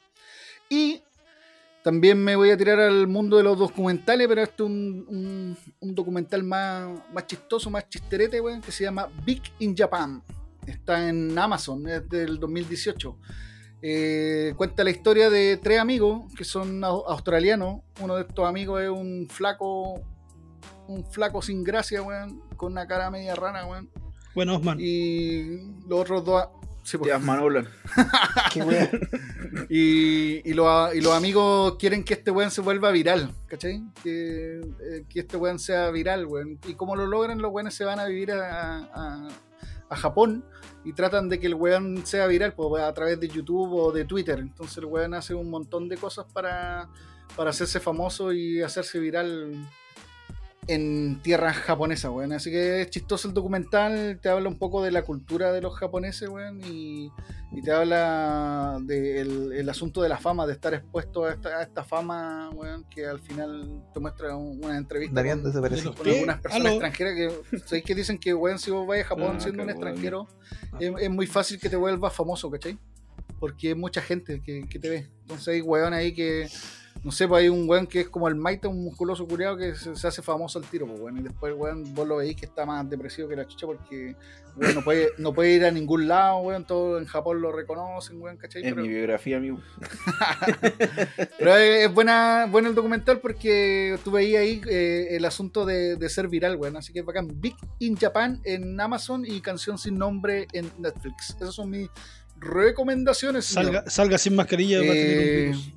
Y 0.69 1.01
también 1.83 2.17
me 2.23 2.35
voy 2.35 2.49
a 2.49 2.57
tirar 2.57 2.79
al 2.79 3.07
mundo 3.07 3.37
de 3.37 3.43
los 3.43 3.57
documentales, 3.59 4.27
pero 4.27 4.41
este 4.41 4.63
es 4.63 4.69
un, 4.69 5.05
un- 5.07 5.57
un 5.79 5.95
documental 5.95 6.43
más, 6.43 6.89
más 7.13 7.27
chistoso, 7.27 7.69
más 7.69 7.87
chisterete, 7.89 8.39
weón, 8.41 8.61
que 8.61 8.71
se 8.71 8.83
llama 8.83 9.09
Big 9.25 9.41
in 9.59 9.75
Japan. 9.75 10.21
Está 10.65 11.09
en 11.09 11.37
Amazon, 11.37 11.87
es 11.89 12.07
del 12.09 12.39
2018. 12.39 13.17
Eh, 13.85 14.53
cuenta 14.55 14.83
la 14.85 14.91
historia 14.91 15.29
de 15.29 15.57
tres 15.61 15.77
amigos 15.79 16.23
que 16.37 16.45
son 16.45 16.81
au- 16.83 17.03
australianos. 17.05 17.81
Uno 17.99 18.15
de 18.15 18.21
estos 18.21 18.47
amigos 18.47 18.81
es 18.81 18.89
un 18.89 19.27
flaco, 19.29 19.99
un 20.87 21.05
flaco 21.11 21.41
sin 21.41 21.63
gracia, 21.65 22.01
weón, 22.01 22.41
con 22.55 22.71
una 22.71 22.87
cara 22.87 23.11
media 23.11 23.35
rana, 23.35 23.65
weón. 23.65 23.89
Bueno, 24.33 24.55
Osman. 24.55 24.77
Y 24.79 25.57
los 25.87 25.99
otros 25.99 26.23
dos. 26.23 26.47
sí, 26.83 26.97
pues. 26.97 27.21
Manolan. 27.21 27.67
Qué 28.53 28.63
wea. 28.63 28.89
Y, 29.69 30.49
y, 30.49 30.53
los, 30.53 30.95
y 30.95 31.01
los 31.01 31.13
amigos 31.13 31.75
quieren 31.77 32.03
que 32.05 32.13
este 32.13 32.31
weón 32.31 32.51
se 32.51 32.61
vuelva 32.61 32.89
viral, 32.91 33.31
¿cachai? 33.47 33.83
Que, 34.01 34.61
eh, 34.61 35.05
que 35.09 35.19
este 35.19 35.35
weón 35.37 35.59
sea 35.59 35.89
viral, 35.91 36.25
weón. 36.25 36.57
Y 36.67 36.73
como 36.75 36.95
lo 36.95 37.05
logran, 37.05 37.41
los 37.41 37.51
weones 37.51 37.73
se 37.75 37.83
van 37.83 37.99
a 37.99 38.05
vivir 38.05 38.31
a, 38.31 38.77
a- 38.93 39.27
a 39.89 39.95
Japón 39.95 40.43
y 40.83 40.93
tratan 40.93 41.29
de 41.29 41.39
que 41.39 41.47
el 41.47 41.55
weón 41.55 42.05
sea 42.05 42.27
viral 42.27 42.53
pues, 42.53 42.83
a 42.83 42.93
través 42.93 43.19
de 43.19 43.27
YouTube 43.27 43.73
o 43.73 43.91
de 43.91 44.05
Twitter. 44.05 44.39
Entonces 44.39 44.77
el 44.77 44.85
weón 44.85 45.13
hace 45.13 45.33
un 45.33 45.49
montón 45.49 45.87
de 45.89 45.97
cosas 45.97 46.25
para, 46.31 46.89
para 47.35 47.51
hacerse 47.51 47.79
famoso 47.79 48.31
y 48.33 48.61
hacerse 48.61 48.99
viral 48.99 49.53
en 50.67 51.21
tierras 51.21 51.57
japonesas, 51.57 52.09
weón. 52.11 52.31
Así 52.33 52.49
que 52.51 52.81
es 52.81 52.89
chistoso 52.89 53.27
el 53.27 53.33
documental, 53.33 54.19
te 54.21 54.29
habla 54.29 54.47
un 54.49 54.57
poco 54.57 54.81
de 54.83 54.91
la 54.91 55.03
cultura 55.03 55.51
de 55.51 55.61
los 55.61 55.75
japoneses, 55.77 56.29
weón, 56.29 56.61
y, 56.65 57.11
y 57.51 57.61
te 57.61 57.71
habla 57.71 58.77
del 58.81 59.51
el 59.53 59.69
asunto 59.69 60.01
de 60.01 60.09
la 60.09 60.17
fama, 60.17 60.47
de 60.47 60.53
estar 60.53 60.73
expuesto 60.73 61.25
a 61.25 61.33
esta, 61.33 61.49
a 61.59 61.63
esta 61.63 61.83
fama, 61.83 62.49
weón, 62.53 62.85
que 62.89 63.05
al 63.05 63.19
final 63.19 63.83
te 63.93 63.99
muestra 63.99 64.35
un- 64.35 64.63
una 64.63 64.77
entrevista 64.77 65.15
con, 65.93 66.07
algunas 66.15 66.39
personas 66.41 66.65
Aló. 66.67 66.69
extranjeras 66.75 67.13
que, 67.15 67.59
¿sabéis 67.65 67.83
que 67.83 67.95
dicen 67.95 68.17
que, 68.17 68.33
weón, 68.33 68.57
si 68.59 68.71
vos 68.71 68.87
vas 68.87 68.99
a 69.01 69.03
Japón 69.05 69.33
Ah, 69.37 69.39
siendo 69.39 69.63
un 69.63 69.69
extranjero, 69.69 70.27
Ah. 70.71 70.77
es, 70.79 70.91
es 70.99 71.09
muy 71.09 71.27
fácil 71.27 71.59
que 71.59 71.69
te 71.69 71.75
vuelvas 71.75 72.13
famoso, 72.13 72.49
¿cachai? 72.49 72.77
Porque 73.39 73.69
hay 73.69 73.75
mucha 73.75 74.01
gente 74.01 74.41
que, 74.41 74.65
que 74.69 74.79
te 74.79 74.89
ve. 74.89 75.09
Entonces 75.21 75.47
hay 75.49 75.61
weón 75.61 75.93
ahí 75.93 76.13
que, 76.13 76.47
no 77.03 77.11
sé, 77.11 77.27
pues 77.27 77.41
hay 77.43 77.49
un 77.49 77.67
weón 77.67 77.85
que 77.85 78.01
es 78.01 78.09
como 78.09 78.27
el 78.29 78.35
Maita, 78.35 78.67
un 78.69 78.83
musculoso 78.83 79.27
curiado 79.27 79.57
que 79.57 79.75
se, 79.75 79.95
se 79.95 80.07
hace 80.07 80.21
famoso 80.21 80.57
al 80.59 80.65
tiro, 80.65 80.87
pues 80.87 80.99
weón. 81.01 81.17
Y 81.17 81.21
después, 81.23 81.53
weón, 81.55 81.93
vos 81.93 82.07
lo 82.07 82.17
veis 82.17 82.35
que 82.35 82.45
está 82.45 82.65
más 82.65 82.89
depresivo 82.89 83.27
que 83.27 83.35
la 83.35 83.45
chucha 83.45 83.65
porque, 83.65 84.15
weón, 84.55 84.75
no 84.75 84.83
puede, 84.83 85.09
no 85.17 85.33
puede 85.33 85.51
ir 85.51 85.65
a 85.65 85.71
ningún 85.71 86.07
lado, 86.07 86.37
weón. 86.37 86.65
Todo 86.65 86.97
en 86.97 87.05
Japón 87.05 87.41
lo 87.41 87.51
reconocen, 87.51 88.21
weón, 88.21 88.37
¿cachai? 88.37 88.61
Es 88.63 88.69
Pero, 88.71 88.81
mi 88.83 88.87
biografía, 88.87 89.35
amigo. 89.37 89.59
pero 91.37 91.55
es, 91.57 91.85
es 91.87 91.93
buena, 91.93 92.47
bueno 92.49 92.69
el 92.69 92.75
documental 92.75 93.19
porque 93.19 93.97
tú 94.03 94.11
veías 94.11 94.41
ahí 94.41 94.61
eh, 94.69 95.07
el 95.11 95.25
asunto 95.25 95.65
de, 95.65 95.95
de 95.97 96.09
ser 96.09 96.27
viral, 96.29 96.55
weón. 96.55 96.77
Así 96.77 96.93
que 96.93 96.99
es 96.99 97.05
bacán. 97.05 97.27
Big 97.41 97.55
in 97.79 97.97
Japan 97.97 98.39
en 98.45 98.79
Amazon 98.79 99.25
y 99.25 99.41
Canción 99.41 99.77
sin 99.77 99.97
nombre 99.97 100.47
en 100.53 100.71
Netflix. 100.79 101.35
Esas 101.41 101.53
son 101.55 101.69
mis 101.69 101.89
recomendaciones. 102.37 103.45
Salga, 103.45 103.89
salga 103.89 104.17
sin 104.17 104.35
mascarilla 104.35 104.79
va 104.79 104.85
a 104.85 104.87
tener 104.87 105.17
un 105.17 105.23
Eh, 105.23 105.45
virus. 105.47 105.73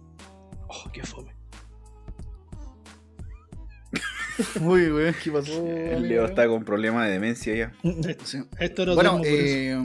Oh, 0.68 0.90
qué 0.92 1.02
fome. 1.02 1.34
Uy, 4.60 4.90
weón, 4.90 5.14
¿qué 5.22 5.30
pasó? 5.30 5.66
El? 5.66 6.08
Leo 6.08 6.26
está 6.26 6.46
con 6.46 6.64
problemas 6.64 7.06
de 7.06 7.12
demencia 7.12 7.54
ya. 7.54 7.72
Sí. 8.24 8.42
Esto 8.58 8.82
era 8.82 8.94
Bueno, 8.94 9.20
eh, 9.24 9.80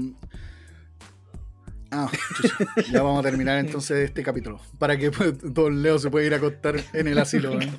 ah, 1.92 2.12
chucha. 2.36 2.58
ya 2.92 3.02
vamos 3.02 3.20
a 3.26 3.30
terminar 3.30 3.60
entonces 3.60 4.10
este 4.10 4.24
capítulo. 4.24 4.60
Para 4.78 4.98
que 4.98 5.10
pues, 5.12 5.36
Don 5.54 5.82
Leo 5.82 6.00
se 6.00 6.10
pueda 6.10 6.26
ir 6.26 6.34
a 6.34 6.38
acostar 6.38 6.76
en 6.92 7.08
el 7.08 7.18
asilo. 7.18 7.52
weón. 7.52 7.78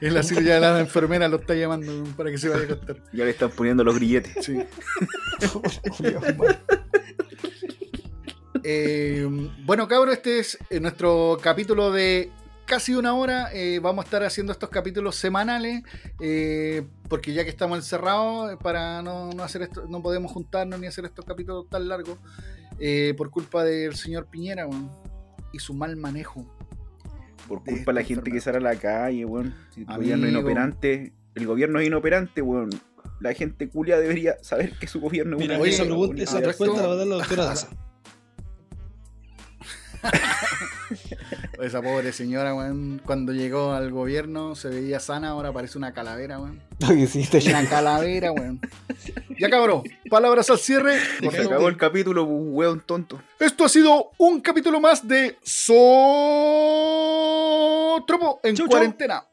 El 0.00 0.16
asilo 0.16 0.42
ya 0.42 0.60
la 0.60 0.78
enfermera 0.78 1.26
lo 1.26 1.38
está 1.38 1.54
llamando 1.56 2.04
para 2.16 2.30
que 2.30 2.38
se 2.38 2.48
vaya 2.48 2.62
a 2.62 2.64
acostar. 2.66 3.02
Ya 3.12 3.24
le 3.24 3.30
están 3.30 3.50
poniendo 3.50 3.82
los 3.82 3.96
grilletes. 3.96 4.44
Sí. 4.44 4.58
Eh, 8.64 9.26
bueno, 9.64 9.88
cabros, 9.88 10.14
este 10.14 10.38
es 10.38 10.56
eh, 10.70 10.78
nuestro 10.78 11.36
capítulo 11.42 11.90
de 11.90 12.30
casi 12.66 12.94
una 12.94 13.14
hora. 13.14 13.48
Eh, 13.52 13.80
vamos 13.82 14.04
a 14.04 14.06
estar 14.06 14.22
haciendo 14.22 14.52
estos 14.52 14.68
capítulos 14.70 15.16
semanales. 15.16 15.82
eh, 16.20 16.82
porque 17.08 17.32
ya 17.34 17.44
que 17.44 17.50
estamos 17.50 17.76
encerrados, 17.78 18.52
eh, 18.52 18.56
para 18.62 19.02
no, 19.02 19.30
no 19.32 19.42
hacer 19.42 19.62
esto, 19.62 19.84
no 19.88 20.00
podemos 20.02 20.32
juntarnos 20.32 20.80
ni 20.80 20.86
hacer 20.86 21.04
estos 21.04 21.24
capítulos 21.24 21.68
tan 21.68 21.88
largos. 21.88 22.18
eh, 22.78 23.14
por 23.16 23.30
culpa 23.30 23.62
del 23.64 23.94
señor 23.94 24.26
Piñera 24.26 24.66
y 25.52 25.58
su 25.58 25.74
mal 25.74 25.94
manejo. 25.96 26.44
Por 27.46 27.62
culpa 27.62 27.92
de 27.92 28.00
la 28.00 28.02
gente 28.02 28.30
que 28.32 28.40
sale 28.40 28.58
a 28.58 28.60
la 28.60 28.76
calle, 28.76 29.24
weón. 29.24 29.54
Si 29.74 29.80
el 29.82 29.86
gobierno 29.86 30.26
es 30.26 30.32
inoperante, 30.32 31.12
el 31.34 31.46
gobierno 31.46 31.80
es 31.80 31.86
inoperante, 31.86 32.40
weón. 32.42 32.70
La 33.20 33.34
gente 33.34 33.68
culia 33.68 33.98
debería 33.98 34.36
saber 34.42 34.72
que 34.78 34.86
su 34.86 35.00
gobierno 35.00 35.36
es 35.36 35.42
Mira, 35.42 35.54
una 35.56 35.62
oye, 35.62 35.72
esa, 35.72 35.84
pregunta, 35.84 36.22
esa 36.22 36.40
respuesta 36.40 36.80
la 36.80 36.88
va 36.88 36.94
a 36.94 36.96
dar 36.96 37.06
la 37.06 37.16
doctora 37.16 37.44
Daza. 37.50 37.68
Esa 41.60 41.82
pobre 41.82 42.12
señora, 42.12 42.54
weón, 42.54 43.00
cuando 43.04 43.32
llegó 43.32 43.72
al 43.72 43.90
gobierno 43.90 44.54
se 44.54 44.68
veía 44.68 45.00
sana, 45.00 45.28
ahora 45.30 45.52
parece 45.52 45.76
una 45.78 45.92
calavera, 45.92 46.38
weón. 46.40 46.60
Una 46.80 47.66
calavera, 47.68 48.32
weón. 48.32 48.60
Ya 49.38 49.50
cabrón, 49.50 49.82
palabras 50.10 50.50
al 50.50 50.58
cierre. 50.58 50.98
Se 51.20 51.42
acabó 51.42 51.68
el 51.68 51.76
capítulo, 51.76 52.24
un 52.24 52.54
weón 52.54 52.80
tonto. 52.80 53.20
Esto 53.38 53.64
ha 53.64 53.68
sido 53.68 54.10
un 54.18 54.40
capítulo 54.40 54.80
más 54.80 55.06
de 55.06 55.36
Sotropo 55.42 56.00
en 58.42 58.56
Chau, 58.56 58.66
chau. 58.66 58.70
cuarentena. 58.70 59.24